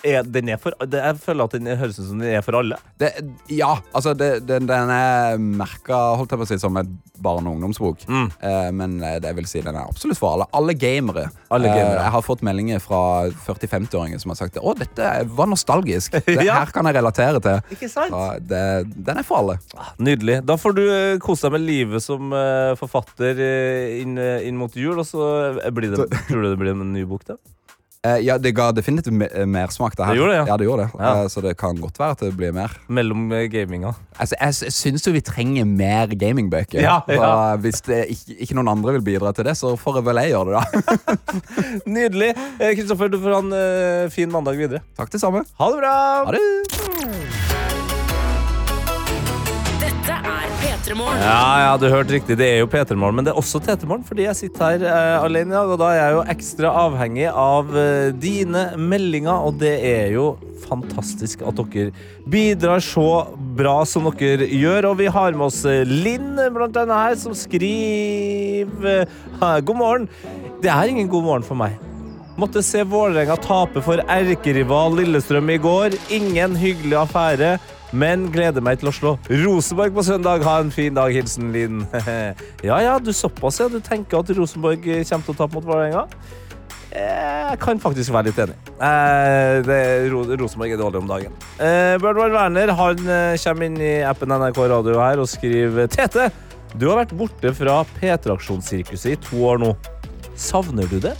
Er, 0.06 0.22
den 0.24 0.48
er 0.54 0.60
for, 0.62 0.72
det, 0.88 1.00
jeg 1.02 1.18
føler 1.24 1.44
at 1.50 1.56
den 1.58 1.68
høres 1.76 1.98
ut 2.00 2.06
som 2.08 2.22
den 2.22 2.30
er 2.38 2.44
for 2.46 2.56
alle. 2.60 2.78
Det, 3.00 3.10
ja, 3.52 3.74
altså 3.96 4.14
det, 4.16 4.30
den, 4.48 4.66
den 4.70 4.92
er 4.94 5.36
merka 5.40 5.98
holdt 6.18 6.32
jeg 6.32 6.40
på 6.40 6.46
å 6.46 6.50
si, 6.50 6.58
som 6.62 6.78
et 6.80 6.90
barne- 7.20 7.50
og 7.50 7.58
ungdomsbok. 7.58 8.06
Mm. 8.08 8.28
Eh, 8.48 8.70
men 8.72 8.94
eh, 9.04 9.18
det 9.20 9.34
vil 9.36 9.48
si 9.50 9.60
den 9.64 9.76
er 9.76 9.90
absolutt 9.90 10.16
for 10.20 10.38
alle. 10.38 10.46
Alle 10.56 10.74
gamere. 10.80 11.26
Alle 11.52 11.68
gamere. 11.68 11.98
Eh, 11.98 12.04
jeg 12.06 12.14
har 12.16 12.24
fått 12.24 12.44
meldinger 12.46 12.80
fra 12.80 13.02
40-50-åringer 13.44 14.22
som 14.22 14.32
har 14.32 14.40
sagt 14.40 14.56
at 14.60 14.80
dette 14.84 15.10
var 15.36 15.50
nostalgisk. 15.52 16.16
Det 16.30 16.46
Ja. 16.46 16.60
her 16.62 16.72
kan 16.72 16.86
jeg 16.88 16.96
relatere 16.96 17.42
til. 17.44 17.60
Ikke 17.76 17.90
sant? 17.92 18.14
Den 18.48 19.18
er 19.20 19.26
for 19.26 19.42
alle. 19.42 19.58
Nydelig. 20.00 20.40
Da 20.48 20.56
får 20.60 20.78
du 20.78 20.82
kose 21.22 21.48
deg 21.48 21.58
med 21.58 21.66
livet 21.68 22.04
som 22.04 22.32
forfatter 22.80 23.36
eh, 23.44 24.00
inn, 24.44 24.54
eh, 24.54 24.60
mot 24.60 24.76
jul, 24.76 24.98
og 24.98 25.08
så 25.08 25.30
eh, 25.60 25.72
blir 25.74 25.94
det, 25.94 26.10
tror 26.28 26.44
du 26.44 26.50
det 26.52 26.60
blir 26.60 26.76
en 26.76 26.92
ny 26.94 27.06
bok, 27.08 27.26
da? 27.28 27.38
Eh, 28.00 28.22
ja, 28.24 28.38
det 28.40 28.54
ga 28.56 28.70
definitivt 28.72 29.12
me 29.12 29.26
mersmak, 29.44 29.92
det 29.96 30.06
her. 30.06 30.14
Det 30.16 30.20
gjorde 30.22 30.32
det, 30.32 30.44
ja. 30.48 30.54
det 30.56 30.64
gjorde 30.64 30.84
det. 30.86 30.92
Ja. 30.96 31.10
Eh, 31.20 31.26
så 31.28 31.42
det 31.44 31.52
kan 31.60 31.76
godt 31.76 31.98
være 32.00 32.16
at 32.16 32.22
det 32.24 32.30
blir 32.38 32.54
mer. 32.56 32.72
Mellom 32.88 33.26
eh, 33.36 33.44
gaminga. 33.52 33.92
Altså, 34.16 34.38
jeg, 34.40 34.72
syns 34.72 35.04
jo 35.04 35.12
vi 35.12 35.20
trenger 35.20 35.68
mer 35.68 36.14
gamingbøker. 36.16 36.80
Ja, 36.80 37.02
ja. 37.12 37.56
Hvis 37.60 37.84
det 37.84 38.06
ikke, 38.14 38.38
ikke 38.46 38.56
noen 38.56 38.72
andre 38.72 38.96
vil 38.96 39.04
bidra 39.10 39.34
til 39.36 39.50
det, 39.50 39.58
så 39.60 39.74
får 39.76 40.00
jeg 40.00 40.08
vel 40.08 40.22
jeg 40.22 40.32
gjøre 40.32 40.54
det, 40.54 40.62
da. 40.62 41.18
Nydelig. 41.98 42.30
Eh, 42.56 42.72
Kristoffer, 42.78 43.12
du 43.12 43.20
får 43.20 43.36
ha 43.36 43.42
en 43.44 43.58
eh, 43.60 44.06
fin 44.16 44.32
mandag 44.32 44.56
videre. 44.56 44.80
Takk 44.96 45.12
det 45.12 45.20
samme. 45.20 45.44
Ha 45.60 45.68
det 45.74 45.84
bra! 45.84 45.98
Ha 46.24 46.38
det. 46.38 46.89
P3morgen. 50.90 51.20
Ja, 51.22 51.60
ja, 51.62 51.74
du 51.78 51.86
hørte 51.86 52.14
riktig. 52.16 52.36
Det 52.40 52.46
er 52.50 52.56
jo 52.64 52.68
P3morgen, 52.70 53.20
men 53.20 53.26
det 53.26 53.30
er 53.30 53.38
også 53.38 53.60
T3morgen 53.62 54.02
fordi 54.06 54.24
jeg 54.26 54.38
sitter 54.38 54.72
her 54.72 54.86
eh, 54.90 55.22
alene 55.22 55.52
i 55.52 55.54
dag. 55.54 55.70
Og 55.70 55.78
da 55.78 55.90
er 55.92 56.00
jeg 56.00 56.16
jo 56.16 56.22
ekstra 56.34 56.72
avhengig 56.82 57.28
av 57.30 57.70
eh, 57.78 58.10
dine 58.18 58.64
meldinger, 58.74 59.46
og 59.46 59.60
det 59.62 59.76
er 59.86 60.10
jo 60.16 60.32
fantastisk 60.64 61.44
at 61.46 61.62
dere 61.72 61.94
bidrar 62.30 62.82
så 62.82 63.06
bra 63.58 63.76
som 63.86 64.10
dere 64.18 64.50
gjør. 64.50 64.90
Og 64.90 64.98
vi 65.04 65.10
har 65.14 65.38
med 65.38 65.46
oss 65.46 65.62
eh, 65.68 65.86
Linn, 65.86 66.34
blant 66.56 66.82
annet 66.82 67.04
her, 67.04 67.18
som 67.22 67.38
skriver 67.38 69.04
eh, 69.06 69.58
God 69.62 69.78
morgen. 69.78 70.10
Det 70.60 70.74
er 70.74 70.90
ingen 70.90 71.10
god 71.12 71.28
morgen 71.28 71.46
for 71.46 71.60
meg. 71.60 71.78
Måtte 72.40 72.64
se 72.64 72.82
Vålerenga 72.88 73.36
tape 73.44 73.82
for 73.84 74.00
erkerival 74.10 74.96
Lillestrøm 74.98 75.54
i 75.54 75.60
går. 75.60 75.94
Ingen 76.18 76.58
hyggelig 76.58 77.04
affære 77.04 77.58
men 77.92 78.28
gleder 78.30 78.62
meg 78.62 78.78
til 78.80 78.90
å 78.90 78.94
slå 78.94 79.14
Rosenborg 79.28 79.94
på 79.96 80.04
søndag. 80.06 80.44
Ha 80.46 80.58
en 80.62 80.70
fin 80.74 80.94
dag. 80.94 81.10
Hilsen 81.14 81.50
Linn. 81.54 81.80
ja 82.68 82.76
ja, 82.84 82.98
du 83.02 83.10
såpass, 83.16 83.58
ja. 83.62 83.66
Du 83.72 83.80
tenker 83.82 84.20
at 84.22 84.30
Rosenborg 84.36 84.84
kommer 84.84 85.26
til 85.26 85.34
å 85.34 85.38
tape 85.40 85.56
mot 85.58 85.66
Vålerenga? 85.66 86.04
Eh, 86.90 87.50
Jeg 87.50 87.58
kan 87.62 87.78
faktisk 87.82 88.12
være 88.14 88.30
litt 88.30 88.38
enig. 88.44 88.54
Eh, 88.78 89.56
det, 89.66 89.80
Ro- 90.12 90.26
Rosenborg 90.38 90.74
er 90.74 90.78
dårlig 90.80 91.00
om 91.02 91.10
dagen. 91.10 91.34
Eh, 91.58 91.96
Bjørnvar 92.02 92.30
Werner 92.34 92.72
han 92.78 93.02
eh, 93.10 93.34
kommer 93.42 93.66
inn 93.66 93.80
i 93.82 93.92
appen 94.06 94.30
NRK 94.34 94.62
Radio 94.70 94.98
her 95.02 95.22
og 95.22 95.28
skriver 95.30 95.90
Tete, 95.90 96.28
du 96.78 96.86
har 96.92 97.00
vært 97.02 97.16
borte 97.18 97.50
fra 97.58 97.80
P3-aksjonssirkuset 97.98 99.16
i 99.16 99.18
to 99.26 99.40
år 99.50 99.58
nå. 99.62 99.72
Savner 100.38 100.86
du 100.90 101.00
det? 101.02 101.16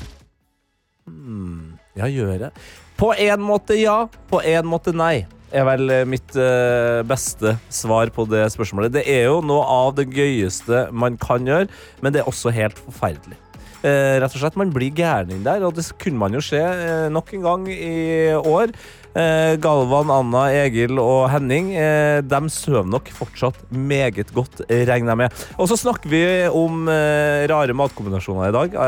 Hmm, 1.11 1.74
ja, 1.98 2.06
gjør 2.06 2.30
jeg? 2.37 2.52
På 3.00 3.11
en 3.18 3.42
måte 3.42 3.74
ja, 3.80 4.04
på 4.30 4.38
en 4.46 4.68
måte 4.70 4.94
nei. 4.94 5.24
Er 5.51 5.67
vel 5.67 5.91
eh, 5.91 6.07
mitt 6.07 6.37
eh, 6.39 7.01
beste 7.07 7.57
svar 7.75 8.13
på 8.15 8.27
det 8.31 8.45
spørsmålet. 8.55 8.95
Det 8.95 9.05
er 9.11 9.27
jo 9.27 9.41
noe 9.43 9.65
av 9.67 9.97
det 9.99 10.07
gøyeste 10.15 10.87
man 10.95 11.19
kan 11.21 11.47
gjøre, 11.49 11.67
men 12.01 12.15
det 12.15 12.23
er 12.23 12.31
også 12.31 12.53
helt 12.55 12.79
forferdelig. 12.79 13.39
Eh, 13.81 14.21
rett 14.21 14.35
og 14.37 14.43
slett, 14.43 14.59
Man 14.61 14.71
blir 14.75 14.93
gæren 14.93 15.33
inn 15.33 15.43
der, 15.47 15.65
og 15.65 15.75
det 15.75 15.87
kunne 15.99 16.21
man 16.21 16.37
jo 16.37 16.43
se 16.45 16.61
eh, 16.61 17.09
nok 17.11 17.33
en 17.35 17.47
gang 17.47 17.67
i 17.73 18.31
år. 18.37 18.75
Eh, 19.11 19.57
Galvan, 19.59 20.13
Anna, 20.15 20.45
Egil 20.55 21.01
og 21.03 21.25
Henning 21.33 21.73
eh, 21.75 22.21
de 22.23 22.41
sover 22.53 22.87
nok 22.87 23.11
fortsatt 23.17 23.59
meget 23.75 24.31
godt, 24.37 24.63
regner 24.69 25.17
jeg 25.17 25.23
med. 25.25 25.45
Og 25.59 25.67
så 25.73 25.81
snakker 25.81 26.13
vi 26.13 26.23
om 26.47 26.87
eh, 26.93 27.49
rare 27.51 27.75
matkombinasjoner 27.75 28.53
i 28.53 28.57
dag. 28.61 28.81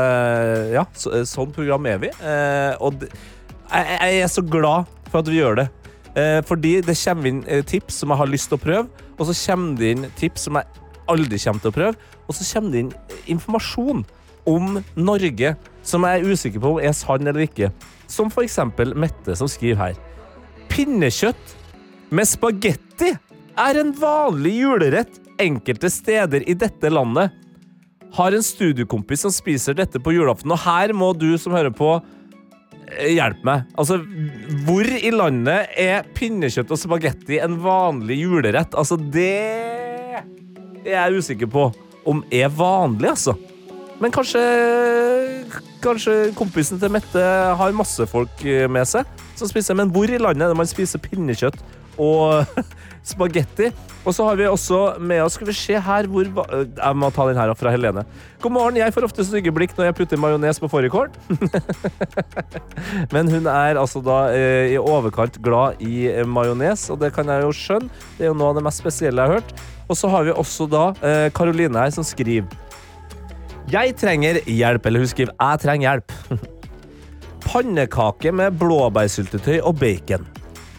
Ja, 0.77 0.87
så, 0.95 1.25
sånn 1.27 1.51
program 1.51 1.91
er 1.91 1.99
vi. 2.05 2.13
Og 2.79 3.03
jeg, 3.03 3.95
jeg 3.99 4.23
er 4.23 4.31
så 4.31 4.45
glad 4.45 4.87
for 5.09 5.25
at 5.25 5.31
vi 5.33 5.41
gjør 5.41 5.65
det. 5.65 5.71
Eh, 6.13 6.39
fordi 6.45 6.77
det 6.85 6.93
kommer 6.99 7.29
inn 7.29 7.43
eh, 7.49 7.63
tips 7.65 8.03
som 8.03 8.13
jeg 8.13 8.21
har 8.21 8.29
lyst 8.29 8.51
til 8.51 8.59
å 8.59 8.63
prøve, 8.63 9.05
og 9.17 9.29
så 9.29 9.33
kommer 9.47 9.79
det 9.79 9.93
inn 9.95 10.09
tips 10.19 10.45
som 10.47 10.59
jeg 10.59 10.83
aldri 11.09 11.39
kommer 11.41 11.63
til 11.63 11.71
å 11.71 11.77
prøve, 11.77 12.11
og 12.27 12.37
så 12.37 12.45
kommer 12.51 12.73
det 12.75 12.83
inn 12.83 12.91
eh, 12.93 13.23
informasjon 13.33 14.03
om 14.49 14.77
Norge 14.99 15.55
som 15.87 16.05
jeg 16.05 16.19
er 16.19 16.29
usikker 16.29 16.61
på 16.61 16.75
om 16.75 16.81
er 16.83 16.95
sann 16.97 17.25
eller 17.25 17.47
ikke. 17.47 17.71
Som 18.11 18.29
eksempel 18.43 18.93
Mette, 18.99 19.33
som 19.39 19.49
skriver 19.49 19.79
her. 19.79 19.99
Pinnekjøtt 20.69 21.55
med 22.13 22.29
spagetti 22.29 23.13
er 23.57 23.79
en 23.79 23.93
vanlig 23.97 24.57
julerett 24.59 25.17
enkelte 25.41 25.89
steder 25.89 26.45
i 26.49 26.53
dette 26.53 26.91
landet. 26.93 27.33
Har 28.13 28.35
en 28.35 28.45
studiekompis 28.45 29.23
som 29.25 29.33
spiser 29.33 29.73
dette 29.77 29.97
på 29.97 30.13
julaften, 30.13 30.51
og 30.53 30.61
her 30.61 30.93
må 30.93 31.09
du 31.17 31.31
som 31.41 31.55
hører 31.55 31.73
på, 31.73 31.95
hjelpe 33.13 33.47
meg. 33.47 33.63
Altså, 33.79 33.99
hvor 34.67 34.87
i 34.87 35.11
landet 35.13 35.73
er 35.79 36.07
pinnekjøtt 36.17 36.71
og 36.73 36.79
spagetti 36.79 37.39
en 37.43 37.57
vanlig 37.63 38.19
julerett? 38.23 38.75
Altså, 38.77 38.97
det 38.97 39.29
er 40.83 40.93
jeg 40.93 41.19
usikker 41.19 41.49
på 41.51 41.69
om 42.09 42.23
er 42.33 42.51
vanlig, 42.51 43.13
altså. 43.13 43.35
Men 44.01 44.11
kanskje, 44.11 44.41
kanskje 45.83 46.15
kompisen 46.35 46.81
til 46.81 46.91
Mette 46.91 47.23
har 47.59 47.75
masse 47.77 48.07
folk 48.09 48.43
med 48.43 48.89
seg 48.89 49.07
som 49.39 49.47
spiser. 49.47 49.77
Men 49.79 49.91
hvor 49.93 50.11
i 50.11 50.19
landet 50.19 50.47
er 50.47 50.51
det 50.51 50.59
man 50.59 50.69
spiser 50.69 51.01
pinnekjøtt 51.03 51.61
og 52.01 52.43
spagetti? 53.03 53.69
Og 54.03 54.15
så 54.15 54.25
har 54.27 54.37
vi 54.39 54.47
også 54.47 54.79
med 54.99 55.21
oss 55.23 55.37
Skal 55.37 55.47
vi 55.47 55.55
se 55.55 55.79
her 55.79 56.07
hvor 56.11 56.27
eh, 56.27 56.65
Jeg 56.75 56.99
må 56.99 57.09
ta 57.13 57.27
den 57.29 57.39
her 57.39 57.53
fra 57.57 57.71
Helene. 57.73 58.03
God 58.43 58.51
morgen. 58.55 58.79
Jeg 58.79 58.93
får 58.95 59.07
ofte 59.07 59.25
stygge 59.27 59.53
blikk 59.55 59.75
når 59.77 59.89
jeg 59.89 59.97
putter 59.99 60.19
majones 60.19 60.59
på 60.59 60.69
fårikål. 60.71 61.11
Men 63.13 63.31
hun 63.31 63.47
er 63.47 63.79
altså 63.79 64.01
da 64.03 64.17
eh, 64.35 64.73
i 64.73 64.79
overkant 64.79 65.39
glad 65.43 65.79
i 65.83 66.09
eh, 66.11 66.27
majones, 66.27 66.89
og 66.91 66.99
det 67.03 67.13
kan 67.15 67.29
jeg 67.31 67.45
jo 67.45 67.53
skjønne. 67.55 68.03
Det 68.17 68.27
er 68.27 68.33
jo 68.33 68.37
noe 68.39 68.51
av 68.51 68.59
det 68.59 68.65
mest 68.67 68.83
spesielle 68.83 69.23
jeg 69.23 69.31
har 69.31 69.39
hørt. 69.39 69.65
Og 69.87 69.99
så 69.99 70.11
har 70.11 70.27
vi 70.27 70.35
også 70.35 70.67
da 70.71 70.83
Karoline 71.35 71.79
her 71.79 71.91
som 71.91 72.05
skriver 72.07 72.47
Jeg 73.71 73.95
trenger 73.99 74.39
hjelp. 74.47 74.85
Eller 74.87 75.03
hun 75.03 75.11
skriver 75.11 75.35
Jeg 75.35 75.63
trenger 75.63 75.89
hjelp. 75.89 76.15
Pannekake 77.47 78.31
med 78.35 78.59
blåbærsyltetøy 78.59 79.59
og 79.61 79.77
bacon. 79.79 80.27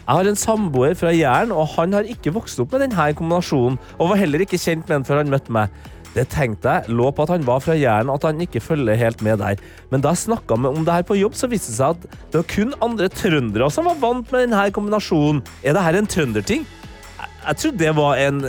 Jeg 0.05 0.19
har 0.19 0.27
en 0.29 0.37
samboer 0.37 0.93
fra 0.93 1.09
Jæren, 1.09 1.49
og 1.49 1.65
han 1.73 1.95
har 1.97 2.05
ikke 2.05 2.33
vokst 2.35 2.59
opp 2.61 2.75
med 2.75 2.83
denne 2.85 3.07
kombinasjonen, 3.17 3.79
og 3.97 4.11
var 4.11 4.19
heller 4.21 4.43
ikke 4.43 4.59
kjent 4.61 4.85
med 4.85 4.99
den 4.99 5.05
før 5.07 5.23
han 5.23 5.31
møtte 5.33 5.53
meg. 5.55 5.73
Det 6.13 6.27
tenkte 6.31 6.75
jeg 6.77 6.93
lå 6.95 7.09
på 7.11 7.25
at 7.25 7.33
han 7.33 7.47
var 7.47 7.63
fra 7.65 7.73
Jæren, 7.75 8.11
at 8.13 8.23
han 8.23 8.43
ikke 8.45 8.61
følger 8.61 8.99
helt 9.01 9.23
med 9.25 9.41
der. 9.41 9.57
Men 9.89 10.05
da 10.05 10.13
jeg 10.13 10.21
snakka 10.27 10.59
om 10.61 10.85
det 10.85 10.93
her 10.93 11.07
på 11.09 11.17
jobb, 11.17 11.33
så 11.35 11.49
viste 11.49 11.73
det 11.73 11.79
seg 11.79 11.97
at 11.97 12.21
det 12.31 12.39
var 12.39 12.47
kun 12.53 12.77
andre 12.85 13.09
trøndere 13.11 13.71
som 13.73 13.89
var 13.89 13.97
vant 13.99 14.29
med 14.29 14.45
denne 14.45 14.69
kombinasjonen. 14.77 15.41
Er 15.65 15.75
det 15.75 15.83
her 15.87 15.97
en 15.97 16.11
trønderting? 16.13 16.69
Jeg, 17.17 17.33
jeg 17.41 17.61
trodde 17.63 17.83
det 17.83 17.97
var 17.97 18.21
en 18.27 18.45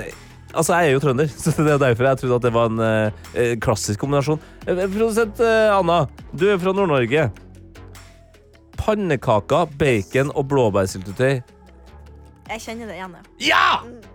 Altså, 0.56 0.72
jeg 0.78 0.88
er 0.88 0.94
jo 0.94 1.00
trønder, 1.02 1.32
så 1.42 1.52
det 1.56 1.72
er 1.74 1.80
derfor 1.82 2.06
jeg 2.06 2.20
trodde 2.20 2.36
at 2.38 2.44
det 2.46 2.52
var 2.54 2.70
en 2.70 2.84
eh, 2.86 3.56
klassisk 3.60 4.00
kombinasjon. 4.00 4.40
Eh, 4.64 4.86
Produsent 4.86 5.42
uh, 5.42 5.74
Anna, 5.74 6.04
du 6.32 6.46
er 6.48 6.60
fra 6.62 6.72
Nord-Norge. 6.72 7.26
Pannekaker, 8.86 9.66
bacon 9.78 10.30
og 10.38 10.46
blåbærsyltetøy. 10.52 11.40
Jeg 12.46 12.60
kjenner 12.62 12.86
det 12.86 13.00
igjen. 13.00 13.16
ja. 13.42 13.48
Ja! 13.50 14.12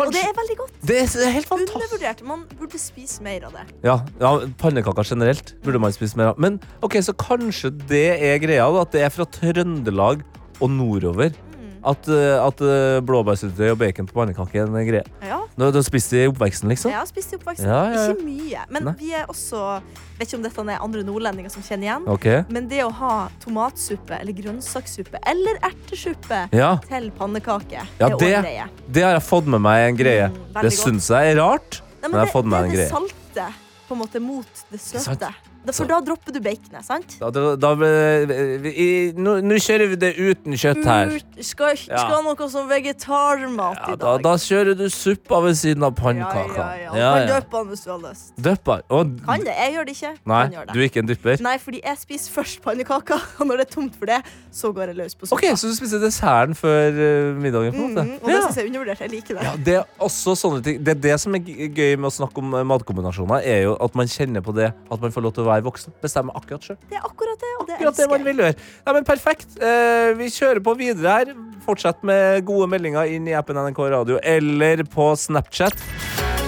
Og 0.00 0.12
det 0.14 0.20
er 0.22 0.34
veldig 0.36 0.54
godt. 0.56 0.74
Det 0.86 0.96
er 1.02 1.32
helt 1.34 1.48
fantastisk. 1.48 1.74
Undervurdert. 1.74 2.20
Man 2.22 2.44
burde 2.58 2.78
spise 2.78 3.24
mer 3.26 3.42
av 3.48 3.56
det. 3.56 3.64
Ja, 3.84 3.96
ja, 4.20 4.30
pannekaker 4.60 5.02
generelt 5.08 5.56
burde 5.64 5.80
man 5.82 5.92
spise 5.92 6.16
mer 6.20 6.30
av. 6.30 6.38
Men 6.40 6.60
ok, 6.86 7.00
så 7.02 7.12
kanskje 7.18 7.72
det 7.90 8.04
er 8.22 8.38
greia, 8.38 8.68
da, 8.70 8.84
at 8.86 8.94
det 8.94 9.02
er 9.02 9.10
fra 9.10 9.26
Trøndelag 9.34 10.22
og 10.60 10.70
nordover. 10.70 11.34
At, 11.82 12.08
eh, 12.12 12.36
at 12.44 12.60
eh, 12.60 13.00
blåbærsyltetøy 13.08 13.70
og 13.72 13.78
bacon 13.80 14.06
på 14.08 14.12
pannekake 14.18 14.60
er 14.60 14.66
en 14.68 14.86
greie. 14.88 15.04
Ja, 15.24 15.38
Du 15.56 15.64
har 15.64 15.82
spist 15.82 16.10
det 16.12 16.24
i 16.24 16.28
oppveksten, 16.28 16.68
liksom? 16.68 16.92
Ja, 16.92 17.04
spist 17.08 17.32
i 17.32 17.38
oppveksten. 17.38 17.68
Ja, 17.68 17.80
ja. 17.92 18.06
Ikke 18.12 18.24
mye. 18.26 18.64
Men 18.70 18.84
Nei. 18.90 18.94
vi 19.00 19.12
er 19.16 19.26
også 19.30 19.80
Vet 20.20 20.28
ikke 20.28 20.36
om 20.36 20.42
dette 20.44 20.64
er 20.68 20.82
andre 20.84 21.02
nordlendinger 21.02 21.48
som 21.50 21.62
kjenner 21.64 21.86
igjen. 21.88 22.08
okay. 22.12 22.42
Men 22.52 22.66
det 22.68 22.82
å 22.84 22.90
ha 22.92 23.30
tomatsuppe 23.40 24.18
eller 24.20 24.36
grønnsakssuppe 24.36 25.16
eller 25.26 25.56
ertesuppe 25.64 26.42
Ja, 26.52 26.74
til 26.84 27.10
pannekake, 27.16 27.86
Ja, 27.98 28.08
er 28.08 28.16
det- 28.18 28.68
det 28.92 29.02
har 29.02 29.12
jeg 29.12 29.22
fått 29.22 29.46
med 29.46 29.60
meg 29.62 29.88
en 29.88 29.96
greie. 29.96 30.28
Mm, 30.28 30.60
det 30.62 30.72
syns 30.72 31.08
jeg 31.08 31.32
er 31.36 31.40
rart. 31.40 31.80
Nei, 32.02 32.08
Men 32.08 32.10
jeg 32.10 32.18
har 32.20 32.26
det, 32.26 32.32
fått 32.32 32.44
med 32.44 32.62
det 32.64 32.68
en 32.68 32.76
er 32.76 32.84
det 32.84 32.90
salte 32.90 33.54
på 33.88 33.92
en 33.92 33.98
måte 33.98 34.20
mot 34.20 34.46
det 34.70 34.80
søte. 34.80 35.34
Da, 35.66 35.72
for 35.76 35.84
da 35.84 35.98
dropper 36.00 36.32
du 36.32 36.40
baconet, 36.40 36.84
sant? 36.86 37.16
Da, 37.20 37.28
da, 37.30 37.54
da, 37.60 37.74
vi- 37.76 38.70
i- 38.72 39.12
nå, 39.12 39.40
nå 39.44 39.58
kjører 39.60 39.88
vi 39.90 39.96
det 39.96 40.14
uten 40.16 40.52
kjøtt 40.56 40.84
her. 40.88 41.06
Ut- 41.18 41.44
Skal, 41.44 41.76
skal 41.76 41.96
Ja. 42.10 42.20
noe 42.24 42.48
som 42.50 42.68
vegetarmat 42.68 43.76
Ja, 43.76 43.92
i 43.92 43.96
dag. 43.96 44.22
da 44.22 44.32
kjører 44.36 44.76
du 44.76 44.88
suppa 44.88 45.40
ved 45.42 45.54
siden 45.56 45.82
av 45.84 45.94
pannekaka. 45.94 46.56
ja, 46.56 46.74
ja. 46.76 46.94
Ja, 46.96 47.12
Kan 47.14 47.28
ja. 47.28 47.40
døpe 47.40 47.50
den 47.50 47.68
hvis 47.68 47.84
du 47.84 47.90
har 47.90 47.98
lyst. 47.98 48.32
Døper. 48.40 48.82
Og, 48.90 49.12
Kan 49.26 49.40
det? 49.40 49.54
Jeg 49.56 49.74
gjør 49.74 49.84
det 49.86 49.96
ikke. 49.96 50.16
nei, 50.26 50.48
gjør 50.48 50.66
det. 50.66 50.72
du 50.74 50.78
er 50.80 50.84
ikke 50.88 50.96
en 50.98 51.06
dypper? 51.08 51.40
Nei, 51.42 51.56
fordi 51.58 51.80
jeg 51.84 51.96
spiser 51.98 52.30
først 52.32 52.60
pannekaka, 52.62 53.14
og 53.40 53.46
når 53.46 53.56
det 53.58 53.66
er 53.68 53.74
tomt 53.74 53.94
for 53.96 54.06
det, 54.06 54.22
så 54.52 54.72
går 54.72 54.86
jeg 54.86 54.96
løs 54.96 55.14
på 55.14 55.28
Ok, 55.32 55.40
suppa. 55.44 55.56
Så 55.56 55.68
du 55.68 55.74
spiser 55.76 56.00
desserten 56.00 56.54
før 56.56 56.88
eh, 56.88 57.34
middagen? 57.36 57.72
på 57.72 57.84
en 57.84 57.94
måte? 57.94 58.04
Mm, 58.06 58.14
og 58.22 58.26
det 58.26 58.34
Ja. 58.34 58.40
syns 58.48 58.56
jeg 58.56 58.64
er 58.64 58.68
undervurdert. 58.72 58.98
Jeg 59.00 59.10
liker 59.10 59.34
det. 59.36 59.42
Ja, 59.44 59.52
det 59.56 59.74
er 59.76 59.84
også 60.00 60.32
sånne 60.36 60.62
ting 60.64 60.82
Det 60.84 60.96
er 60.96 61.00
det 61.00 61.20
som 61.20 61.34
er 61.34 61.38
gøy 61.40 61.96
med 61.98 62.08
å 62.08 62.14
snakke 62.16 62.38
om 62.38 62.54
eh, 62.54 62.64
matkombinasjoner, 62.64 63.42
er 63.44 63.62
jo 63.64 63.76
at 63.80 63.94
man 63.94 64.06
kjenner 64.06 64.40
på 64.40 64.54
det 64.54 64.72
at 64.90 65.00
man 65.00 65.10
får 65.12 65.22
lov 65.22 65.32
til 65.34 65.44
å 65.44 65.46
være 65.46 65.49
voksen. 65.66 65.92
Bestemme 66.02 66.30
akkurat 66.38 66.62
sjøl. 66.62 66.78
Det 66.88 66.96
er 67.00 67.04
akkurat 67.04 67.42
det, 67.42 67.52
og 67.58 67.66
det 67.66 67.74
Akkurat 67.74 67.96
det 67.98 68.06
man 68.06 68.20
elsker 68.20 68.30
vil 68.30 68.44
gjøre. 68.44 68.58
Nei, 68.86 68.94
men 68.94 69.08
perfekt. 69.08 69.58
Eh, 69.58 70.10
vi 70.20 70.30
kjører 70.30 70.62
på 70.62 70.76
videre 70.78 71.16
her. 71.18 71.34
Fortsett 71.66 72.06
med 72.06 72.44
gode 72.48 72.70
meldinger 72.70 73.10
inn 73.10 73.26
i 73.28 73.34
appen 73.36 73.58
NRK 73.58 73.82
Radio 73.90 74.20
eller 74.22 74.84
på 74.86 75.10
Snapchat. 75.18 76.39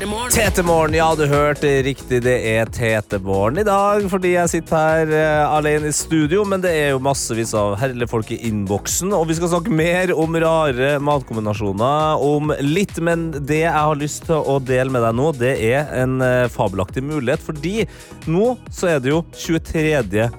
P3morgen. 0.00 0.30
Tetemorgen, 0.32 0.94
ja, 0.94 1.14
du 1.14 1.26
hørte 1.28 1.68
riktig. 1.84 2.22
Det 2.24 2.32
er 2.48 2.70
Tetemorgen 2.72 3.58
i 3.60 3.64
dag, 3.68 4.06
fordi 4.08 4.30
jeg 4.32 4.48
sitter 4.48 4.78
her 4.80 5.10
uh, 5.12 5.56
alene 5.58 5.90
i 5.90 5.92
studio. 5.92 6.40
Men 6.48 6.62
det 6.64 6.70
er 6.72 6.88
jo 6.94 7.02
massevis 7.04 7.52
av 7.52 7.74
herlige 7.82 8.08
folk 8.08 8.30
i 8.32 8.38
innboksen, 8.48 9.12
og 9.12 9.26
vi 9.28 9.36
skal 9.36 9.50
snakke 9.52 9.74
mer 9.76 10.14
om 10.16 10.38
rare 10.40 10.94
matkombinasjoner 11.04 12.24
om 12.24 12.54
litt. 12.64 12.96
Men 13.04 13.28
det 13.36 13.60
jeg 13.66 13.76
har 13.76 14.00
lyst 14.00 14.24
til 14.30 14.40
å 14.40 14.56
dele 14.64 14.88
med 14.94 15.04
deg 15.04 15.20
nå, 15.20 15.28
det 15.36 15.52
er 15.68 15.92
en 16.00 16.16
uh, 16.24 16.48
fabelaktig 16.48 17.04
mulighet, 17.04 17.44
fordi 17.44 17.84
nå 18.24 18.54
så 18.72 18.94
er 18.94 19.04
det 19.04 19.12
jo 19.12 19.20
23. 19.36 20.30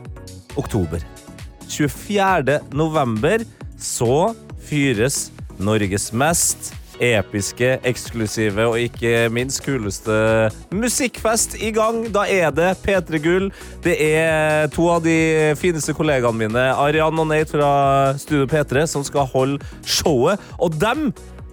oktober. 0.57 1.05
24. 1.69 2.63
november 2.73 3.45
så 3.77 4.31
fyres 4.65 5.27
Norges 5.61 6.09
mest 6.17 6.73
episke, 7.01 7.79
eksklusive 7.87 8.65
og 8.69 8.77
ikke 8.79 9.25
minst 9.33 9.63
kuleste 9.65 10.13
musikkfest 10.71 11.57
i 11.61 11.71
gang. 11.75 12.03
Da 12.13 12.27
er 12.29 12.53
det 12.53 12.75
P3 12.85 13.21
Gull. 13.23 13.49
Det 13.83 13.95
er 14.05 14.69
to 14.73 14.87
av 14.93 15.01
de 15.05 15.55
fineste 15.59 15.95
kollegaene 15.97 16.37
mine, 16.37 16.67
Arian 16.77 17.19
og 17.19 17.27
Nate 17.31 17.55
fra 17.55 17.71
Studio 18.21 18.45
P3, 18.49 18.85
som 18.87 19.05
skal 19.07 19.27
holde 19.33 19.59
showet. 19.81 20.41
Og 20.61 20.77
dem 20.81 21.09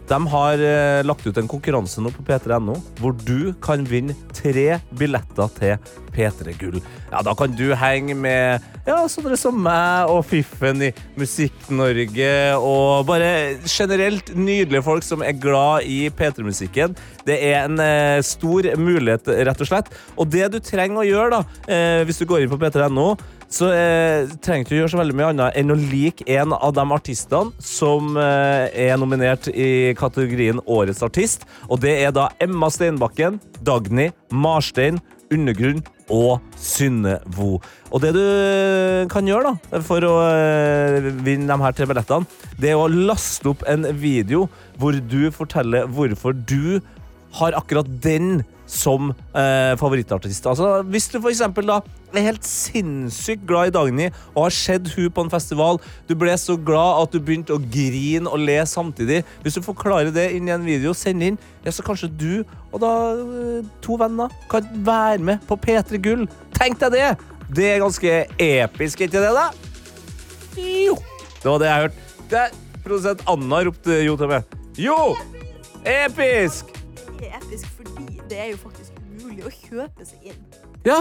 de 0.08 0.18
har 0.32 0.62
eh, 0.64 1.04
lagt 1.04 1.26
ut 1.26 1.36
en 1.36 1.48
konkurranse 1.50 2.00
nå 2.00 2.12
på 2.14 2.24
p3.no 2.24 2.78
hvor 3.00 3.16
du 3.26 3.52
kan 3.64 3.84
vinne 3.88 4.16
tre 4.32 4.78
billetter 4.96 5.50
til 5.58 5.96
P3 6.14 6.54
Gull. 6.58 6.80
Ja, 7.12 7.20
Da 7.22 7.34
kan 7.36 7.52
du 7.56 7.66
henge 7.76 8.16
med 8.16 8.64
ja, 8.88 9.02
sånne 9.10 9.36
som 9.38 9.58
meg 9.62 10.08
og 10.10 10.22
Fiffen 10.26 10.80
i 10.88 10.90
Musikk-Norge 11.20 12.32
og 12.56 13.06
bare 13.08 13.30
generelt 13.68 14.32
nydelige 14.34 14.84
folk 14.86 15.04
som 15.06 15.22
er 15.22 15.36
glad 15.38 15.86
i 15.86 16.06
P3-musikken. 16.08 16.96
Det 17.28 17.36
er 17.50 17.66
en 17.66 17.78
eh, 17.82 18.18
stor 18.24 18.70
mulighet, 18.80 19.28
rett 19.48 19.64
og 19.64 19.70
slett. 19.70 19.92
Og 20.16 20.30
det 20.32 20.48
du 20.54 20.60
trenger 20.64 21.02
å 21.02 21.08
gjøre, 21.08 21.38
da, 21.38 21.64
eh, 21.68 22.04
hvis 22.08 22.22
du 22.22 22.26
går 22.30 22.46
inn 22.46 22.52
på 22.52 22.60
p3.no, 22.60 23.12
så 23.48 23.70
eh, 23.72 24.28
trenger 24.44 24.68
du 24.68 24.76
gjøre 24.76 24.92
så 24.92 25.00
veldig 25.00 25.16
mye 25.16 25.28
annet 25.32 25.56
enn 25.56 25.72
å 25.72 25.76
like 25.78 26.24
en 26.28 26.52
av 26.52 26.74
de 26.76 26.84
artistene 26.94 27.64
som 27.64 28.18
eh, 28.20 28.68
er 28.88 28.98
nominert 29.00 29.48
i 29.48 29.94
kategorien 29.98 30.60
Årets 30.68 31.00
artist. 31.06 31.46
Og 31.68 31.80
det 31.84 31.94
er 32.02 32.12
da 32.14 32.28
Emma 32.44 32.68
Steinbakken, 32.72 33.40
Dagny, 33.64 34.10
Marstein, 34.28 35.00
Undergrunn 35.32 35.80
og 36.12 36.44
Synnevo. 36.60 37.58
Og 37.92 38.04
det 38.04 38.12
du 38.16 38.22
kan 39.12 39.28
gjøre 39.28 39.54
da, 39.54 39.80
for 39.84 40.04
å 40.04 40.14
eh, 40.28 41.08
vinne 41.24 41.48
de 41.48 41.64
her 41.64 41.76
tre 41.76 41.88
billettene, 41.88 42.28
det 42.60 42.72
er 42.72 42.80
å 42.80 42.88
laste 42.92 43.52
opp 43.52 43.64
en 43.68 43.88
video 43.96 44.46
hvor 44.80 44.96
du 44.96 45.32
forteller 45.34 45.88
hvorfor 45.88 46.36
du 46.36 46.80
har 47.38 47.56
akkurat 47.56 47.88
den 48.04 48.42
som 48.68 49.10
eh, 49.32 49.74
favorittartist. 49.80 50.46
Altså, 50.46 50.82
hvis 50.92 51.08
du 51.08 51.16
for 51.18 51.32
eksempel 51.32 51.66
da 51.68 51.80
er 52.16 52.26
helt 52.28 52.44
sinnssykt 52.46 53.44
glad 53.48 53.70
i 53.70 53.74
Dagny 53.74 54.06
og 54.34 54.46
har 54.46 54.54
sett 54.54 54.90
hun 54.94 55.10
på 55.12 55.24
en 55.24 55.32
festival, 55.32 55.80
du 56.08 56.14
ble 56.18 56.34
så 56.40 56.56
glad 56.56 57.02
at 57.02 57.16
du 57.16 57.20
begynte 57.20 57.56
å 57.56 57.62
grine 57.62 58.28
og 58.28 58.44
le 58.44 58.58
samtidig. 58.68 59.22
Hvis 59.44 59.58
du 59.58 59.64
forklarer 59.64 60.12
det 60.14 60.28
inn 60.36 60.48
i 60.48 60.54
en 60.54 60.66
video, 60.68 60.94
send 60.96 61.24
inn, 61.24 61.40
ja, 61.64 61.72
så 61.74 61.84
kanskje 61.84 62.12
du 62.12 62.32
og 62.68 62.80
da 62.84 62.92
eh, 63.16 63.72
to 63.84 63.96
venner 64.00 64.32
kan 64.52 64.68
være 64.84 65.24
med 65.32 65.48
på 65.48 65.58
P3 65.64 66.00
Gull. 66.04 66.28
Tenk 66.56 66.80
deg 66.84 66.96
det! 66.96 67.10
Det 67.48 67.64
er 67.64 67.80
ganske 67.80 68.16
episk, 68.44 69.06
ikke 69.06 69.22
det, 69.22 69.32
da? 69.32 69.48
Jo! 70.60 70.98
Det 71.38 71.48
var 71.48 71.62
det 71.62 71.70
jeg 71.70 71.86
hørte. 71.86 72.06
Det 72.28 72.42
er 72.44 72.56
Produsent 72.84 73.24
Anna 73.28 73.62
ropte 73.64 74.02
jo 74.04 74.18
til 74.20 74.30
meg. 74.30 74.58
Jo! 74.78 74.98
Episk! 75.88 76.74
Episk 77.18 77.67
det 78.30 78.38
er 78.38 78.50
jo 78.52 78.58
faktisk 78.62 78.92
mulig 79.18 79.44
å 79.48 79.50
kjøpe 79.50 80.04
seg 80.06 80.30
inn. 80.30 80.40
Ja. 80.86 81.00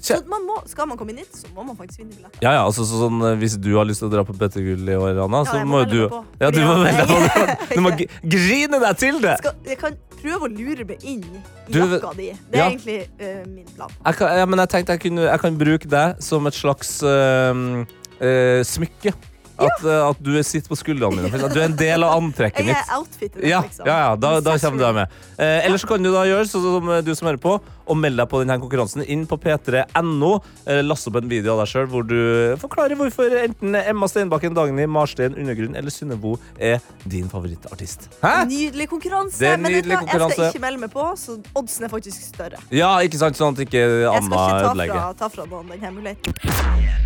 Så 0.00 0.20
man 0.30 0.44
må, 0.46 0.60
skal 0.70 0.86
man 0.86 0.96
komme 1.00 1.10
inn 1.12 1.18
hit, 1.24 1.34
så 1.34 1.48
må 1.52 1.64
man 1.66 1.74
faktisk 1.76 1.98
vinne 2.04 2.14
billett. 2.14 2.36
Ja, 2.44 2.52
ja, 2.54 2.60
altså 2.64 2.84
så 2.86 3.00
sånn, 3.02 3.18
eh, 3.26 3.34
Hvis 3.40 3.56
du 3.58 3.72
har 3.74 3.84
lyst 3.88 4.00
til 4.00 4.06
å 4.08 4.12
dra 4.12 4.22
på 4.24 4.36
P3 4.38 4.62
Gull 4.62 4.88
i 4.92 4.94
år, 4.96 5.18
Anna, 5.24 5.40
så 5.48 5.56
jeg 5.58 5.66
må 5.66 5.80
må 5.82 5.90
du 5.90 5.96
på, 6.12 6.20
Ja, 6.40 6.50
du 6.54 6.60
må 6.62 6.76
melde 6.84 7.06
deg 7.10 7.10
på. 7.10 7.56
Du 7.74 7.80
må 7.84 7.90
grine 7.98 8.80
deg 8.84 9.00
til 9.02 9.18
det! 9.24 9.34
Skal, 9.42 9.58
jeg 9.66 9.78
kan 9.82 9.98
prøve 10.16 10.46
å 10.46 10.52
lure 10.52 10.86
meg 10.88 11.02
inn 11.04 11.24
i 11.26 11.42
Du- 11.74 11.80
jakka 11.82 12.14
di. 12.16 12.30
Det 12.50 12.54
er 12.54 12.62
Ja. 12.62 12.68
egentlig 12.70 12.98
uh, 13.18 13.42
min 13.50 13.66
plan. 13.74 13.90
Jeg 14.06 14.20
kan, 14.22 14.36
ja, 14.38 14.46
men 14.46 14.62
jeg 14.62 14.68
tenkte 14.76 14.94
jeg, 14.96 15.00
kunne, 15.08 15.26
jeg 15.26 15.40
kan 15.42 15.58
bruke 15.58 15.90
deg 15.98 16.22
som 16.22 16.46
et 16.46 16.54
slags 16.62 16.94
uh, 17.02 17.82
uh, 18.22 18.60
smykke 18.64 19.12
At, 19.56 19.84
uh, 19.84 20.10
at 20.10 20.18
du 20.20 20.34
sitter 20.44 20.68
på 20.68 20.76
skuldrene 20.76 21.16
mine. 21.16 21.30
for. 21.32 21.48
Du 21.48 21.60
er 21.60 21.70
en 21.70 21.76
del 21.78 22.04
av 22.04 22.18
antrekket 22.18 22.68
Jeg 22.68 22.76
er 22.76 22.90
outfitet 22.98 23.46
Ja, 23.48 23.62
liksom. 23.64 23.88
ja, 23.88 23.96
ja 24.04 24.10
da, 24.20 24.34
da 24.44 24.56
kommer 24.60 24.80
du 24.80 24.84
deg 24.84 24.98
med. 24.98 25.16
Eh, 25.38 25.64
ellers 25.64 25.86
kan 25.88 26.02
du 26.04 26.10
da 26.12 26.26
gjøre 26.28 26.44
sånn 26.50 26.66
som 26.66 26.90
eh, 26.92 27.00
du 27.06 27.14
som 27.16 27.30
hører 27.30 27.40
på, 27.40 27.54
og 27.86 27.98
meld 28.00 28.20
deg 28.20 28.28
på 28.30 28.42
denne 28.42 28.58
konkurransen 28.62 29.04
inn 29.06 29.24
på 29.28 29.38
p3.no. 29.42 30.32
Eh, 30.66 30.82
Last 30.86 31.08
opp 31.10 31.18
en 31.20 31.30
video 31.30 31.54
av 31.54 31.62
deg 31.62 31.72
sjøl 31.72 31.88
hvor 31.92 32.06
du 32.06 32.18
forklarer 32.62 32.98
hvorfor 32.98 33.36
enten 33.42 33.78
Emma 33.82 34.08
Steinbakken, 34.10 34.56
Dagny, 34.56 34.86
Marstein, 34.90 35.36
Undergrunn 35.38 35.78
eller 35.78 35.94
Synnøvo 35.94 36.36
er 36.58 36.82
din 37.04 37.30
favorittartist. 37.32 38.08
Hæ? 38.22 38.34
Nydelig 38.50 38.88
konkurranse. 38.92 39.40
Det 39.40 39.52
er 39.52 39.60
men 39.60 39.72
vet 39.72 39.86
du 39.86 39.92
nydelig 39.94 40.16
jeg 40.16 40.32
skal 40.34 40.48
ikke 40.50 40.64
melde 40.66 40.84
meg 40.86 40.92
på, 40.94 41.06
så 41.20 41.38
oddsen 41.56 41.86
er 41.86 41.92
faktisk 41.92 42.26
større. 42.26 42.60
Ja, 42.74 42.94
ikke 43.06 43.20
sant? 43.20 43.38
Sånn 43.38 43.56
at 43.56 43.66
ikke 43.66 43.82
Jeg 43.82 44.26
skal 44.26 44.32
ikke 44.32 44.56
ta 44.62 44.74
fra, 44.82 45.08
ta 45.20 45.32
fra 45.32 45.48
noen 45.50 45.74
den 45.76 45.98
muligheten. 45.98 46.96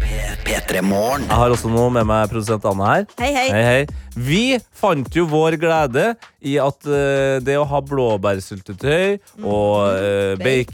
P3 0.46 0.80
Jeg 0.80 1.36
har 1.36 1.52
også 1.52 1.70
noe 1.70 1.90
med 1.94 2.06
meg 2.08 2.30
produsent 2.30 2.64
Anna 2.66 2.94
her. 2.94 3.04
Hei, 3.20 3.30
hei. 3.34 3.48
Hei, 3.52 3.62
hei. 3.66 4.00
Vi 4.16 4.42
fant 4.74 5.06
jo 5.14 5.26
vår 5.30 5.56
glede 5.60 6.14
i 6.42 6.56
at 6.58 6.86
eh, 6.88 7.38
det 7.44 7.54
å 7.60 7.66
ha 7.68 7.80
blåbærsyltetøy 7.84 9.20
og 9.44 9.76
uh, 9.94 10.34
bacon 10.40 10.69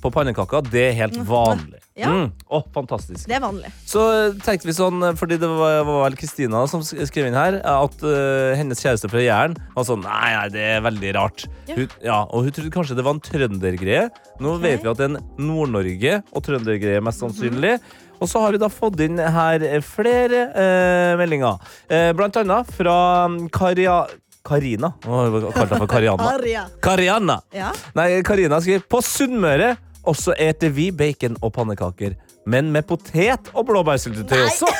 på 0.00 0.10
pannekaka, 0.14 0.62
det 0.70 0.82
er 0.90 0.98
helt 0.98 1.18
vanlig. 1.28 1.80
Ja. 1.98 2.08
Mm. 2.08 2.30
Oh, 2.48 2.62
fantastisk. 2.74 3.26
Det 3.28 3.36
er 3.36 3.42
vanlig. 3.42 3.70
Så 3.88 4.04
eh, 4.14 4.36
tenkte 4.44 4.70
vi 4.70 4.74
sånn, 4.76 5.02
eh, 5.04 5.16
fordi 5.18 5.36
det 5.42 5.48
var, 5.50 5.82
var 5.88 6.04
vel 6.06 6.18
Kristina 6.20 6.62
som 6.70 6.84
skrev 6.86 7.28
inn 7.28 7.36
her, 7.36 7.58
at 7.60 8.04
uh, 8.06 8.54
hennes 8.56 8.80
kjæreste 8.80 9.10
fra 9.12 9.20
Jæren 9.20 9.56
var 9.74 9.86
sånn 9.88 10.04
Nei, 10.06 10.30
nei, 10.32 10.46
det 10.54 10.62
er 10.76 10.84
veldig 10.86 11.14
rart. 11.18 11.44
Ja. 11.68 11.76
Hun, 11.76 11.96
ja, 12.04 12.20
og 12.24 12.46
hun 12.46 12.54
trodde 12.56 12.72
kanskje 12.74 12.96
det 12.98 13.04
var 13.06 13.18
en 13.18 13.24
trøndergreie. 13.26 14.06
Nå 14.40 14.54
okay. 14.56 14.64
vet 14.64 14.86
vi 14.86 14.92
at 14.92 15.02
det 15.02 15.08
er 15.08 15.12
en 15.12 15.50
Nord-Norge 15.50 16.22
og 16.30 16.46
trøndergreie, 16.46 17.02
mest 17.04 17.24
sannsynlig. 17.24 17.76
Og 18.20 18.28
så 18.28 18.40
har 18.42 18.52
vi 18.52 18.60
da 18.60 18.68
fått 18.72 19.00
inn 19.04 19.20
her 19.20 19.64
eh, 19.64 19.80
flere 19.84 20.46
eh, 20.52 21.12
meldinger. 21.20 21.60
Eh, 21.88 22.10
blant 22.16 22.40
annet 22.40 22.74
fra 22.76 22.96
mm, 23.32 23.46
Karia... 23.54 24.02
Karina. 24.46 24.92
Å, 25.04 25.20
kalte 25.52 25.66
henne 25.74 25.80
for 25.84 25.90
Karianna. 25.90 26.66
Karianna. 26.86 27.38
Ja. 27.54 27.72
Nei, 27.98 28.08
Karina 28.26 28.60
skriver 28.64 28.86
På 28.90 29.02
Sunnmøre 29.04 29.74
også 30.08 30.32
eter 30.40 30.72
vi 30.72 30.88
bacon 30.96 31.36
og 31.44 31.52
pannekaker. 31.58 32.14
Men 32.48 32.70
med 32.72 32.86
potet 32.88 33.50
og 33.52 33.66
blåbærsyltetøy 33.68 34.46
også. 34.46 34.70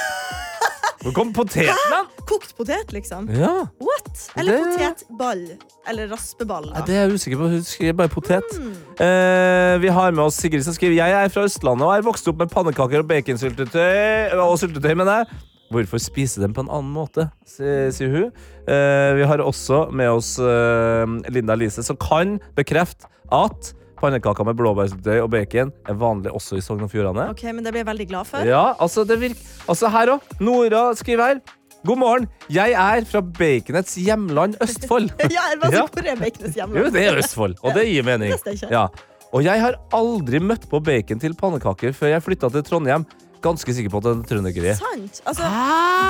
Hvor 1.00 1.14
kom 1.16 1.30
poteten? 1.36 1.76
Kokt 2.30 2.52
potet, 2.56 2.90
liksom. 2.94 3.26
Ja, 3.34 3.50
What? 3.82 4.10
Eller 4.38 4.58
Det- 4.58 4.64
potetball. 4.76 5.44
Eller 5.88 6.10
raspeball. 6.12 6.68
Nei, 6.74 6.82
det 6.86 6.94
er 6.94 7.06
jeg 7.08 7.16
usikker 7.18 7.40
på. 7.40 7.48
Hun 7.54 7.62
skriver 7.66 7.96
bare 8.02 8.12
potet. 8.12 8.56
Eh, 9.00 9.76
vi 9.82 9.88
har 9.96 10.12
med 10.12 10.24
oss 10.26 10.36
Sigrid 10.40 10.62
som 10.66 10.76
skriver 10.76 10.98
Jeg 11.00 11.14
er 11.16 11.32
fra 11.32 11.46
Østlandet 11.48 11.86
og 11.88 11.94
er 11.96 12.04
vokst 12.06 12.28
opp 12.30 12.38
med 12.42 12.52
pannekaker 12.52 13.00
og 13.02 13.08
baconsyltetøy. 13.10 14.36
Og 14.44 14.58
syltetøy, 14.60 14.92
mener 15.00 15.22
jeg. 15.22 15.40
Hvorfor 15.70 16.00
spise 16.02 16.40
dem 16.42 16.54
på 16.56 16.64
en 16.64 16.70
annen 16.72 16.90
måte, 16.90 17.28
sier 17.46 18.10
hun. 18.10 18.30
Eh, 18.66 19.10
vi 19.20 19.26
har 19.30 19.38
også 19.44 19.84
med 19.94 20.10
oss 20.10 20.32
eh, 20.42 21.04
Linda 21.30 21.54
Lise, 21.54 21.84
som 21.86 21.98
kan 22.00 22.40
bekrefte 22.58 23.06
at 23.30 23.70
pannekaker 24.00 24.46
med 24.48 24.56
blåbærsyltetøy 24.58 25.20
og 25.22 25.28
bacon 25.30 25.70
er 25.86 25.96
vanlig 26.00 26.32
også 26.34 26.56
i 26.58 26.64
Sogn 26.64 26.82
og 26.86 26.90
Fjordane. 26.90 27.28
Ok, 27.30 27.44
men 27.54 27.62
det 27.62 27.70
blir 27.74 27.84
jeg 27.84 27.90
veldig 27.90 28.08
glad 28.10 28.26
for. 28.26 28.42
Ja, 28.48 28.72
altså 28.80 29.04
det 29.06 29.20
virker 29.20 29.56
Altså 29.70 29.90
her 29.92 30.14
òg. 30.16 30.30
Nora 30.42 30.82
skriver 30.98 31.26
her. 31.34 31.40
God 31.86 31.96
morgen. 32.00 32.26
Jeg 32.52 32.74
er 32.76 33.04
fra 33.08 33.22
baconets 33.22 33.94
hjemland 34.00 34.58
Østfold. 34.60 35.12
Ja, 35.36 35.46
var 35.62 35.72
Ja. 35.76 35.86
hvor 35.86 36.02
er 36.10 36.18
baconets 36.18 36.56
hjemland? 36.58 36.80
Jo, 36.82 36.90
det 36.96 37.06
er 37.06 37.20
Østfold, 37.22 37.54
og 37.62 37.76
det 37.78 37.86
gir 37.92 38.04
mening. 38.04 38.34
Det. 38.44 38.56
Ja. 38.72 38.88
Og 39.30 39.44
jeg 39.46 39.62
har 39.62 39.78
aldri 39.94 40.40
møtt 40.42 40.66
på 40.68 40.80
bacon 40.82 41.20
til 41.22 41.36
pannekaker 41.38 41.94
før 41.94 42.16
jeg 42.16 42.24
flytta 42.26 42.50
til 42.56 42.66
Trondheim. 42.66 43.06
Ganske 43.40 43.72
sikker 43.76 43.90
på 43.92 44.00
at 44.02 44.08
det 44.08 44.36
er 44.36 44.48
ikke 44.50 44.64
de. 44.66 44.74
Sant. 44.76 45.20
Altså, 45.24 45.50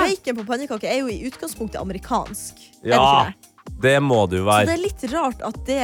bacon 0.03 0.39
på 0.41 0.47
pannekaker 0.49 0.89
er 0.91 0.97
jo 0.99 1.07
i 1.11 1.21
utgangspunktet 1.29 1.79
amerikansk. 1.79 2.59
Er 2.83 2.89
det 2.89 2.95
Ja, 2.95 3.31
det? 3.31 3.77
det 3.81 3.95
må 4.03 4.25
det 4.29 4.41
jo 4.41 4.45
Så 4.51 4.65
det 4.67 4.75
er 4.75 4.83
litt 4.83 5.05
rart 5.13 5.41
at 5.47 5.61
det 5.67 5.79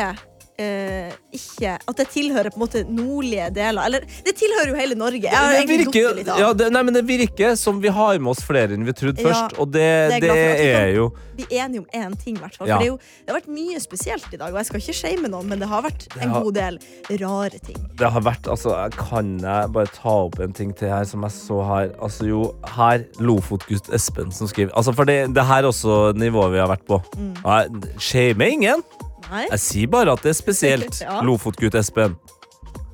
eh, 0.60 1.12
ikke 1.38 1.76
At 1.88 1.96
det 2.00 2.08
tilhører 2.14 2.50
på 2.54 2.58
en 2.60 2.64
måte 2.66 2.82
nordlige 2.90 3.50
deler. 3.54 3.86
Eller 3.86 4.00
det 4.26 4.34
tilhører 4.40 4.72
jo 4.72 4.76
hele 4.80 4.96
Norge. 4.98 5.22
Jeg 5.28 5.36
har 5.36 5.52
Det 5.54 5.60
egentlig 5.62 5.86
virker, 5.86 6.16
litt 6.18 6.28
av. 6.34 6.40
ja, 6.42 6.52
det, 6.54 6.72
nei, 6.74 6.82
men 6.88 6.94
det 6.98 7.04
virker 7.08 7.56
som 7.60 7.80
vi 7.84 7.92
har 7.94 8.18
med 8.20 8.32
oss 8.34 8.42
flere 8.46 8.74
enn 8.78 8.86
vi 8.88 8.94
trodde 8.98 9.22
Ja, 9.22 9.28
først. 9.30 9.58
Og 9.62 9.72
det, 9.72 9.86
det 10.18 10.30
er 10.32 10.56
det 10.58 10.68
er 10.82 10.92
jo 10.96 11.08
Vi 11.38 11.46
er 11.52 11.66
enige 11.68 11.84
om 11.84 11.88
én 11.94 12.16
ting, 12.18 12.38
i 12.38 12.42
hvert 12.42 12.56
fall. 12.58 12.68
Ja. 12.72 12.80
Jo, 12.82 12.96
det 12.98 13.30
har 13.34 13.38
vært 13.40 13.52
mye 13.54 13.80
spesielt 13.84 14.26
i 14.34 14.38
dag, 14.42 14.50
og 14.50 14.58
jeg 14.58 14.66
skal 14.72 14.82
ikke 14.82 14.98
shame 14.98 15.30
noen, 15.30 15.46
men 15.52 15.60
det 15.62 15.68
har 15.70 15.84
vært 15.86 16.08
en 16.18 16.30
har- 16.34 16.44
god 16.48 16.54
del 16.58 16.80
rare 17.22 17.60
ting. 17.62 17.78
Det 18.00 18.10
har 18.12 18.22
vært, 18.26 18.48
altså, 18.50 18.74
Kan 18.98 19.38
jeg 19.40 19.72
bare 19.72 19.88
ta 19.94 20.10
opp 20.26 20.40
en 20.40 20.54
ting 20.54 20.74
til 20.74 20.90
her 20.90 21.04
som 21.06 21.22
jeg 21.22 21.32
så 21.32 21.62
her? 21.68 21.92
Altså 22.02 22.26
jo, 22.28 22.56
her 22.76 23.06
Lofotgutt 23.20 23.90
Espen 23.94 24.32
som 24.34 24.48
skriver 24.48 24.72
Altså, 24.74 24.94
For 24.96 25.06
det, 25.06 25.34
det 25.36 25.46
her 25.46 25.62
er 25.64 25.70
også 25.70 26.14
nivået 26.18 26.52
vi 26.54 26.58
har 26.58 26.68
vært 26.74 26.86
på. 26.88 27.02
Mm. 27.18 27.84
Shamer 28.00 28.46
ingen. 28.58 28.84
Nei? 29.32 29.46
Jeg 29.52 29.60
sier 29.64 29.90
bare 29.92 30.14
at 30.16 30.24
det 30.26 30.34
er 30.34 30.38
spesielt. 30.40 31.00
Ja. 31.08 31.20
Lofotgutt 31.26 31.76
Espen. 31.80 32.16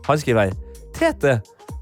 Han 0.08 0.20
skriver 0.20 0.50
her. 0.50 0.56
Tete, 0.94 1.38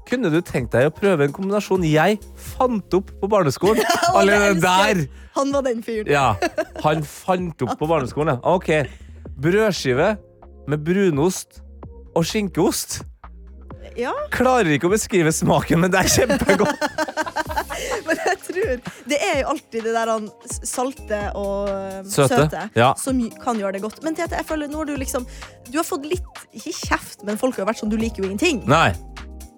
kunne 0.08 0.30
du 0.32 0.38
tenkt 0.44 0.72
deg 0.74 0.88
å 0.88 0.92
prøve 0.94 1.26
en 1.26 1.32
kombinasjon 1.34 1.84
jeg 1.88 2.18
fant 2.54 2.94
opp 2.98 3.10
på 3.20 3.28
barneskolen? 3.32 3.82
Allerede 4.18 4.60
der! 4.62 5.04
Han 5.36 5.52
var 5.54 5.64
den 5.64 5.80
fyren. 5.84 6.10
Ja, 6.12 6.34
Han 6.84 7.00
fant 7.08 7.62
opp 7.64 7.78
på 7.80 7.88
barneskolen, 7.88 8.36
ja. 8.36 8.52
OK. 8.52 8.68
Brødskive 9.42 10.12
med 10.68 10.84
brunost 10.84 11.62
og 12.14 12.26
skinkeost. 12.28 13.00
Ja, 13.98 14.12
Klarer 14.32 14.70
ikke 14.76 14.88
å 14.88 14.92
beskrive 14.92 15.32
smaken, 15.34 15.82
men 15.82 15.92
det 15.92 16.04
er 16.04 16.12
kjempegodt. 16.12 16.84
tror 18.62 18.82
Det 19.10 19.18
er 19.18 19.40
jo 19.42 19.52
alltid 19.52 19.86
det 19.88 19.94
der 19.96 20.12
han 20.12 20.28
salte 20.48 21.22
og 21.38 21.70
eh, 21.72 22.00
Søte, 22.06 22.42
søte, 22.42 22.66
ja. 22.78 22.92
som 22.98 23.20
kan 23.42 23.60
gjøre 23.60 23.76
det 23.76 23.84
godt. 23.84 24.02
Men 24.06 24.16
Tete, 24.18 24.38
jeg 24.40 24.48
føler 24.48 24.70
nå 24.70 24.82
har 24.82 24.90
du 24.90 24.96
liksom 25.00 25.26
Du 25.70 25.78
har 25.80 25.86
fått 25.86 26.06
litt, 26.08 26.44
ikke 26.54 26.74
kjeft, 26.82 27.26
men 27.28 27.40
folk 27.40 27.58
har 27.60 27.68
vært 27.70 27.82
sånn 27.82 27.92
du 27.92 27.98
liker 28.00 28.24
jo 28.24 28.30
ingenting. 28.30 28.62
Nei. 28.70 28.90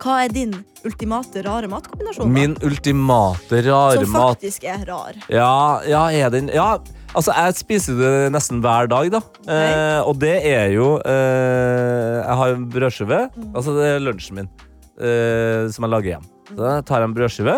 Hva 0.03 0.25
er 0.25 0.33
din 0.35 0.53
ultimate 0.85 1.45
rare 1.47 1.69
matkombinasjon? 1.71 2.27
da? 2.27 2.35
Min 2.35 2.57
ultimate 2.67 3.63
rare 3.65 4.03
mat 4.03 4.11
Som 4.11 4.19
faktisk 4.19 4.67
er 4.69 4.85
rar. 4.89 5.17
Ja, 5.33 5.81
ja, 5.89 6.05
er 6.11 6.33
den 6.35 6.51
Ja, 6.53 6.77
altså, 7.15 7.33
jeg 7.33 7.57
spiser 7.61 7.97
det 8.01 8.13
nesten 8.35 8.61
hver 8.65 8.91
dag, 8.91 9.09
da. 9.15 9.23
Eh, 9.47 10.01
og 10.03 10.19
det 10.21 10.37
er 10.51 10.75
jo 10.75 10.97
eh, 10.99 12.21
Jeg 12.21 12.39
har 12.43 12.59
en 12.59 12.69
brødskive. 12.75 13.23
Altså, 13.55 13.79
det 13.79 13.89
er 13.95 14.05
lunsjen 14.05 14.43
min 14.43 14.53
eh, 15.01 15.71
som 15.73 15.87
jeg 15.87 15.95
lager 15.95 16.17
hjem. 16.17 16.29
Så 16.51 16.69
jeg 16.69 16.87
tar 16.91 17.07
en 17.07 17.17
brødskive, 17.17 17.57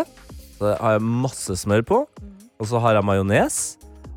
så 0.59 0.75
har 0.81 0.97
jeg 0.97 1.05
masse 1.05 1.57
smør 1.63 1.83
på, 1.89 1.99
og 2.57 2.67
så 2.71 2.81
har 2.81 2.97
jeg 2.97 3.05
majones, 3.05 3.59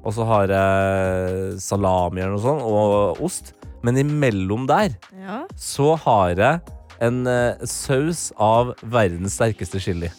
og 0.03 0.13
så 0.15 0.25
har 0.29 0.47
jeg 0.53 1.59
salami 1.59 2.21
eller 2.23 2.37
noe 2.37 2.43
sånt, 2.43 2.63
og 2.63 3.19
ost. 3.27 3.53
Men 3.83 3.95
imellom 3.99 4.65
der 4.67 4.95
Ja. 5.15 5.45
så 5.55 5.93
har 6.03 6.35
jeg 6.35 6.61
en 6.99 7.21
eh, 7.27 7.55
saus 7.63 8.29
av 8.35 8.73
verdens 8.83 9.37
sterkeste 9.39 9.79
chili. 9.79 10.09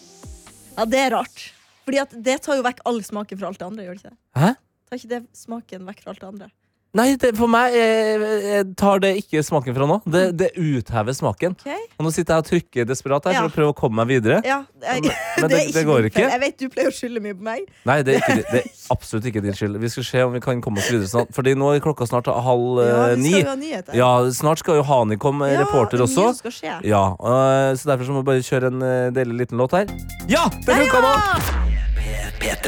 ja, 0.76 0.84
det 0.88 0.98
er 0.98 1.10
rart. 1.16 1.52
Fordi 1.84 1.98
at 2.00 2.12
det 2.24 2.38
tar 2.44 2.56
jo 2.56 2.62
vekk 2.64 2.80
all 2.86 3.02
smaken 3.02 3.38
fra 3.40 3.48
alt 3.50 3.58
det 3.58 3.66
andre. 3.66 3.84
gjør 3.84 3.96
det 3.98 4.04
ikke? 4.04 4.16
Hæ? 4.40 4.50
Tar 4.88 4.96
ikke 5.00 5.08
det 5.10 5.22
smaken 5.36 5.86
vekk 5.88 6.02
fra 6.04 6.10
alt 6.14 6.20
det 6.20 6.28
andre? 6.28 6.48
Nei, 6.92 7.12
det, 7.22 7.28
for 7.38 7.46
meg 7.46 7.70
jeg, 7.70 8.18
jeg 8.50 8.64
tar 8.80 8.98
det 8.98 9.10
ikke 9.20 9.44
smaken 9.46 9.74
fra 9.76 9.86
nå. 9.86 9.96
Det, 10.10 10.22
det 10.40 10.48
uthever 10.58 11.14
smaken. 11.14 11.52
Okay. 11.60 11.84
Og 12.00 12.06
nå 12.08 12.10
sitter 12.10 12.34
jeg 12.34 12.42
og 12.42 12.48
trykker 12.48 12.88
desperat 12.88 13.28
her 13.30 13.36
Ja. 13.36 13.42
for 13.44 13.52
å 13.52 13.54
prøve 13.54 13.70
å 13.70 13.76
komme 13.78 14.00
meg 14.02 14.08
videre. 14.10 14.40
Ja, 14.42 14.64
jeg, 14.82 15.04
Men- 15.04 15.12
men 15.44 15.52
det, 15.54 15.60
det- 15.76 15.84
går 15.86 16.08
ikke. 16.10 16.24
Jeg 16.26 16.40
vet 16.42 16.58
du 16.58 16.66
pleier 16.74 16.90
å 16.90 16.96
skylde 16.96 17.22
mye 17.22 17.36
på 17.38 17.46
meg. 17.46 17.68
Nei, 17.86 17.96
det 18.02 18.16
er, 18.16 18.24
ikke, 18.26 18.42
det 18.50 18.62
er 18.64 18.68
absolutt 18.96 19.30
ikke 19.30 19.44
din 19.46 19.54
skyld. 19.54 19.78
Vi 19.78 19.92
skal 19.94 20.08
se 20.10 20.24
om 20.26 20.34
vi 20.34 20.42
kan 20.42 20.60
komme 20.66 20.82
oss 20.82 20.90
videre 20.90 21.06
snart. 21.14 21.30
Fordi 21.36 21.54
nå 21.54 21.70
er 21.76 21.84
klokka 21.86 22.10
snart 22.10 22.26
halv 22.26 22.82
Ja, 22.82 22.90
eh, 23.06 23.14
vi 23.14 23.22
ni. 23.22 23.34
skal 23.38 23.52
ha 23.52 23.56
nyheter. 23.62 23.94
Ja, 24.02 24.10
snart 24.42 24.58
skal 24.64 24.80
jo 24.82 24.86
Hani 24.90 25.16
komme, 25.22 25.46
Ja, 25.52 25.62
reporter 25.62 26.00
er 26.02 26.08
også. 26.08 26.26
mye 26.32 26.38
skal 26.42 26.56
skje. 26.58 26.74
Ja, 26.90 27.04
eh, 27.14 27.70
Så 27.78 27.86
derfor 27.94 28.02
så 28.10 28.18
må 28.18 28.24
vi 28.24 28.32
bare 28.34 28.42
kjøre 28.50 28.74
en 28.74 28.82
uh, 28.82 29.10
deilig 29.14 29.44
liten 29.44 29.62
låt 29.62 29.78
her. 29.78 29.86
Ja! 30.26 30.48
Det 30.66 30.74
funka 30.74 31.06
nå! 31.06 31.69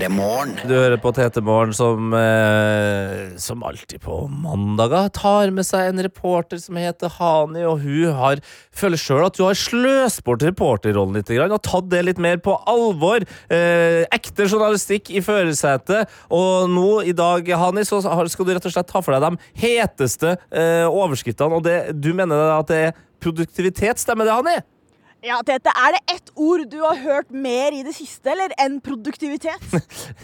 P3 0.03 0.09
Morgen. 0.11 0.57
Du 0.67 0.75
hører 0.75 0.99
på 0.99 1.13
Tete 1.15 1.41
Morgen 1.45 1.73
som, 1.75 2.13
eh, 2.15 3.37
som 3.39 3.63
alltid 3.63 4.01
på 4.03 4.29
mandager 4.29 5.09
tar 5.15 5.51
med 5.51 5.65
seg 5.65 5.91
en 5.91 6.03
reporter 6.03 6.59
som 6.59 6.77
heter 6.77 7.11
Hani, 7.19 7.63
og 7.63 7.81
hun 7.81 8.13
har, 8.13 8.41
føler 8.73 8.99
sjøl 8.99 9.27
at 9.27 9.39
hun 9.39 9.47
har 9.47 9.59
sløst 9.59 10.25
bort 10.25 10.43
reporterrollen 10.43 11.15
litt 11.15 11.31
og 11.33 11.63
tatt 11.63 11.89
det 11.91 12.05
litt 12.05 12.19
mer 12.19 12.39
på 12.39 12.57
alvor. 12.67 13.23
Eh, 13.51 14.03
ekte 14.11 14.49
journalistikk 14.49 15.11
i 15.11 15.23
førersetet. 15.23 16.09
Og 16.31 16.69
nå 16.71 17.05
i 17.07 17.13
dag, 17.13 17.47
Hani, 17.47 17.85
så 17.85 18.03
skal 18.03 18.47
du 18.47 18.55
rett 18.55 18.67
og 18.67 18.73
slett 18.73 18.91
ta 18.91 19.01
for 19.01 19.15
deg 19.15 19.23
de 19.23 19.63
heteste 19.63 20.37
eh, 20.51 20.87
overskriftene, 20.89 21.55
og 21.55 21.63
det, 21.63 22.01
du 22.01 22.13
mener 22.13 22.59
at 22.59 22.67
det 22.67 22.83
er 22.89 22.95
produktivitet, 23.23 24.03
stemmer 24.03 24.27
det, 24.27 24.35
Hani? 24.35 24.63
Ja, 25.23 25.37
Tete, 25.47 25.71
er 25.71 25.95
det 25.95 26.17
ett 26.17 26.33
ord 26.35 26.65
du 26.67 26.81
har 26.83 26.97
hørt 26.99 27.29
mer 27.31 27.71
i 27.71 27.85
det 27.87 27.93
siste, 27.95 28.33
eller 28.33 28.51
enn 28.59 28.81
produktivitet? 28.83 29.63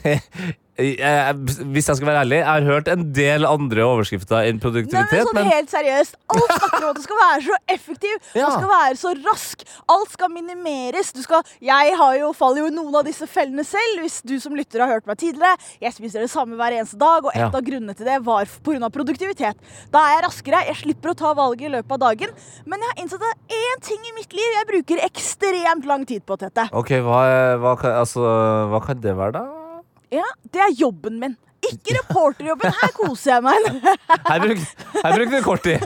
jeg, 0.78 1.34
hvis 1.74 1.88
jeg 1.90 1.98
skal 1.98 2.06
være 2.06 2.20
ærlig, 2.22 2.36
jeg 2.38 2.46
har 2.46 2.66
hørt 2.68 2.88
en 2.92 3.00
del 3.16 3.46
andre 3.48 3.82
overskrifter 3.82 4.46
enn 4.46 4.60
produktivitet. 4.62 5.10
Nei, 5.10 5.18
men 5.18 5.26
sånn 5.26 5.38
men 5.40 5.48
helt 5.50 5.72
seriøst. 5.72 6.14
Alt 6.30 6.52
snakker 6.54 6.84
om 6.84 6.90
at 6.92 7.00
du 7.00 7.02
skal 7.02 7.18
være 7.18 7.42
så 7.48 7.56
effektiv, 7.74 8.14
Ja. 8.38 8.46
du 8.46 8.52
skal 8.60 8.70
være 8.70 8.98
så 9.00 9.12
rask. 9.26 9.64
Alt 9.90 10.12
skal 10.14 10.30
minimeres. 10.30 11.10
Du 11.16 11.20
skal, 11.24 11.42
jeg 11.66 11.96
har 11.98 12.14
jo, 12.20 12.30
faller 12.38 12.62
jo 12.62 12.68
i 12.70 12.74
noen 12.76 12.94
av 13.00 13.04
disse 13.08 13.26
fellene 13.26 13.64
selv. 13.66 14.04
Hvis 14.04 14.20
du 14.22 14.36
som 14.40 14.54
lytter 14.54 14.84
har 14.86 14.92
hørt 14.94 15.08
meg 15.10 15.18
tidligere. 15.18 15.56
Jeg 15.82 15.96
spiser 15.98 16.22
det 16.22 16.30
samme 16.30 16.54
hver 16.60 16.78
eneste 16.78 16.98
dag, 17.00 17.26
og 17.26 17.32
et 17.34 17.42
Ja. 17.42 17.50
av 17.50 17.62
grunnene 17.66 17.96
til 17.98 18.06
det 18.06 18.20
var 18.24 18.46
pga. 18.46 18.88
produktivitet. 18.94 19.56
Da 19.90 19.98
er 20.06 20.14
jeg 20.20 20.24
raskere, 20.28 20.62
jeg 20.70 20.76
slipper 20.84 21.10
å 21.10 21.16
ta 21.18 21.34
valget 21.34 21.66
i 21.66 21.74
løpet 21.74 21.92
av 21.98 21.98
dagen. 22.06 22.30
Men 22.66 22.78
jeg 22.78 22.88
har 22.94 23.02
innsett 23.02 23.22
at 23.26 23.50
én 23.50 23.82
ting 23.82 23.98
i 24.06 24.14
mitt 24.14 24.32
liv 24.32 24.50
jeg 24.60 24.66
bruker 24.70 25.02
ekstremt 25.10 25.84
lang 25.90 26.06
tid 26.06 26.22
på, 26.24 26.38
Tete. 26.38 26.68
OK, 26.72 26.94
hva, 27.02 27.22
hva, 27.58 27.74
altså, 27.98 28.22
hva 28.70 28.80
kan 28.86 29.00
det 29.02 29.16
være, 29.18 29.32
da? 29.32 29.57
Ja, 30.10 30.24
det 30.52 30.60
er 30.64 30.72
jobben 30.80 31.18
min. 31.20 31.36
Ikke 31.66 31.96
reporterjobben. 31.98 32.70
Her 32.80 32.92
koser 32.94 33.32
jeg 33.34 33.42
meg. 33.42 33.66
Her 34.28 34.42
bruk- 34.44 34.84
her 35.02 35.14
bruker 35.16 35.32
du 35.34 35.42
kort 35.42 35.64
tid. 35.66 35.82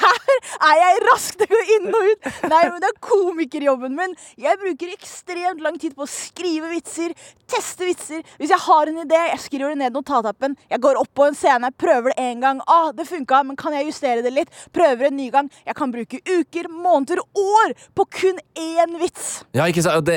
Her 0.00 0.70
er 0.70 0.78
jeg 0.80 1.00
rask 1.06 1.36
til 1.38 1.44
å 1.46 1.58
gå 1.58 1.74
inn 1.76 1.88
og 1.90 2.06
ut. 2.08 2.28
Nei, 2.48 2.60
men 2.72 2.78
det 2.80 2.88
er 2.88 2.96
komikerjobben 3.04 3.94
min. 3.98 4.14
Jeg 4.40 4.56
bruker 4.62 4.94
ekstremt 4.94 5.60
lang 5.64 5.76
tid 5.82 5.92
på 5.98 6.06
å 6.06 6.10
skrive 6.10 6.70
vitser, 6.72 7.12
teste 7.50 7.84
vitser. 7.88 8.24
Hvis 8.40 8.52
jeg 8.54 8.62
har 8.64 8.90
en 8.90 9.02
idé, 9.04 9.20
jeg 9.34 9.42
skriver 9.44 9.74
det 9.74 9.80
ned 9.82 9.92
i 9.92 9.98
notatappen. 9.98 10.56
Jeg 10.72 10.80
går 10.86 11.00
opp 11.02 11.12
på 11.20 11.26
en 11.28 11.36
scene, 11.36 11.70
prøver 11.80 12.14
det 12.14 12.24
en 12.24 12.40
gang. 12.46 12.62
Ah, 12.70 12.88
det 12.96 13.06
funka, 13.10 13.42
men 13.50 13.58
kan 13.60 13.76
jeg 13.76 13.90
justere 13.90 14.24
det 14.24 14.32
litt? 14.34 14.56
Prøver 14.76 15.10
en 15.10 15.18
ny 15.20 15.28
gang. 15.34 15.50
Jeg 15.68 15.76
kan 15.78 15.92
bruke 15.92 16.22
uker, 16.24 16.70
måneder, 16.72 17.20
år 17.36 17.76
på 17.98 18.08
kun 18.22 18.40
én 18.56 18.96
vits. 19.02 19.42
Ja, 19.56 19.68
ikke 19.68 19.84
sant? 19.84 20.08
Det, 20.08 20.16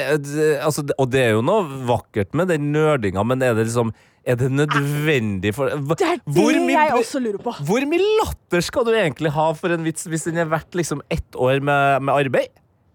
altså, 0.64 0.88
og 0.98 1.12
det 1.12 1.28
er 1.28 1.36
jo 1.36 1.44
noe 1.46 1.68
vakkert 1.92 2.34
med 2.38 2.50
den 2.54 2.72
nerdinga, 2.74 3.24
men 3.28 3.44
er 3.44 3.54
det 3.60 3.68
liksom 3.68 3.92
Er 4.26 4.38
det 4.40 4.48
nødvendig 4.56 5.52
for 5.56 5.68
Det 5.68 6.06
er 6.08 6.16
det 6.22 6.34
hvor 6.38 6.56
mye- 6.56 6.78
jeg 6.78 6.94
også 6.96 7.20
lurer 7.20 7.42
på. 7.44 7.52
Hvor 7.68 7.84
mye 7.92 8.00
latter 8.24 8.62
skal 8.64 8.86
du 8.88 8.92
egentlig 8.96 9.32
ha 9.36 9.50
for 9.60 9.74
en 9.76 9.84
vits 9.84 10.08
hvis 10.08 10.24
den 10.30 10.38
er 10.40 10.46
verdt 10.52 10.76
liksom 10.80 11.02
ett 11.12 11.36
år 11.36 11.60
med, 11.60 12.02
med 12.08 12.14
arbeid? 12.14 12.54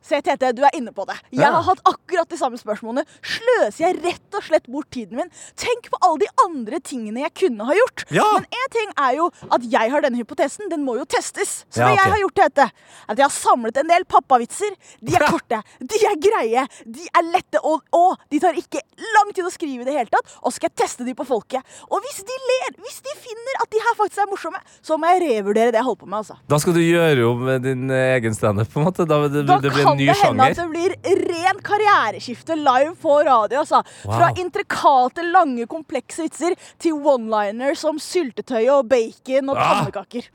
Se, 0.08 0.16
Tete, 0.24 0.54
du 0.56 0.62
er 0.64 0.72
inne 0.78 0.92
på 0.96 1.04
det. 1.08 1.18
Jeg 1.36 1.44
har 1.52 1.64
hatt 1.66 1.80
akkurat 1.88 2.28
de 2.32 2.38
samme 2.40 2.56
spørsmålene. 2.56 3.02
Sløser 3.20 3.82
jeg 3.82 3.98
rett 4.00 4.36
og 4.38 4.44
slett 4.46 4.68
bort 4.72 4.88
tiden 4.94 5.18
min? 5.20 5.28
Tenk 5.60 5.90
på 5.92 5.98
alle 6.00 6.22
de 6.22 6.28
andre 6.46 6.78
tingene 6.80 7.26
jeg 7.26 7.34
kunne 7.42 7.66
ha 7.68 7.76
gjort. 7.76 8.04
Ja. 8.16 8.24
Men 8.38 8.46
én 8.48 8.70
ting 8.72 8.94
er 9.04 9.18
jo 9.18 9.26
at 9.52 9.66
jeg 9.68 9.92
har 9.92 10.04
denne 10.06 10.20
hypotesen. 10.22 10.70
Den 10.72 10.86
må 10.86 10.96
jo 10.96 11.04
testes. 11.04 11.66
Så 11.68 11.82
Ja, 11.82 11.90
okay. 11.92 11.98
jeg 11.98 12.12
har 12.14 12.22
gjort, 12.22 12.36
Tete, 12.40 12.66
at 13.08 13.20
jeg 13.20 13.26
har 13.26 13.34
samlet 13.34 13.80
en 13.82 13.90
del 13.92 14.06
pappavitser. 14.08 14.72
De 15.04 15.14
er 15.18 15.26
korte, 15.28 15.60
de 15.92 16.00
er 16.08 16.16
greie, 16.24 16.64
de 16.88 17.04
er 17.12 17.28
lette, 17.28 17.60
og, 17.62 17.84
og 17.92 18.16
de 18.32 18.40
tar 18.40 18.56
ikke 18.58 18.80
lang 19.18 19.34
tid 19.36 19.44
å 19.44 19.52
skrive 19.52 19.84
i 19.84 19.88
det 19.90 19.96
hele 19.98 20.12
tatt. 20.12 20.32
Og 20.40 20.54
skal 20.56 20.70
jeg 20.70 20.78
teste 20.86 21.04
de 21.04 21.12
på 21.18 21.26
folket. 21.28 21.60
Og 21.92 22.00
hvis 22.06 22.22
de 22.24 22.38
ler, 22.48 22.72
hvis 22.80 22.98
de 23.04 23.16
finner 23.20 23.60
at 23.60 23.68
de 23.74 23.84
her 23.84 23.98
faktisk 24.00 24.24
er 24.24 24.30
morsomme, 24.32 24.62
så 24.80 24.96
må 24.96 25.12
jeg 25.12 25.22
revurdere 25.26 25.74
det 25.74 25.82
jeg 25.82 25.88
holder 25.90 26.00
på 26.00 26.08
med, 26.08 26.18
altså. 26.22 26.38
Da 26.48 26.60
skal 26.64 26.76
du 26.78 26.82
gjøre 26.84 27.28
om 27.28 27.46
din 27.68 27.84
egen 27.92 28.36
standup, 28.36 28.72
på 28.72 28.80
en 28.80 28.88
måte? 28.88 29.04
Da, 29.08 29.20
det, 29.28 29.44
Da 29.48 29.60
det 29.60 29.74
blir 29.74 29.84
kan 29.84 29.94
en 29.97 29.97
ny 29.98 30.08
det 30.08 30.16
hender 30.22 30.54
at 30.54 30.60
det 30.62 30.68
blir 30.72 30.94
ren 31.28 31.62
karriereskifte 31.68 32.56
live 32.58 32.94
på 33.02 33.18
radio. 33.28 33.64
Altså. 33.64 33.82
Fra 34.04 34.30
intrikate, 34.38 35.26
lange, 35.32 35.66
komplekse 35.70 36.24
vitser 36.26 36.56
til 36.80 36.98
one-liner 36.98 37.76
som 37.78 37.98
syltetøy 38.02 38.64
og 38.78 38.88
bacon 38.90 39.52
og 39.52 39.58
Ah. 39.58 39.82
pannekaker. 39.82 40.30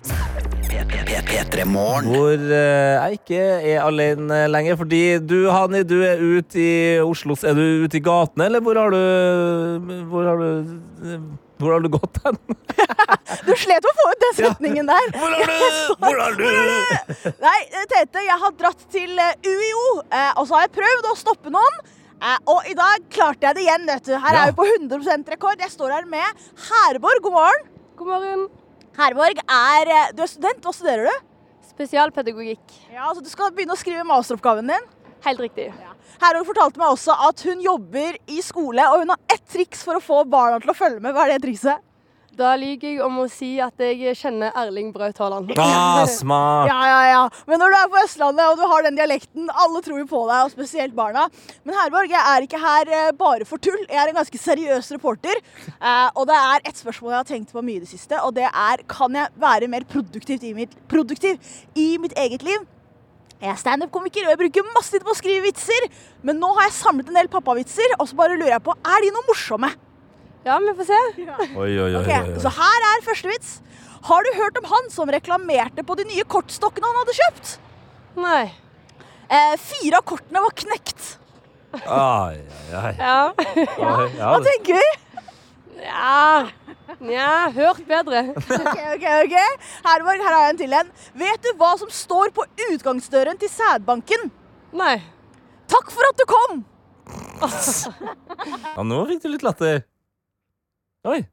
P3 1.24 1.64
Hvor 1.64 2.34
uh, 2.34 2.50
jeg 2.50 3.20
ikke 3.20 3.40
er 3.40 3.84
alene 3.84 4.48
lenger. 4.50 4.76
Fordi 4.80 5.20
du, 5.20 5.50
Hani, 5.52 5.84
du 5.84 6.02
er 6.02 6.18
ute 6.22 6.60
i 6.60 7.00
Oslo. 7.00 7.36
Er 7.44 7.54
du 7.58 7.86
ute 7.86 7.98
i 7.98 8.04
gatene, 8.04 8.46
eller 8.46 8.60
hvor 8.62 8.80
har 8.80 8.90
du 8.90 10.04
Hvor 10.10 10.24
har 10.24 10.38
du 10.38 11.22
Hvor 11.64 11.74
har 11.78 11.84
du 11.86 11.90
gått 11.94 12.20
hen? 12.26 12.38
Du 13.48 13.52
slet 13.60 13.84
med 13.84 13.90
å 13.90 13.96
få 13.98 14.06
ut 14.12 14.22
den 14.24 14.36
setningen 14.38 14.90
der. 14.90 15.06
Hvor 15.18 15.34
har 15.34 15.50
du 15.50 15.56
Hvor 16.04 16.20
har 16.22 16.36
du 16.38 17.34
Nei, 17.44 17.58
Tete, 17.92 18.24
jeg 18.28 18.38
har 18.44 18.54
dratt 18.60 18.84
til 18.94 19.20
eh, 19.20 19.34
UiO, 19.48 19.86
eh, 20.12 20.32
og 20.40 20.48
så 20.50 20.58
har 20.60 20.66
jeg 20.68 20.74
prøvd 20.78 21.08
å 21.10 21.16
stoppe 21.20 21.52
noen. 21.54 21.80
Eh, 22.24 22.38
og 22.54 22.68
i 22.70 22.76
dag 22.78 23.04
klarte 23.12 23.48
jeg 23.50 23.58
det 23.58 23.64
igjen. 23.66 23.88
vet 23.90 24.08
du. 24.08 24.14
Her 24.16 24.38
Ja. 24.38 24.44
er 24.46 24.52
vi 24.54 24.58
på 24.62 24.68
100% 24.70 25.32
rekord. 25.34 25.60
Jeg 25.66 25.74
står 25.74 25.96
her 25.98 26.06
med 26.12 26.46
Herborg. 26.70 27.24
God 27.26 27.36
morgen. 27.40 27.66
God 28.00 28.12
morgen. 28.14 28.46
Herborg 29.00 29.40
er 29.44 29.94
Du 30.16 30.22
er 30.24 30.32
student. 30.32 30.62
Hva 30.64 30.76
studerer 30.76 31.10
du? 31.10 31.26
Spesialpedagogikk. 31.74 32.64
Ja, 32.94 33.10
altså 33.10 33.24
Du 33.26 33.32
skal 33.32 33.52
begynne 33.56 33.76
å 33.76 33.80
skrive 33.82 34.06
masteroppgaven 34.08 34.70
din. 34.72 34.86
Helt 35.26 35.40
riktig. 35.42 35.72
Herborg 36.22 36.46
fortalte 36.48 36.80
meg 36.80 36.94
også 36.94 37.16
at 37.28 37.42
hun 37.48 37.60
jobber 37.64 38.16
i 38.32 38.40
skole, 38.46 38.84
og 38.94 39.02
hun 39.04 39.12
har 39.12 39.20
triks 39.52 39.84
for 39.86 40.00
å 40.00 40.04
få 40.04 40.24
barna 40.30 40.62
til 40.64 40.72
å 40.74 40.78
følge 40.78 41.04
med. 41.04 41.16
Hva 41.16 41.28
er 41.28 41.36
det 41.36 41.44
trikset? 41.48 41.84
Da 42.34 42.56
lyver 42.58 42.88
jeg 42.88 43.02
om 43.06 43.20
å 43.22 43.24
si 43.30 43.60
at 43.62 43.78
jeg 43.78 44.16
kjenner 44.18 44.56
Erling 44.58 44.88
Braut 44.94 45.20
Haaland. 45.22 45.52
Ah, 45.62 46.02
smart. 46.10 46.66
Ja, 46.66 46.80
ja, 46.90 47.02
ja. 47.12 47.20
Men 47.46 47.62
når 47.62 47.70
du 47.70 47.78
er 47.78 47.92
på 47.94 48.00
Østlandet 48.02 48.48
og 48.50 48.58
du 48.58 48.64
har 48.72 48.88
den 48.88 48.98
dialekten, 48.98 49.52
alle 49.54 49.84
tror 49.86 50.02
jo 50.02 50.08
på 50.10 50.24
deg, 50.32 50.48
og 50.48 50.56
spesielt 50.56 50.96
barna. 50.98 51.28
Men 51.62 51.78
Herborg, 51.78 52.10
jeg 52.10 52.26
er 52.32 52.48
ikke 52.48 52.62
her 52.64 52.90
eh, 52.90 53.12
bare 53.20 53.46
for 53.46 53.62
tull. 53.62 53.78
Jeg 53.86 54.02
er 54.02 54.10
en 54.10 54.18
ganske 54.18 54.42
seriøs 54.42 54.90
reporter. 54.96 55.44
Eh, 55.78 56.08
og 56.10 56.26
det 56.32 56.40
er 56.40 56.66
et 56.72 56.82
spørsmål 56.82 57.14
jeg 57.14 57.22
har 57.22 57.30
tenkt 57.36 57.54
på 57.54 57.62
mye 57.62 57.78
i 57.78 57.86
det 57.86 57.92
siste, 57.94 58.18
og 58.26 58.34
det 58.40 58.50
er 58.50 58.86
kan 58.90 59.14
jeg 59.22 59.30
være 59.38 59.70
mer 59.70 59.86
produktiv 59.94 60.42
i 60.50 60.56
mitt, 60.58 60.74
produktiv 60.90 61.38
i 61.78 61.92
mitt 62.02 62.18
eget 62.18 62.42
liv? 62.50 62.66
Jeg 63.44 63.52
er 63.52 63.60
standup-komiker, 63.60 64.24
og 64.24 64.32
jeg 64.32 64.40
bruker 64.40 64.68
masse 64.72 64.94
tid 64.94 65.04
på 65.04 65.12
å 65.12 65.18
skrive 65.20 65.44
vitser. 65.44 65.88
Men 66.24 66.38
nå 66.40 66.48
har 66.56 66.70
jeg 66.70 66.78
samlet 66.78 67.10
en 67.12 67.18
del 67.20 67.28
pappavitser, 67.32 67.98
og 68.00 68.08
så 68.08 68.16
bare 68.16 68.38
lurer 68.40 68.54
jeg 68.56 68.64
på, 68.64 68.76
er 68.88 69.04
de 69.04 69.10
noe 69.12 69.26
morsomme? 69.28 69.70
Ja, 70.48 70.56
vi 70.64 70.72
får 70.78 70.88
se. 70.88 71.00
Oi, 71.20 71.68
oi, 71.76 71.90
oi. 71.90 71.92
Oi, 72.00 72.08
oi. 72.08 72.40
Så 72.44 72.52
her 72.56 72.88
er 72.90 73.04
første 73.04 73.32
vits. 73.32 73.52
Har 74.08 74.24
du 74.24 74.32
hørt 74.36 74.58
om 74.60 74.66
han 74.72 74.90
som 74.92 75.12
reklamerte 75.12 75.84
på 75.88 75.96
de 76.00 76.08
nye 76.08 76.24
kortstokkene 76.28 76.88
han 76.88 77.02
hadde 77.02 77.18
kjøpt? 77.20 77.52
Nei. 78.24 78.44
Eh, 79.32 79.54
fire 79.60 80.00
av 80.00 80.08
kortene 80.08 80.44
var 80.44 80.56
knekt. 80.64 81.06
Ai, 81.84 82.40
ai, 82.40 82.66
ai. 82.80 82.92
Ja. 83.00 83.20
Ja, 83.84 84.34
Hva 84.36 84.40
tenker 84.46 84.78
vi? 84.78 84.90
Ja. 85.84 86.48
Nja, 87.02 87.50
hørt 87.56 87.82
bedre. 87.88 88.22
Ok, 88.38 88.80
ok, 88.96 89.06
ok. 89.24 89.36
Herborg, 89.88 90.22
her 90.22 90.36
har 90.36 90.46
jeg 90.46 90.54
en 90.54 90.62
til 90.62 90.76
en. 90.78 90.92
Vet 91.18 91.46
du 91.46 91.52
hva 91.60 91.74
som 91.82 91.90
står 91.94 92.34
på 92.36 92.46
utgangsdøren 92.70 93.40
til 93.42 93.52
sædbanken? 93.52 94.30
Nei. 94.78 94.98
Takk 95.72 95.94
for 95.94 96.10
at 96.10 96.20
du 96.20 96.26
kom! 96.30 96.64
Ja, 97.44 98.84
nå 98.86 99.02
fikk 99.10 99.24
du 99.24 99.32
litt 99.34 99.46
latter. 99.46 99.84
Oi. 101.10 101.24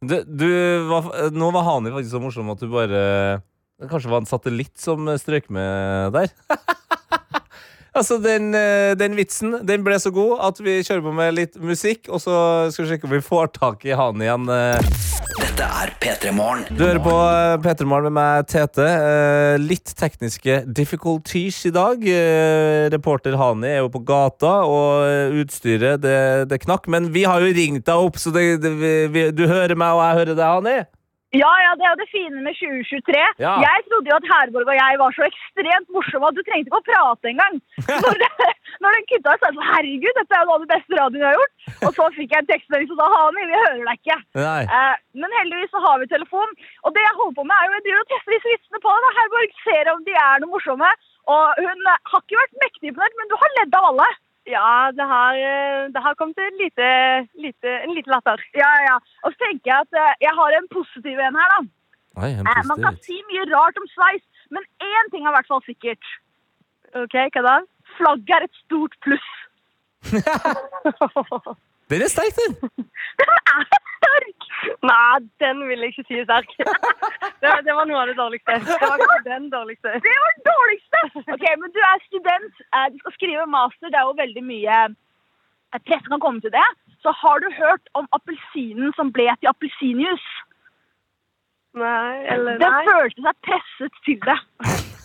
Du, 0.00 0.16
du 0.24 0.48
var, 0.88 1.08
nå 1.34 1.50
var 1.52 1.66
Hani 1.66 1.92
faktisk 1.92 2.14
så 2.14 2.20
morsom 2.22 2.52
at 2.54 2.62
du 2.62 2.70
bare 2.72 3.00
kanskje 3.90 4.12
var 4.12 4.22
en 4.22 4.28
satellitt 4.28 4.76
som 4.80 5.08
strøk 5.20 5.50
med 5.52 6.14
der. 6.16 6.32
altså, 7.96 8.18
den, 8.22 8.50
eh, 8.54 8.94
den 8.98 9.16
vitsen 9.18 9.60
den 9.66 9.84
ble 9.86 9.98
så 10.00 10.12
god 10.14 10.38
at 10.50 10.60
vi 10.64 10.80
kjører 10.86 11.04
på 11.06 11.14
med 11.16 11.34
litt 11.36 11.56
musikk, 11.60 12.08
og 12.08 12.20
så 12.22 12.34
skal 12.72 12.84
vi 12.86 12.90
sjekke 12.94 13.08
om 13.10 13.14
vi 13.16 13.22
får 13.24 13.52
tak 13.56 13.86
i 13.88 13.96
han 13.96 14.20
igjen. 14.22 14.48
eh. 14.48 15.08
Dette 15.40 15.64
er 15.64 15.90
P3 16.02 16.32
Morgen. 16.36 16.64
Du 16.76 16.82
hører 16.84 17.00
på 17.04 17.12
P3 17.64 17.86
Morgen 17.88 18.10
med 18.12 18.16
meg, 18.18 18.46
Tete. 18.50 18.84
Eh, 18.84 19.56
litt 19.62 19.92
tekniske 19.96 20.60
difficulties 20.66 21.62
i 21.70 21.72
dag. 21.74 22.02
Eh, 22.04 22.88
reporter 22.92 23.36
Hani 23.40 23.70
er 23.70 23.80
jo 23.84 23.90
på 23.92 24.02
gata, 24.04 24.60
og 24.68 25.04
eh, 25.06 25.36
utstyret 25.40 26.02
det, 26.04 26.16
det 26.50 26.60
knakk. 26.64 26.88
Men 26.92 27.10
vi 27.14 27.24
har 27.28 27.40
jo 27.44 27.52
ringt 27.56 27.86
deg 27.88 28.08
opp, 28.08 28.20
så 28.20 28.32
det, 28.34 28.46
det, 28.64 28.74
vi, 29.14 29.26
du 29.32 29.46
hører 29.46 29.76
meg, 29.78 29.96
og 29.96 30.04
jeg 30.04 30.18
hører 30.20 30.34
deg, 30.34 30.48
Hani. 30.50 30.78
Ja, 31.30 31.50
ja, 31.62 31.74
det 31.78 31.84
er 31.86 31.92
jo 31.94 31.98
det 32.00 32.08
fine 32.10 32.40
med 32.42 32.56
2023. 32.58 33.18
Ja. 33.38 33.52
Jeg 33.62 33.84
trodde 33.86 34.10
jo 34.10 34.16
at 34.18 34.26
Herborg 34.32 34.70
og 34.72 34.78
jeg 34.80 34.98
var 35.02 35.12
så 35.14 35.26
ekstremt 35.28 35.92
morsomme 35.94 36.26
at 36.26 36.34
du 36.34 36.42
trengte 36.42 36.66
ikke 36.66 36.80
å 36.80 36.86
prate 36.88 37.30
engang. 37.30 37.60
Når, 38.04 38.24
når 38.82 38.96
den 38.96 39.06
kutta 39.10 39.34
sa 39.36 39.50
sånn, 39.50 39.68
herregud, 39.68 40.16
dette 40.16 40.34
er 40.34 40.42
jo 40.42 40.48
noe 40.48 40.56
av 40.56 40.64
det 40.64 40.70
beste 40.72 40.96
radioen 40.98 41.22
jeg 41.22 41.28
har 41.28 41.38
gjort. 41.38 41.70
Og 41.86 41.94
så 41.98 42.06
fikk 42.16 42.34
jeg 42.34 42.42
en 42.42 42.48
tekstmelding 42.50 42.90
som 42.90 43.00
sa, 43.00 43.08
Hani, 43.12 43.44
vi 43.50 43.60
hører 43.60 43.82
deg 43.84 44.00
ikke. 44.00 44.16
Eh, 44.78 44.94
men 45.22 45.36
heldigvis 45.38 45.74
så 45.74 45.82
har 45.84 46.00
vi 46.00 46.08
telefon. 46.10 46.54
Og 46.86 46.94
det 46.96 47.04
jeg 47.04 47.18
holder 47.20 47.36
på 47.38 47.46
med 47.50 47.56
er 47.58 47.68
jo, 47.68 47.76
jeg 47.76 47.84
driver 47.86 48.02
og 48.02 48.10
tester 48.14 48.36
disse 48.36 48.54
vitsene 48.54 48.82
på 48.86 48.96
deg 49.04 49.18
Herborg. 49.20 49.54
Ser 49.66 49.92
om 49.92 50.02
de 50.08 50.16
er 50.24 50.42
noe 50.42 50.54
morsomme. 50.54 50.90
Og 51.30 51.62
hun 51.62 51.86
har 51.92 52.24
ikke 52.24 52.40
vært 52.40 52.60
mektig 52.64 52.90
imponert, 52.90 53.18
men 53.20 53.30
du 53.30 53.36
har 53.38 53.56
ledd 53.60 53.78
av 53.78 53.90
alle. 53.92 54.08
Ja, 54.50 54.90
det 54.98 55.06
har, 55.06 55.36
det 55.94 56.00
har 56.04 56.16
kommet 56.18 56.38
en 56.42 56.56
lite, 56.58 56.86
lite, 57.44 57.74
en 57.84 57.94
lite 57.94 58.10
latter. 58.10 58.42
Ja, 58.58 58.70
ja. 58.88 58.96
Og 59.24 59.32
så 59.32 59.38
tenker 59.44 59.70
jeg 59.70 59.86
at 59.86 60.00
eh, 60.02 60.16
jeg 60.26 60.34
har 60.40 60.56
en 60.58 60.68
positiv 60.74 61.22
en 61.22 61.38
her, 61.40 61.54
da. 61.54 61.60
Oi, 62.22 62.30
en 62.34 62.48
positiv. 62.48 62.68
Man 62.72 62.84
kan 62.84 63.00
si 63.06 63.20
mye 63.30 63.46
rart 63.54 63.78
om 63.80 63.88
sveis, 63.94 64.24
men 64.50 64.66
én 64.82 65.10
ting 65.14 65.24
er 65.24 65.32
i 65.32 65.36
hvert 65.38 65.50
fall 65.52 65.64
sikkert. 65.68 66.12
Ok, 67.04 67.16
hva 67.36 67.46
da? 67.46 67.56
Flagget 67.96 68.36
er 68.36 68.48
et 68.48 68.62
stort 68.64 68.94
pluss. 69.06 69.30
Den 71.90 72.02
er 72.06 72.10
sterk, 72.12 72.34
den. 72.40 72.52
Den 73.20 73.30
er 73.36 73.64
sterk! 73.98 74.46
Nei, 74.90 75.16
den 75.42 75.62
vil 75.68 75.82
jeg 75.82 75.92
ikke 75.92 76.04
si 76.08 76.18
er 76.20 76.26
sterk. 76.28 76.50
det, 77.42 77.52
det 77.66 77.74
var 77.76 77.88
noe 77.88 78.02
av 78.02 78.10
det 78.10 78.16
dårligste. 78.18 78.58
Det 78.66 78.76
var 78.82 79.02
ikke 79.04 79.22
den 79.26 79.48
dårligste. 79.54 79.94
Det 80.06 80.16
var 80.22 80.34
den 80.36 80.44
dårligste! 80.50 81.00
Ok, 81.34 81.44
men 81.62 81.72
du 81.76 81.80
er 81.90 82.04
student, 82.06 82.62
eh, 82.76 82.86
du 82.92 83.00
skal 83.02 83.16
skrive 83.16 83.46
master, 83.56 83.88
det 83.92 83.98
er 84.00 84.06
jo 84.10 84.20
veldig 84.20 84.44
mye 84.52 84.76
eh, 84.90 85.80
press 85.88 86.06
kan 86.12 86.22
komme 86.22 86.44
til 86.44 86.54
det. 86.54 86.68
så 87.02 87.10
har 87.22 87.38
du 87.40 87.48
hørt 87.56 87.84
om 87.98 88.06
appelsinen 88.12 88.92
som 88.98 89.12
ble 89.16 89.26
til 89.40 89.48
appelsinjuice? 89.52 90.32
Nei, 91.80 92.26
eller 92.34 92.58
Den 92.60 92.74
nei. 92.76 92.84
følte 92.88 93.24
seg 93.26 93.36
presset 93.46 94.00
til 94.04 94.18
det. 94.28 94.38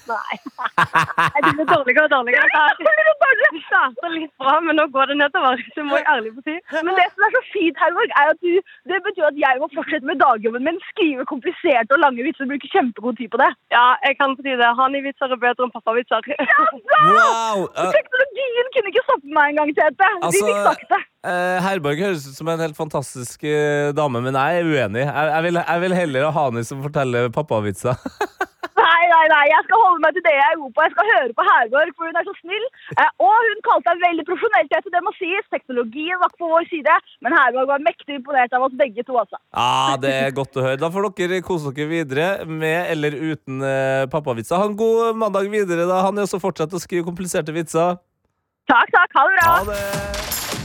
Nei. 0.06 0.36
Jeg 0.38 1.54
blir 1.56 1.68
dårligere 1.70 2.06
og 2.08 2.12
dårligere. 2.14 2.46
Det 2.76 3.62
starter 3.66 4.12
litt 4.14 4.32
bra, 4.42 4.56
men 4.66 4.78
nå 4.80 4.86
går 4.94 5.12
det 5.12 5.18
nedover. 5.22 5.62
Det 5.76 5.84
må 5.88 5.98
jeg 6.00 6.06
ærlig 6.14 6.32
få 6.36 6.44
si. 6.46 6.56
Men 6.86 6.94
det 7.00 7.06
som 7.14 7.26
er 7.28 7.34
så 7.36 7.42
fint, 7.54 7.80
Herborg, 7.82 8.14
er 8.22 8.32
at 8.34 8.40
du, 8.46 8.54
det 8.92 9.00
betyr 9.08 9.28
at 9.30 9.40
jeg 9.42 9.62
må 9.62 9.70
fortsette 9.74 10.08
med 10.10 10.20
dagjobben 10.22 10.66
min, 10.68 10.78
skrive 10.92 11.26
kompliserte 11.30 11.98
og 11.98 12.04
lange 12.04 12.26
vitser 12.28 12.50
bruke 12.50 12.70
kjempegod 12.74 13.18
tid 13.20 13.32
på 13.34 13.42
det. 13.42 13.50
Ja, 13.74 13.86
jeg 14.06 14.18
kan 14.22 14.36
si 14.40 14.54
det. 14.54 14.72
Hani-vitser 14.80 15.34
er 15.36 15.42
bedre 15.42 15.68
enn 15.68 15.74
pappavitser. 15.76 16.30
Wow! 17.06 17.66
Eh, 17.76 17.92
Teknologien 17.98 18.72
kunne 18.76 18.92
ikke 18.94 19.06
stoppe 19.08 19.34
meg 19.36 19.54
engang, 19.54 19.74
Tete. 19.78 19.94
De 20.00 20.10
Altså, 20.30 20.46
fikk 20.50 20.62
sagt 20.70 20.88
det. 20.94 21.02
eh, 21.32 21.58
Herborg 21.66 22.02
høres 22.06 22.26
ut 22.30 22.38
som 22.40 22.50
en 22.54 22.64
helt 22.66 22.78
fantastisk 22.78 23.46
eh, 23.50 23.92
dame, 23.98 24.22
men 24.26 24.38
jeg 24.38 24.62
er 24.62 24.70
uenig. 24.70 25.06
Jeg, 25.06 25.32
jeg, 25.36 25.44
vil, 25.50 25.62
jeg 25.66 25.86
vil 25.86 25.98
heller 26.02 26.30
ha 26.30 26.34
Hani 26.46 26.66
som 26.68 26.84
forteller 26.86 27.32
pappavitser. 27.36 27.96
Nei, 28.86 29.04
nei, 29.10 29.26
nei, 29.32 29.44
jeg 29.50 29.66
skal 29.66 29.82
holde 29.82 30.02
meg 30.04 30.14
til 30.16 30.24
det 30.26 30.34
jeg 30.36 30.46
er 30.46 30.60
god 30.62 30.74
på. 30.76 30.84
Jeg 30.86 30.94
skal 30.94 31.08
høre 31.12 31.36
på 31.38 31.46
Herborg, 31.48 31.94
for 31.98 32.10
hun 32.10 32.20
er 32.20 32.28
så 32.28 32.36
snill. 32.38 32.66
Eh, 32.94 33.12
og 33.26 33.48
hun 33.50 33.64
kalte 33.66 33.88
deg 33.90 34.04
veldig 34.06 34.26
profesjonell, 34.28 34.70
til 34.74 34.94
det 34.94 35.04
må 35.06 35.14
sies. 35.18 35.48
Teknologien 35.56 36.22
var 36.22 36.32
ikke 36.32 36.44
på 36.44 36.52
vår 36.52 36.68
side, 36.70 36.98
men 37.26 37.38
Herborg 37.38 37.72
var 37.72 37.86
mektig 37.88 38.20
imponert 38.20 38.54
av 38.58 38.68
oss 38.68 38.78
begge 38.78 39.06
to, 39.08 39.18
altså. 39.22 39.42
Ja, 39.56 39.98
Det 40.02 40.14
er 40.20 40.36
godt 40.38 40.60
å 40.60 40.66
høre. 40.68 40.82
Da 40.82 40.92
får 40.94 41.10
dere 41.18 41.42
kose 41.46 41.74
dere 41.76 41.92
videre 41.92 42.30
med 42.46 42.92
eller 42.94 43.18
uten 43.32 43.64
eh, 43.66 44.06
pappavitser. 44.12 44.60
Ha 44.62 44.70
en 44.70 44.78
god 44.78 45.18
mandag 45.18 45.50
videre, 45.54 45.88
da. 45.90 46.04
Han 46.06 46.20
er 46.20 46.30
også 46.30 46.42
fortsatt 46.44 46.76
å 46.76 46.84
skrive 46.84 47.08
kompliserte 47.08 47.56
vitser. 47.56 47.98
Takk, 48.70 48.94
takk. 48.94 49.18
Ha 49.18 49.28
det 49.30 49.40
bra. 49.40 49.50
Ha 49.56 49.66
det! 49.72 50.65